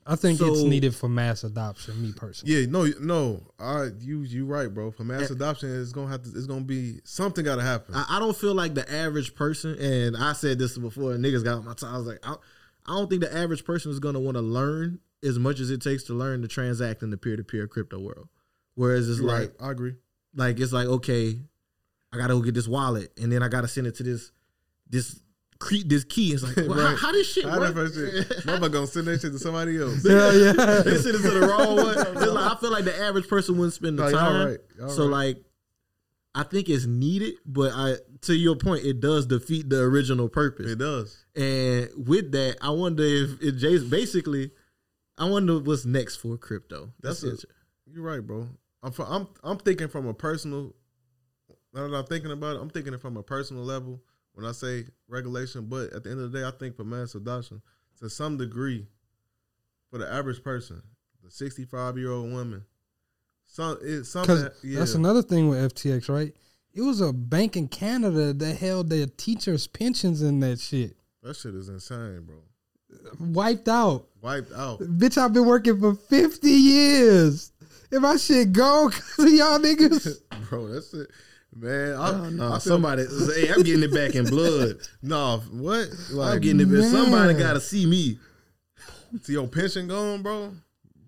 [0.06, 2.02] I think it's needed for mass adoption.
[2.02, 2.54] Me personally.
[2.54, 4.92] Yeah, no, no, I you you right, bro.
[4.92, 6.30] For mass adoption, it's gonna have to.
[6.30, 7.46] It's gonna be something.
[7.46, 7.94] Got to happen.
[7.96, 11.44] I, I don't feel like the average person, and I said this before, and niggas
[11.44, 11.94] got my time.
[11.94, 12.36] I was like, I,
[12.88, 15.82] I don't think the average person is gonna want to learn as much as it
[15.82, 18.28] takes to learn to transact in the peer to peer crypto world.
[18.74, 19.68] Whereas it's You're like, right.
[19.68, 19.96] I agree.
[20.36, 21.40] like it's like okay,
[22.12, 24.32] I gotta go get this wallet, and then I gotta send it to this
[24.90, 25.22] this
[25.62, 26.34] cre- this key.
[26.34, 26.98] It's like, well, how, Right.
[26.98, 27.76] how this shit How work?
[27.76, 28.38] that shit?
[28.46, 30.04] Motherfucker gonna send that shit to somebody else.
[30.06, 30.52] Yeah, yeah.
[30.82, 31.96] they send it to the wrong one.
[31.96, 34.48] Like, I feel like the average person wouldn't spend the No, y'all time.
[34.48, 34.60] right.
[34.78, 35.12] Y'all So right.
[35.36, 35.38] like,
[36.34, 40.72] I think it's needed, but I to your point, it does defeat the original purpose.
[40.72, 41.26] It does.
[41.36, 44.52] And with that, I wonder if it just basically,
[45.18, 46.94] I wonder what's next for crypto.
[47.02, 47.44] That's it.
[47.92, 48.48] You're right, bro.
[48.84, 50.74] I'm fr- I'm I'm thinking from a personal.
[51.74, 54.02] Now that I'm thinking about it, I'm thinking it from a personal level
[54.34, 55.66] when I say regulation.
[55.66, 57.62] But at the end of the day, I think for mass adoption,
[58.00, 58.88] to some degree,
[59.90, 60.82] for the average person,
[61.24, 62.66] the 65 year old woman,
[63.46, 64.48] some it's something.
[64.64, 66.34] Yeah, that's another thing with FTX, right?
[66.74, 70.96] It was a bank in Canada that held their teachers' pensions in that shit.
[71.22, 72.38] that shit is insane, bro.
[73.20, 74.08] Wiped out.
[74.22, 74.80] Wiped out.
[74.80, 77.52] Bitch, I've been working for 50 years.
[77.92, 80.22] If my shit go because of y'all niggas.
[80.50, 80.68] bro.
[80.68, 81.10] That's it,
[81.56, 81.94] man.
[81.94, 84.78] I, Oh, no, I somebody, hey, I'm getting it back in blood.
[85.02, 85.88] no, what?
[86.20, 86.66] I'm getting it.
[86.66, 86.90] back.
[86.90, 88.18] Somebody got to see me.
[89.22, 90.54] See your pension gone, bro.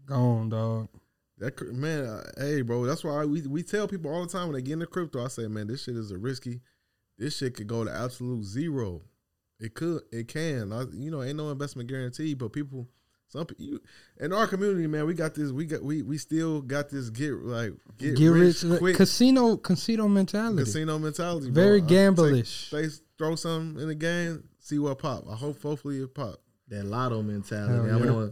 [0.05, 0.89] Gone, dog.
[1.37, 2.85] That man, uh, hey, bro.
[2.85, 5.23] That's why we we tell people all the time when they get into crypto.
[5.23, 6.61] I say, man, this shit is a risky.
[7.17, 9.01] This shit could go to absolute zero.
[9.59, 10.73] It could, it can.
[10.73, 12.87] I, you know, ain't no investment guarantee, but people,
[13.34, 13.81] some pe- you
[14.19, 15.51] in our community, man, we got this.
[15.51, 19.57] We got we we still got this get like get, Get, rich, rich, quick casino
[19.57, 20.63] casino mentality.
[20.63, 21.49] casino mentality.
[21.49, 21.63] bro.
[21.63, 22.69] Very I take- gamblish.
[22.69, 25.25] They throw something in the game, see what pop.
[25.29, 26.39] I hope, hopefully, it pop.
[26.69, 27.73] That lotto mentality.
[27.89, 28.11] Hell I yeah.
[28.11, 28.31] wanna-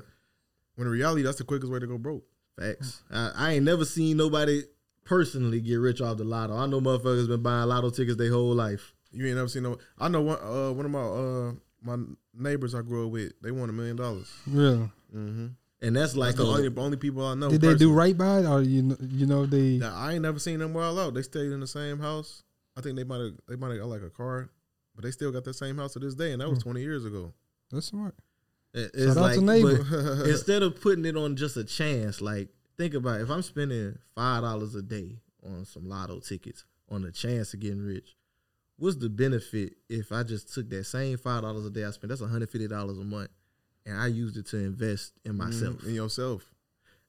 [0.76, 2.24] When in reality, that's the quickest way to go broke.
[2.60, 3.02] Facts.
[3.12, 4.64] I, I ain't never seen nobody
[5.06, 6.56] personally get rich off the lotto.
[6.56, 8.94] I know motherfuckers been buying lotto tickets their whole life.
[9.12, 9.78] You ain't never seen no.
[10.00, 10.38] I know one.
[10.42, 11.52] Uh, one of my uh
[11.84, 11.98] my
[12.34, 13.34] neighbors I grew up with.
[13.42, 14.32] They won a million dollars.
[14.48, 14.90] Really?
[15.16, 15.48] Mm-hmm.
[15.84, 17.50] And that's like the only, only people I know.
[17.50, 19.78] Did they do right by it, or you know, you know they?
[19.78, 21.14] Now, I ain't never seen them well out.
[21.16, 22.44] They stayed in the same house.
[22.78, 24.50] I think they might have they might have got like a car,
[24.96, 26.70] but they still got the same house to this day, and that was Hmm.
[26.70, 27.34] twenty years ago.
[27.72, 28.14] That's smart.
[28.74, 30.26] It- Shout It's out like, to neighbor.
[30.30, 33.98] instead of putting it on just a chance, like think about it, if I'm spending
[34.16, 38.16] five dollars a day on some lotto tickets on a chance of getting rich,
[38.82, 42.10] what's the benefit if I just took that same five dollars a day I spent?
[42.10, 43.30] That's one hundred fifty dollars a month,
[43.86, 46.52] and I used it to invest in myself, Mhm, in yourself,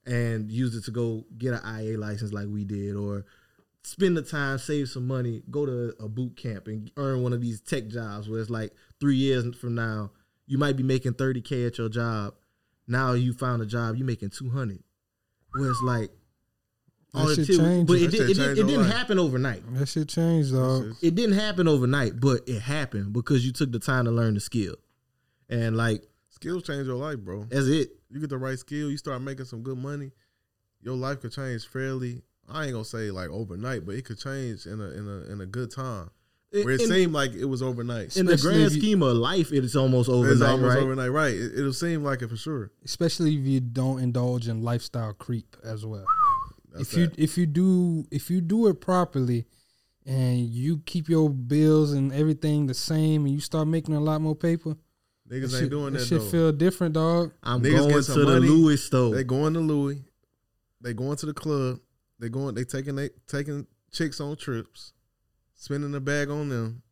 [0.05, 3.25] and used it to go get an IA license like we did, or
[3.83, 7.41] spend the time, save some money, go to a boot camp and earn one of
[7.41, 10.11] these tech jobs where it's like three years from now,
[10.47, 12.35] you might be making 30K at your job.
[12.87, 14.83] Now you found a job, you're making 200.
[15.55, 16.11] Where it's like,
[17.15, 18.67] That all it shit took- changed but it, did, shit it, did, changed it your
[18.67, 19.63] didn't happen overnight.
[19.75, 20.95] That shit changed, dog.
[21.03, 24.41] It didn't happen overnight, but it happened because you took the time to learn the
[24.41, 24.77] skill.
[25.51, 27.45] And like, skills change your life, bro.
[27.51, 27.91] That's it.
[28.11, 30.13] You get the right skill, you start making some good money.
[30.83, 32.23] Your life could change fairly.
[32.49, 35.41] I ain't gonna say like overnight, but it could change in a in a in
[35.41, 36.11] a good time.
[36.51, 38.17] Where it in- seemed like it was overnight.
[38.17, 40.83] in the grand scheme of life, it's almost overnight, It's almost right?
[40.83, 41.33] overnight, right?
[41.35, 42.71] It, it'll seem like it for sure.
[42.85, 46.05] especially if you don't indulge in lifestyle creep as well.
[46.73, 47.19] That's if you that.
[47.19, 49.47] if you do if you do it properly
[50.07, 54.21] and you keep your bills and everything the same and you start making a lot
[54.21, 54.77] more paper,
[55.31, 56.29] Niggas that ain't doing that, That Shit though.
[56.29, 57.33] feel different, dog.
[57.45, 58.41] Niggas get some money,
[59.15, 60.03] They going to Louis.
[60.81, 61.79] They going to the club.
[62.19, 62.55] They going.
[62.55, 64.93] They taking they taking chicks on trips,
[65.55, 66.83] spending a bag on them.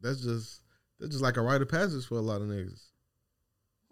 [0.00, 0.62] That's just
[1.00, 2.82] that's just like a rite of passage for a lot of niggas.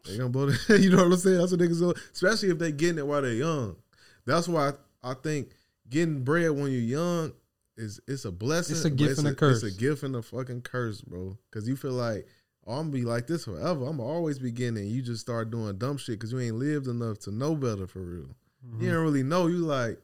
[0.07, 0.47] They gonna blow.
[0.47, 1.39] The, you know what I'm saying?
[1.39, 1.95] That's what niggas do.
[2.13, 3.77] Especially if they getting it while they're young.
[4.25, 4.73] That's why
[5.03, 5.51] I, think
[5.89, 7.33] getting bread when you're young
[7.77, 8.77] is it's a blessing.
[8.77, 9.63] It's a gift and a curse.
[9.63, 11.37] It's a gift and a fucking curse, bro.
[11.51, 12.27] Because you feel like.
[12.69, 13.85] Oh, I'm gonna be like this forever.
[13.85, 14.89] I'm gonna always beginning.
[14.89, 18.01] You just start doing dumb shit because you ain't lived enough to know better for
[18.01, 18.35] real.
[18.67, 18.83] Mm-hmm.
[18.83, 19.47] You don't really know.
[19.47, 20.01] You like,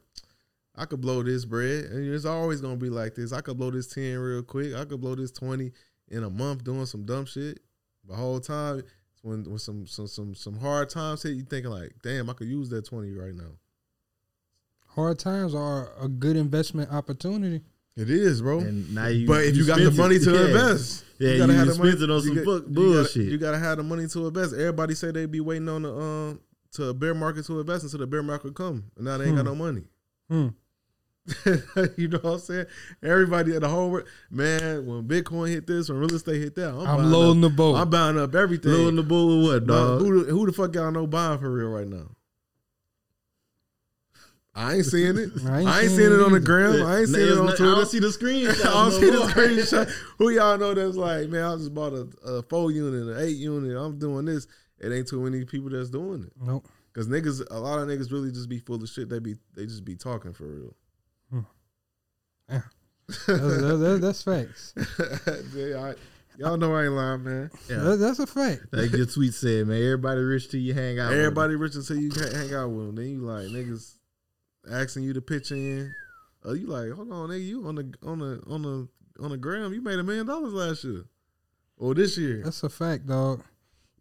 [0.75, 3.33] I could blow this bread, and it's always gonna be like this.
[3.33, 4.73] I could blow this ten real quick.
[4.73, 5.71] I could blow this twenty
[6.09, 7.59] in a month doing some dumb shit.
[8.07, 8.83] The whole time,
[9.21, 12.47] when when some some some some hard times hit, you thinking like, damn, I could
[12.47, 13.57] use that twenty right now.
[14.95, 17.61] Hard times are a good investment opportunity.
[17.95, 18.59] It is, bro.
[18.59, 20.45] And now you, but if you, got the money it- to yeah.
[20.47, 23.15] invest, yeah, you, gotta have the spent it on you got- book you bullshit.
[23.15, 24.53] Gotta, you gotta have the money to invest.
[24.53, 26.39] Everybody say they be waiting on the um
[26.73, 29.35] to a bear market to invest until the bear market come, and now they ain't
[29.35, 29.47] got Hmm.
[29.47, 29.83] no money.
[30.29, 30.47] Hmm.
[31.97, 32.65] you know what I'm saying?
[33.01, 34.85] Everybody in the whole world, man.
[34.85, 37.75] When Bitcoin hit this, when real estate hit that, I'm, I'm loading up, the boat.
[37.75, 38.71] I'm buying up everything.
[38.71, 40.01] Loading the boat with what, dog?
[40.01, 42.09] Who, the- who the fuck y'all know buying for real right now?
[44.55, 45.31] I ain't seeing it.
[45.47, 46.39] I ain't, seeing, it on the either.
[46.41, 46.85] gram.
[46.85, 49.09] I ain't seeing it on not- I don't see the screenshot I don't no see
[49.09, 49.27] the more.
[49.29, 49.91] screenshot.
[50.19, 53.37] Who y'all know that's like, man, I just bought a, a four unit, an eight
[53.37, 53.75] unit.
[53.75, 54.45] I'm doing this.
[54.79, 56.33] It ain't too many people that's doing it.
[56.39, 56.67] Nope.
[56.93, 59.09] Cause niggas, a lot of niggas really just be full of shit.
[59.09, 60.75] They be, they just be talking for real.
[61.31, 61.39] Hmm.
[62.47, 64.73] That's, that- that- that's facts.
[65.55, 65.93] yeah, I,
[66.37, 67.49] y'all know I ain't lying, man.
[67.67, 68.65] That- that's a fact.
[68.71, 71.09] Like your tweet said, man, everybody rich till you hang out.
[71.09, 71.25] with 'em.
[71.25, 72.95] Everybody rich until you hang out with them.
[72.95, 73.95] Then you like niggas
[74.71, 75.93] asking you to pitch in.
[76.43, 78.87] Oh, you like, hold on, nigga, you on the on the on the
[79.23, 81.05] on the gram, you made a million dollars last year.
[81.77, 82.41] Or this year.
[82.43, 83.43] That's a fact, dog.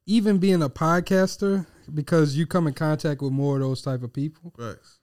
[0.07, 4.13] Even being a podcaster, because you come in contact with more of those type of
[4.13, 4.53] people.
[4.59, 4.99] Facts.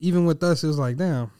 [0.00, 1.30] Even with us, it's like, damn,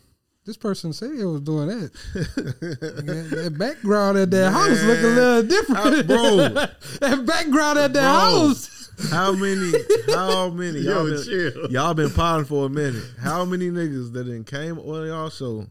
[0.44, 1.92] this person said it was doing that.
[2.14, 6.36] that, that background at that house look a little different, How- bro.
[7.00, 8.77] that background at that Bro, house.
[9.10, 9.72] How many?
[10.08, 10.80] How many?
[10.80, 11.70] Yo, Y'all been, chill.
[11.70, 13.04] y'all been potting for a minute.
[13.20, 15.66] How many niggas that then came on y'all show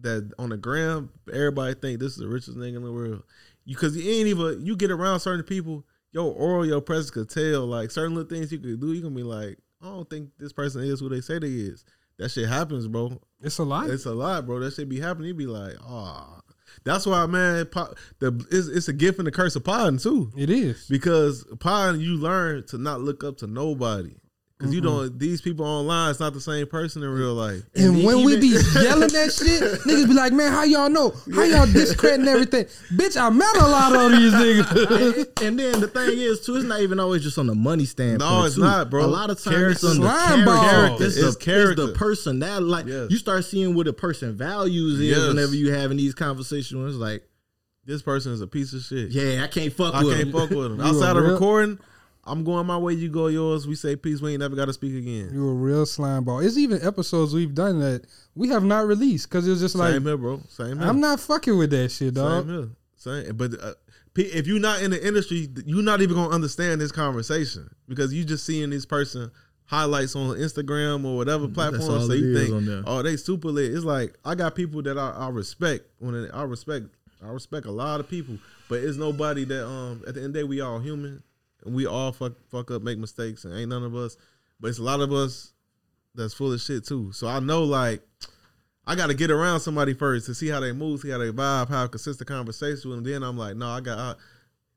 [0.00, 3.22] that on the gram, everybody think this is the richest nigga in the world.
[3.64, 7.28] You cause you ain't even you get around certain people, your oral, your presence could
[7.28, 8.92] tell like certain little things you could do.
[8.92, 11.84] You can be like, I don't think this person is who they say they is.
[12.18, 13.20] That shit happens, bro.
[13.42, 13.88] It's a lot.
[13.90, 14.60] It's a lot, bro.
[14.60, 15.28] That shit be happening.
[15.28, 16.39] You be like, ah.
[16.84, 17.68] That's why, man.
[18.18, 20.32] The it's, it's a gift and a curse of podding too.
[20.36, 24.16] It is because podding you learn to not look up to nobody.
[24.60, 25.18] Because you don't.
[25.18, 27.62] These people online, it's not the same person in real life.
[27.74, 31.14] And, when we be yelling that shit, niggas be like, man, how y'all know?
[31.34, 32.66] How y'all discrediting everything?
[32.92, 35.16] Bitch, I met a lot of these niggas.
[35.40, 37.86] and, and then the thing is too, it's not even always just on the money
[37.86, 38.30] standpoint.
[38.30, 38.60] No, it's too.
[38.60, 39.02] not, bro.
[39.02, 39.70] A lot of times Character.
[39.72, 40.44] it's on the Slime character.
[40.44, 40.94] ball.
[40.96, 41.86] It's, It's the, it's character.
[41.86, 42.66] the personality.
[42.66, 45.26] Like you start seeing what a person values is Yes.
[45.28, 46.86] whenever you having these conversations.
[46.94, 47.22] It's like
[47.86, 49.10] This person is a piece of shit.
[49.10, 50.32] Yeah, I can't fuck I with can't him.
[50.32, 50.80] fuck with him.
[50.82, 51.78] Outside of real- recording,
[52.30, 52.92] I'm going my way.
[52.92, 53.66] You go yours.
[53.66, 54.20] We say peace.
[54.20, 55.30] We ain't never got to speak again.
[55.32, 56.40] You a real slime ball.
[56.40, 60.04] It's even episodes we've done that we have not released because it's just like Same
[60.04, 60.40] here, bro.
[60.48, 60.88] Same here.
[60.88, 62.46] I'm not fucking with that shit, dog.
[62.46, 62.68] Same here.
[62.96, 63.36] Same.
[63.36, 63.72] But uh,
[64.16, 68.24] if you're not in the industry, you're not even gonna understand this conversation because you
[68.24, 69.30] just seeing this person
[69.64, 71.82] highlights on Instagram or whatever platform.
[71.90, 73.72] all So you think, oh, they super lit.
[73.72, 75.84] It's like I got people that I, I respect.
[75.98, 76.86] When I respect,
[77.24, 78.38] I respect a lot of people,
[78.68, 81.22] but it's nobody that um at the end of the day we all human
[81.64, 84.16] we all fuck fuck up, make mistakes, and ain't none of us.
[84.60, 85.52] But it's a lot of us
[86.14, 87.12] that's full of shit too.
[87.12, 88.02] So I know like.
[88.86, 91.30] I got to get around somebody first to see how they move, see how they
[91.30, 94.14] vibe, how consistent conversation, and then I'm like, no, I got I,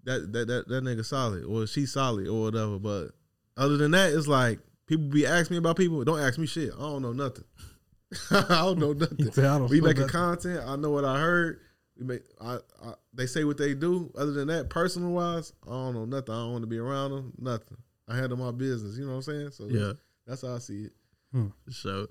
[0.03, 2.79] that that that that nigga solid or she solid or whatever.
[2.79, 3.11] But
[3.57, 6.03] other than that, it's like people be asking me about people.
[6.03, 6.71] Don't ask me shit.
[6.75, 7.45] I don't know nothing.
[8.31, 9.29] I don't know nothing.
[9.29, 10.61] "I don't we making nothing." content.
[10.67, 11.59] I know what I heard.
[11.97, 12.21] We make.
[12.41, 14.11] I, I they say what they do.
[14.17, 16.33] Other than that, personal wise, I don't know nothing.
[16.33, 17.33] I don't want to be around them.
[17.37, 17.77] Nothing.
[18.07, 18.97] I handle my business.
[18.97, 19.51] You know what I'm saying?
[19.51, 19.93] So Yeah.
[20.25, 20.93] that's how I see it.
[21.31, 21.47] Hmm.
[21.69, 22.07] So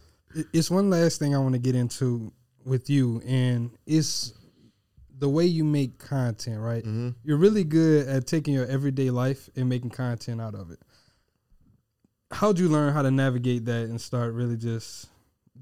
[0.53, 2.33] It's one last thing I want to get into
[2.65, 4.33] with you, and it's
[5.19, 6.59] the way you make content.
[6.61, 7.11] Right, Mm-hmm.
[7.25, 10.79] you're really good at taking your everyday life and making content out of it.
[12.31, 15.09] How'd you learn how to navigate that and start really just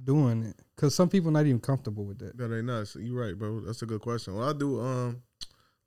[0.05, 0.57] doing it?
[0.77, 2.37] Because some people not even comfortable with that.
[2.39, 2.95] That ain't nice.
[2.95, 3.61] You're right, bro.
[3.61, 4.35] That's a good question.
[4.35, 5.23] What I do, um,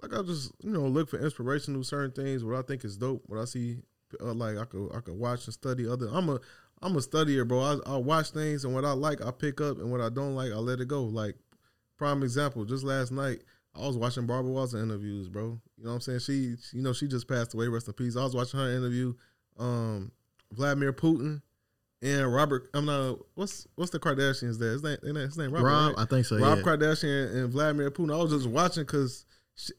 [0.04, 2.44] like I just you know look for inspiration to certain things.
[2.44, 3.24] What I think is dope.
[3.28, 3.78] What I see,
[4.22, 6.10] uh, like I could I could watch and study other.
[6.12, 6.40] I'm a
[6.82, 7.62] I'm a studier, bro.
[7.62, 10.36] I I watch things and what I like I pick up and what I don't
[10.36, 11.04] like I let it go.
[11.04, 11.36] Like
[11.98, 13.44] prime example, just last night
[13.76, 15.60] I was watching Barbara Walters interviews, bro.
[15.78, 16.20] You know what I'm saying?
[16.20, 17.68] She, you know, she just passed away.
[17.68, 18.16] Rest in peace.
[18.16, 19.14] I was watching her interview,
[19.58, 20.12] um,
[20.52, 21.42] Vladimir Putin.
[22.04, 23.20] And Robert, I'm not.
[23.36, 24.60] What's what's the Kardashians?
[24.60, 25.68] There, his name, his name Robert.
[25.68, 26.04] Rob, right?
[26.04, 26.64] I think so, Rob yeah.
[26.64, 28.14] Kardashian and Vladimir Putin.
[28.14, 29.26] I was just watching because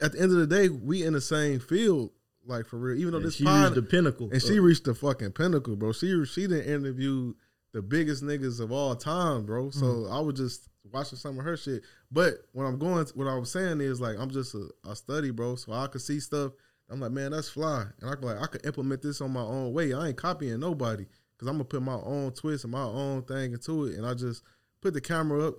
[0.01, 2.11] at the end of the day, we in the same field,
[2.47, 2.97] like for real.
[2.99, 4.31] Even though And this she pod- reached the pinnacle.
[4.33, 5.93] and she reached the fucking pinnacle, bro.
[5.93, 7.35] She she didn't interview
[7.73, 9.71] the biggest niggas of all time, bro.
[9.71, 10.13] So Mm.
[10.13, 11.83] I was just watching some of her shit.
[12.13, 15.31] But when I'm going, what I was saying is like I'm just a, a study,
[15.31, 15.57] bro.
[15.57, 16.53] So I could see stuff.
[16.91, 19.41] I'm like, man, that's fly, and I can like I could implement this on my
[19.41, 19.93] own way.
[19.95, 23.55] I ain't copying nobody because I'm gonna put my own twist and my own thing
[23.55, 24.43] into it, and I just
[24.83, 25.55] put the camera up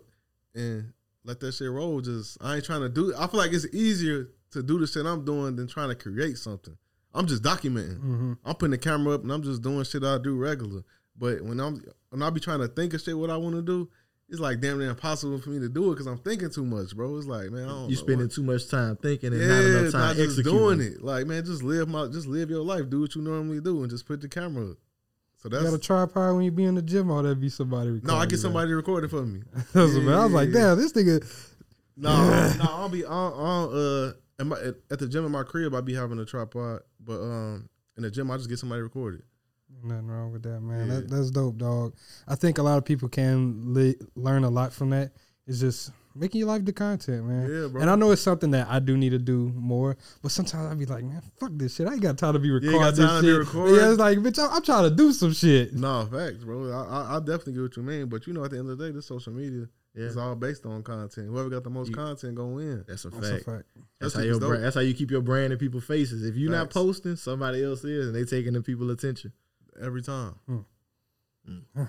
[0.54, 0.94] and
[1.26, 2.00] let that shit roll.
[2.02, 3.14] Just I ain't trying to do.
[3.18, 6.38] I feel like it's easier to do the shit I'm doing than trying to create
[6.38, 6.78] something.
[7.14, 8.00] I'm just documenting.
[8.00, 8.38] Mhm.
[8.46, 10.84] I'm putting the camera up and I'm just doing shit I do regular.
[11.18, 13.62] But when I'm when I be trying to think of shit what I want to
[13.62, 13.90] do,
[14.28, 16.96] it's like damn near impossible for me to do it because I'm thinking too much,
[16.96, 17.16] bro.
[17.18, 19.64] It's like man, I don't you spending what- too much time thinking and yeah, not
[19.66, 20.52] enough time not executing.
[20.60, 21.02] doing it.
[21.04, 22.90] Like man, just live my just live your life.
[22.90, 24.78] Do what you normally do and just put the camera up.
[25.46, 27.50] So You that's got a tripod when you be in the gym, or that be
[27.50, 27.92] somebody.
[27.92, 29.42] Recording no, I get somebody to record it for me.
[29.54, 31.52] That's what- I was like, damn, this nigga.
[31.98, 32.10] No,
[32.58, 35.76] no, I'll be on on uh at, my, at, at the gym in my crib.
[35.76, 39.22] I be having a tripod, but um in the gym I just get somebody recorded.
[39.84, 40.88] Nothing wrong with that, man.
[40.88, 40.96] Yeah.
[40.96, 41.96] That, that's dope, dog.
[42.28, 45.12] I think a lot of people can li- learn a lot from that.
[45.48, 47.42] It's just making your life the content, man.
[47.50, 47.82] Yeah, bro.
[47.82, 50.74] And I know it's something that I do need to do more, but sometimes I
[50.76, 51.88] be like, man, fuck this shit.
[51.88, 53.24] I ain't got time to be You recording ain't got this to shit.
[53.24, 53.76] be recording?
[53.76, 55.74] Yeah, it's like, bitch, I'm, I'm trying to do some shit.
[55.74, 56.72] No facts, bro.
[56.72, 58.78] I, I I definitely get what you mean, but you know, at the end of
[58.78, 60.06] the day, this social media Yeah.
[60.06, 61.28] is all based on content.
[61.28, 62.84] Whoever got the most content go win.
[62.88, 63.46] That's a That's a fact.
[63.46, 63.64] fact.
[64.00, 66.24] That's how your brand, that's how you keep your brand in people's faces.
[66.26, 69.32] If you're not posting, somebody else is, and they taking the people attention.
[69.82, 70.36] every time.
[70.48, 70.58] Hmm.
[71.50, 71.88] Mm.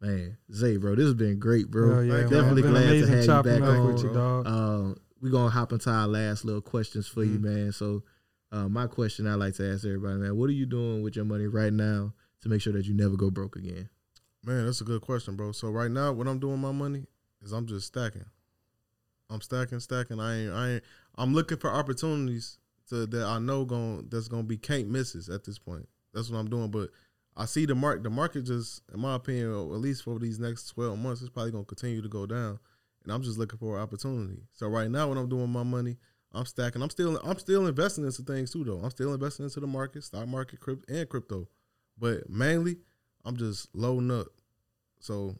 [0.00, 1.94] Man, Zay, bro, this has been great, bro.
[1.94, 2.22] Hell yeah.
[2.22, 2.82] Definitely It's glad
[3.26, 3.92] to have you back on.
[3.92, 4.46] with you, dog.
[4.46, 7.54] Um, we're gonna hop into our last little questions for you, Mm-hmm.
[7.64, 7.72] man.
[7.72, 8.02] So,
[8.50, 11.26] uh, my question I like to ask everybody, man, what are you doing with your
[11.26, 13.90] money right now to make sure that you never go broke again?
[14.42, 15.52] Man, that's a good question, bro.
[15.52, 17.04] So right now, what I'm doing with my money
[17.42, 18.24] is I'm just stacking.
[19.28, 20.18] I'm stacking, stacking.
[20.18, 20.82] I ain't, I ain't.
[21.16, 22.56] I'm looking for opportunities
[22.88, 25.86] to that I know going that's gonna be can't misses at this point.
[26.14, 26.70] That's what I'm doing.
[26.70, 26.88] But
[27.36, 28.02] I see the mark.
[28.02, 31.52] The market just, in my opinion, at least for these next 12 months, it's probably
[31.52, 32.58] gonna continue to go down.
[33.04, 34.42] And I'm just looking for an opportunity.
[34.52, 35.96] So right now, when I'm doing my money,
[36.32, 36.82] I'm stacking.
[36.82, 38.78] I'm still, I'm still investing into things too, though.
[38.78, 41.48] I'm still investing into the market, stock market, crypto, and crypto.
[41.98, 42.76] But mainly,
[43.24, 44.28] I'm just loading up.
[45.00, 45.36] So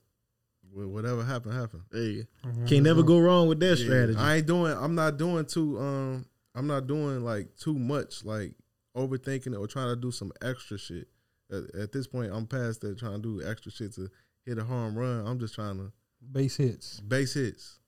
[0.72, 1.82] whatever happened, happened.
[1.92, 2.26] Hey,
[2.66, 4.18] can't never go wrong with that Yeah, strategy.
[4.18, 4.72] I ain't doing.
[4.72, 5.78] I'm not doing too.
[5.78, 8.54] Um, I'm not doing like too much, like
[8.96, 11.08] overthinking it or trying to do some extra shit.
[11.51, 14.09] At, at this point, I'm past that trying to do extra shit to
[14.44, 15.27] hit a home run.
[15.27, 15.93] I'm just trying to
[16.32, 17.01] Base hits.
[17.01, 17.78] base hits.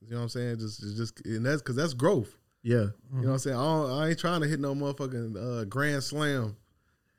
[0.00, 0.58] You know what I'm saying?
[0.58, 2.36] Just, just, just and that's because that's growth.
[2.62, 2.76] Yeah.
[2.76, 3.56] You know what I'm saying?
[3.56, 6.56] I, don't, I ain't trying to hit no motherfucking uh, grand slam.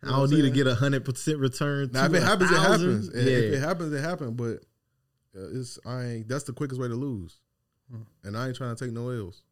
[0.02, 1.90] I don't need to get a hundred percent return.
[1.94, 3.08] Now, if it a happens, it happens.
[3.10, 3.38] And Yeah.
[3.38, 4.32] If it happens, it happens.
[4.32, 4.66] But
[5.40, 6.28] uh, it's I ain't.
[6.28, 7.40] That's the quickest way to lose.
[8.24, 9.44] And I ain't trying to take no L's.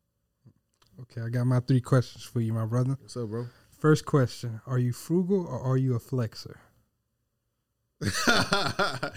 [1.01, 2.97] Okay, I got my three questions for you, my brother.
[2.99, 3.45] What's up, bro?
[3.81, 6.57] First question: Are you frugal or are you a flexer?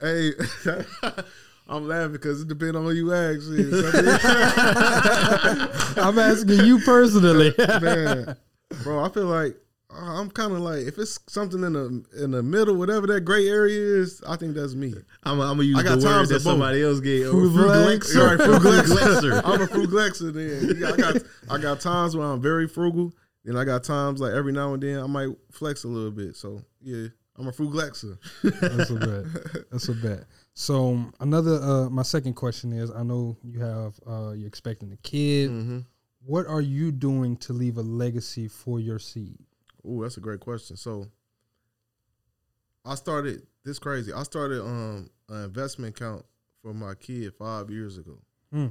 [0.00, 0.30] hey,
[1.68, 3.48] I'm laughing because it depends on who you ask.
[5.98, 7.52] I'm asking you personally.
[7.58, 8.36] man,
[8.84, 9.04] bro.
[9.04, 9.56] I feel like
[9.90, 13.22] uh, I'm kind of like if it's something in the in the middle, whatever that
[13.22, 14.94] gray area is, I think that's me.
[15.24, 16.42] I'm gonna use I got the word times that both.
[16.42, 17.26] somebody else gave.
[17.26, 18.36] Frugalexer.
[18.36, 18.38] Frugalexer.
[18.38, 19.42] Right, frugalexer.
[19.42, 19.44] Frugalexer.
[19.44, 20.32] I'm a frugalexer.
[20.32, 21.16] Then I got
[21.50, 23.12] I got times where I'm very frugal.
[23.44, 26.34] Then I got times like every now and then I might flex a little bit.
[26.36, 28.18] So yeah, I'm a frugalexer.
[28.42, 29.64] That's a bet.
[29.70, 30.24] That's a bet.
[30.54, 34.92] So um, another, uh, my second question is: I know you have, uh, you're expecting
[34.92, 35.50] a kid.
[35.50, 35.78] Mm-hmm.
[36.24, 39.38] What are you doing to leave a legacy for your seed?
[39.86, 40.76] Ooh, that's a great question.
[40.76, 41.06] So
[42.84, 44.12] I started this crazy.
[44.12, 46.24] I started um an investment account
[46.62, 48.18] for my kid five years ago.
[48.52, 48.68] Hmm.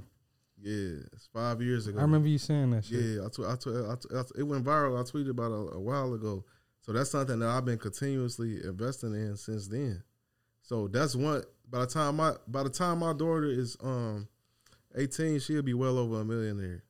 [0.63, 1.99] Yeah, it's five years ago.
[1.99, 3.03] I remember you saying that shit.
[3.03, 4.97] Yeah, I tw- I tw- I tw- I tw- it went viral.
[4.97, 6.45] I tweeted about it a, a while ago.
[6.81, 10.03] So that's something that I've been continuously investing in since then.
[10.61, 11.43] So that's one.
[11.69, 14.27] By the time my by the time my daughter is um
[14.95, 16.83] eighteen, she'll be well over a millionaire.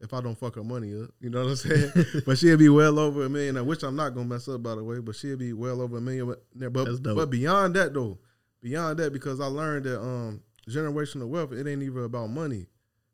[0.00, 1.92] If I don't fuck her money up, you know what I'm saying.
[2.26, 4.82] but she'll be well over a millionaire, which I'm not gonna mess up by the
[4.82, 4.98] way.
[4.98, 6.26] But she'll be well over a million.
[6.26, 7.16] But That's dope.
[7.16, 8.18] but beyond that though,
[8.60, 12.66] beyond that because I learned that um generational wealth it ain't even about money.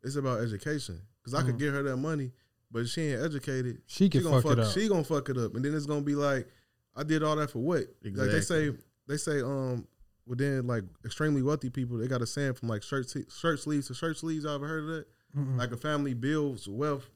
[0.03, 0.99] It's about education.
[1.21, 1.59] Because I could Mhm.
[1.59, 2.31] give her that money,
[2.71, 3.81] but she ain't educated.
[3.87, 4.73] She can gonna fuck it up.
[4.73, 6.47] She gonna fuck it up, and then it's gonna be like,
[6.95, 7.87] I did all that for what?
[8.03, 8.73] Like they say,
[9.07, 9.87] they say, um,
[10.25, 13.93] within like extremely wealthy people, they got a saying from like shirt shirt sleeves to
[13.93, 14.43] shirt sleeves.
[14.43, 15.05] You ever heard of that?
[15.37, 15.57] Mm-mm.
[15.57, 17.09] Like a family builds wealth,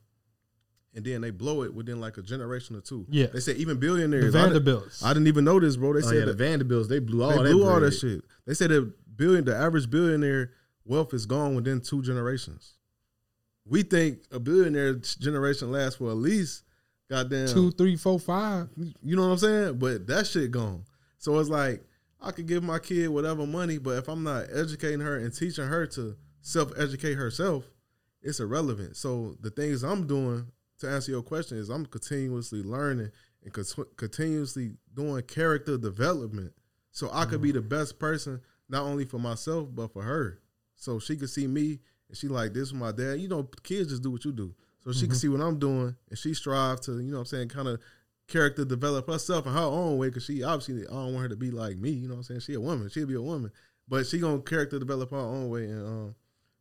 [0.93, 3.05] and then they blow it within like a generation or two.
[3.09, 3.27] Yeah.
[3.27, 4.34] they say even billionaires.
[4.34, 5.03] The I didn't- Vanderbilts.
[5.03, 5.93] I didn't even know this, bro.
[5.93, 8.23] They Oh, said yeah, the Vanderbilts they blew all they that blew all that shit.
[8.45, 10.53] They said that billion, the average billionaire
[10.85, 12.73] wealth is gone within two generations.
[13.69, 16.64] We think a billionaire generation lasts for at least
[17.10, 18.69] goddamn Two, three, four, five.
[19.02, 19.80] You know what I'm saying?
[19.80, 20.84] But that shit gone.
[21.18, 21.84] So it's like
[22.22, 25.65] I could give my kid whatever money, but if I'm not educating her and teaching
[25.65, 27.65] her to self educate herself,
[28.22, 28.95] it's irrelevant.
[28.98, 30.48] So the things I'm doing
[30.80, 33.11] to answer your question is I'm continuously learning
[33.44, 36.53] and cont- continuously doing character development,
[36.91, 37.57] so I could be mm-hmm.
[37.57, 40.39] the best person not only for myself but for her.
[40.76, 41.80] So she could see me
[42.10, 43.20] and she like this is my dad.
[43.20, 44.54] You know, kids just do what you do.
[44.84, 45.20] So she can Mhm.
[45.20, 47.82] see what I'm doing and she strive to, you know what I'm saying, kind of
[48.28, 51.36] character develop herself in her own way because she obviously I don't want her to
[51.36, 52.40] be like me, you know what I'm saying?
[52.42, 53.52] She a woman, she'll be a woman.
[53.88, 56.16] But she gonna character develop her own way and um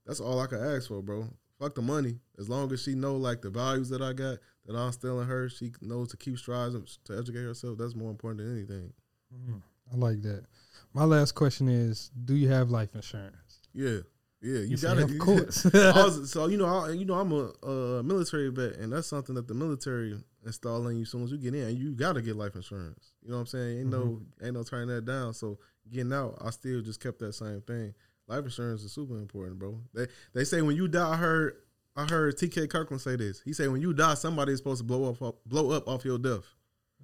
[0.05, 1.29] that's all I can ask for, bro.
[1.59, 2.21] Fuck the money.
[2.39, 5.27] As long as she know like the values that I got, that I'm still in
[5.27, 7.79] her, she knows to keep striving to educate herself.
[7.79, 8.93] That's more important than anything.
[9.35, 9.63] Mm,
[9.93, 10.45] I like that.
[10.93, 13.61] My last question is: Do you have life insurance?
[13.73, 14.01] Yeah,
[14.47, 17.33] yeah, you, You got to "Of course." Was, so you know, I, you know, I'm
[17.33, 21.25] a, uh military vet, and that's something that the military install in you as soon
[21.25, 21.77] as you get in.
[21.77, 23.13] You got to get life insurance.
[23.23, 23.79] You know what I'm saying?
[23.81, 25.35] Ain't no, ain't no turning that down.
[25.35, 25.59] So
[25.91, 27.95] getting out, I still just kept that same thing.
[28.29, 29.81] Life insurance is super important, bro.
[29.95, 31.57] They they say when you die, I heard
[31.97, 32.69] I heard T.K.
[32.69, 33.41] Kirkland say this.
[33.41, 36.19] He said when you die, somebody is supposed to blow up blow up off your
[36.19, 36.45] death.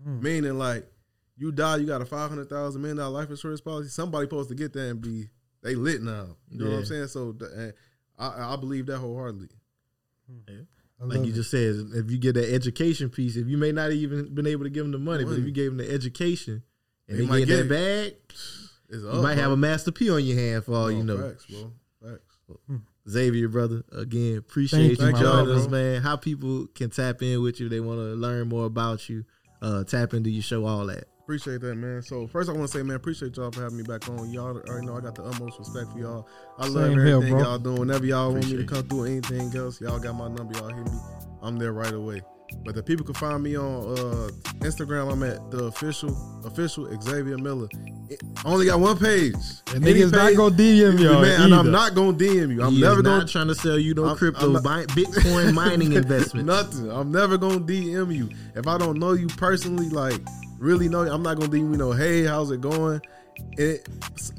[0.06, 0.22] Mm.
[0.22, 0.86] Meaning like
[1.36, 3.88] you die, you got a five hundred thousand million dollar life insurance policy.
[3.88, 5.28] Somebody supposed to get that and be
[5.62, 6.36] they lit now.
[6.50, 7.08] You know what I'm saying?
[7.08, 7.74] So th-
[8.18, 9.48] I, I believe that wholeheartedly.
[10.48, 11.34] I Like you it.
[11.34, 14.64] just said, if you get that education piece, if you may not even been able
[14.64, 16.62] to give them the money, but if you gave them the education
[17.08, 17.68] and They they, might get get that it.
[17.68, 18.14] bag,
[18.88, 19.42] It's you up, might bro.
[19.42, 21.18] have a Master P on your hand for all you know.
[21.30, 21.72] Facts, bro.
[22.02, 22.38] Facts.
[23.08, 26.02] Xavier, brother, again, appreciate you, you joining us, man.
[26.02, 27.68] How people can tap in with you?
[27.68, 29.24] They want to learn more about you.
[29.60, 31.04] Uh, tap into your show, all that.
[31.22, 32.02] Appreciate that, man.
[32.02, 34.30] So first, I want to say, man, appreciate y'all for having me back on.
[34.32, 36.28] Y'all already know I got the utmost respect for y'all.
[36.58, 37.42] I love Same here, everything bro.
[37.42, 37.78] y'all doing.
[37.78, 40.52] Whenever y'all want me to come through anything else, y'all got my number.
[40.58, 40.98] Y'all hit me.
[41.40, 42.22] I'm there right away.
[42.64, 45.10] But the people can find me on uh, Instagram.
[45.12, 46.10] I'm at the official
[46.44, 47.68] official Xavier Miller.
[48.10, 49.34] It- only got one page.
[49.72, 51.42] And Any niggas not gonna DM y'all man.
[51.42, 52.62] And I'm not gonna DM you.
[52.62, 54.84] I'm He never not gonna trying to sell you no I'm- crypto, I'm not- bi-
[54.86, 56.46] Bitcoin mining investment.
[56.46, 56.90] Nothing.
[56.90, 59.88] I'm never gonna DM you if I don't know you personally.
[59.88, 60.20] Like
[60.62, 61.76] really know I'm not gonna DM you.
[61.76, 63.00] Know, hey, how's it going?
[63.52, 63.88] It,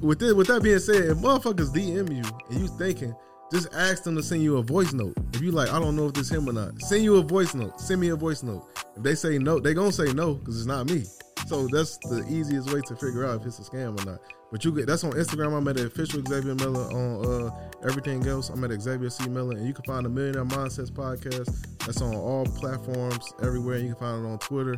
[0.02, 3.14] with this, with that being said, if motherfuckers DM you and you thinking,
[3.52, 5.16] just ask them to send you a voice note.
[5.34, 6.82] If you like, I don't know if this him or not.
[6.82, 7.80] Send you a voice note.
[7.80, 8.68] Send me a voice note.
[8.96, 11.04] If they say no, they gonna say no because it's not me.
[11.48, 14.20] So that's the easiest way to figure out if it's a scam or not.
[14.52, 15.58] But you get that's on Instagram.
[15.58, 16.84] I'm at official Xavier Miller.
[16.94, 17.50] On uh,
[17.84, 21.68] everything else, I'm at Xavier C Miller, and you can find the Millionaire Mindsets podcast.
[21.86, 23.80] That's on all platforms everywhere.
[23.80, 24.76] You can find it on Twitter,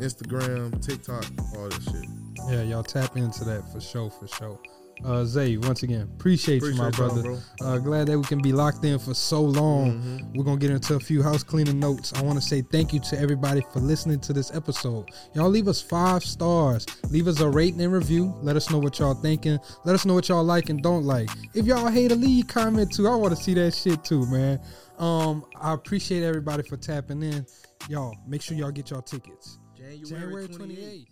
[0.00, 1.24] Instagram, TikTok,
[1.56, 2.04] all that shit.
[2.50, 4.58] Yeah, y'all tap into that for sure, for sure.
[5.04, 7.42] Uh, Zay, once again, appreciate, you, my Appreciate brother.
[7.60, 10.00] Uh, glad that we can be locked in for so long.
[10.00, 10.36] Mhm.
[10.36, 12.12] We're gonna get into a few house cleaning notes.
[12.14, 15.06] I want to say thank you to everybody for listening to this episode.
[15.34, 16.86] Y'all leave us five stars.
[17.10, 18.32] Leave us a rating and review.
[18.42, 19.58] Let us know what y'all thinking.
[19.84, 21.30] Let us know what y'all like and don't like.
[21.52, 24.60] If y'all hate a leave comment too, I want to see that shit too, man.
[24.98, 27.44] Um, I appreciate everybody for tapping in.
[27.88, 29.58] Y'all, make sure y'all get y'all tickets.
[29.98, 31.11] January 28th.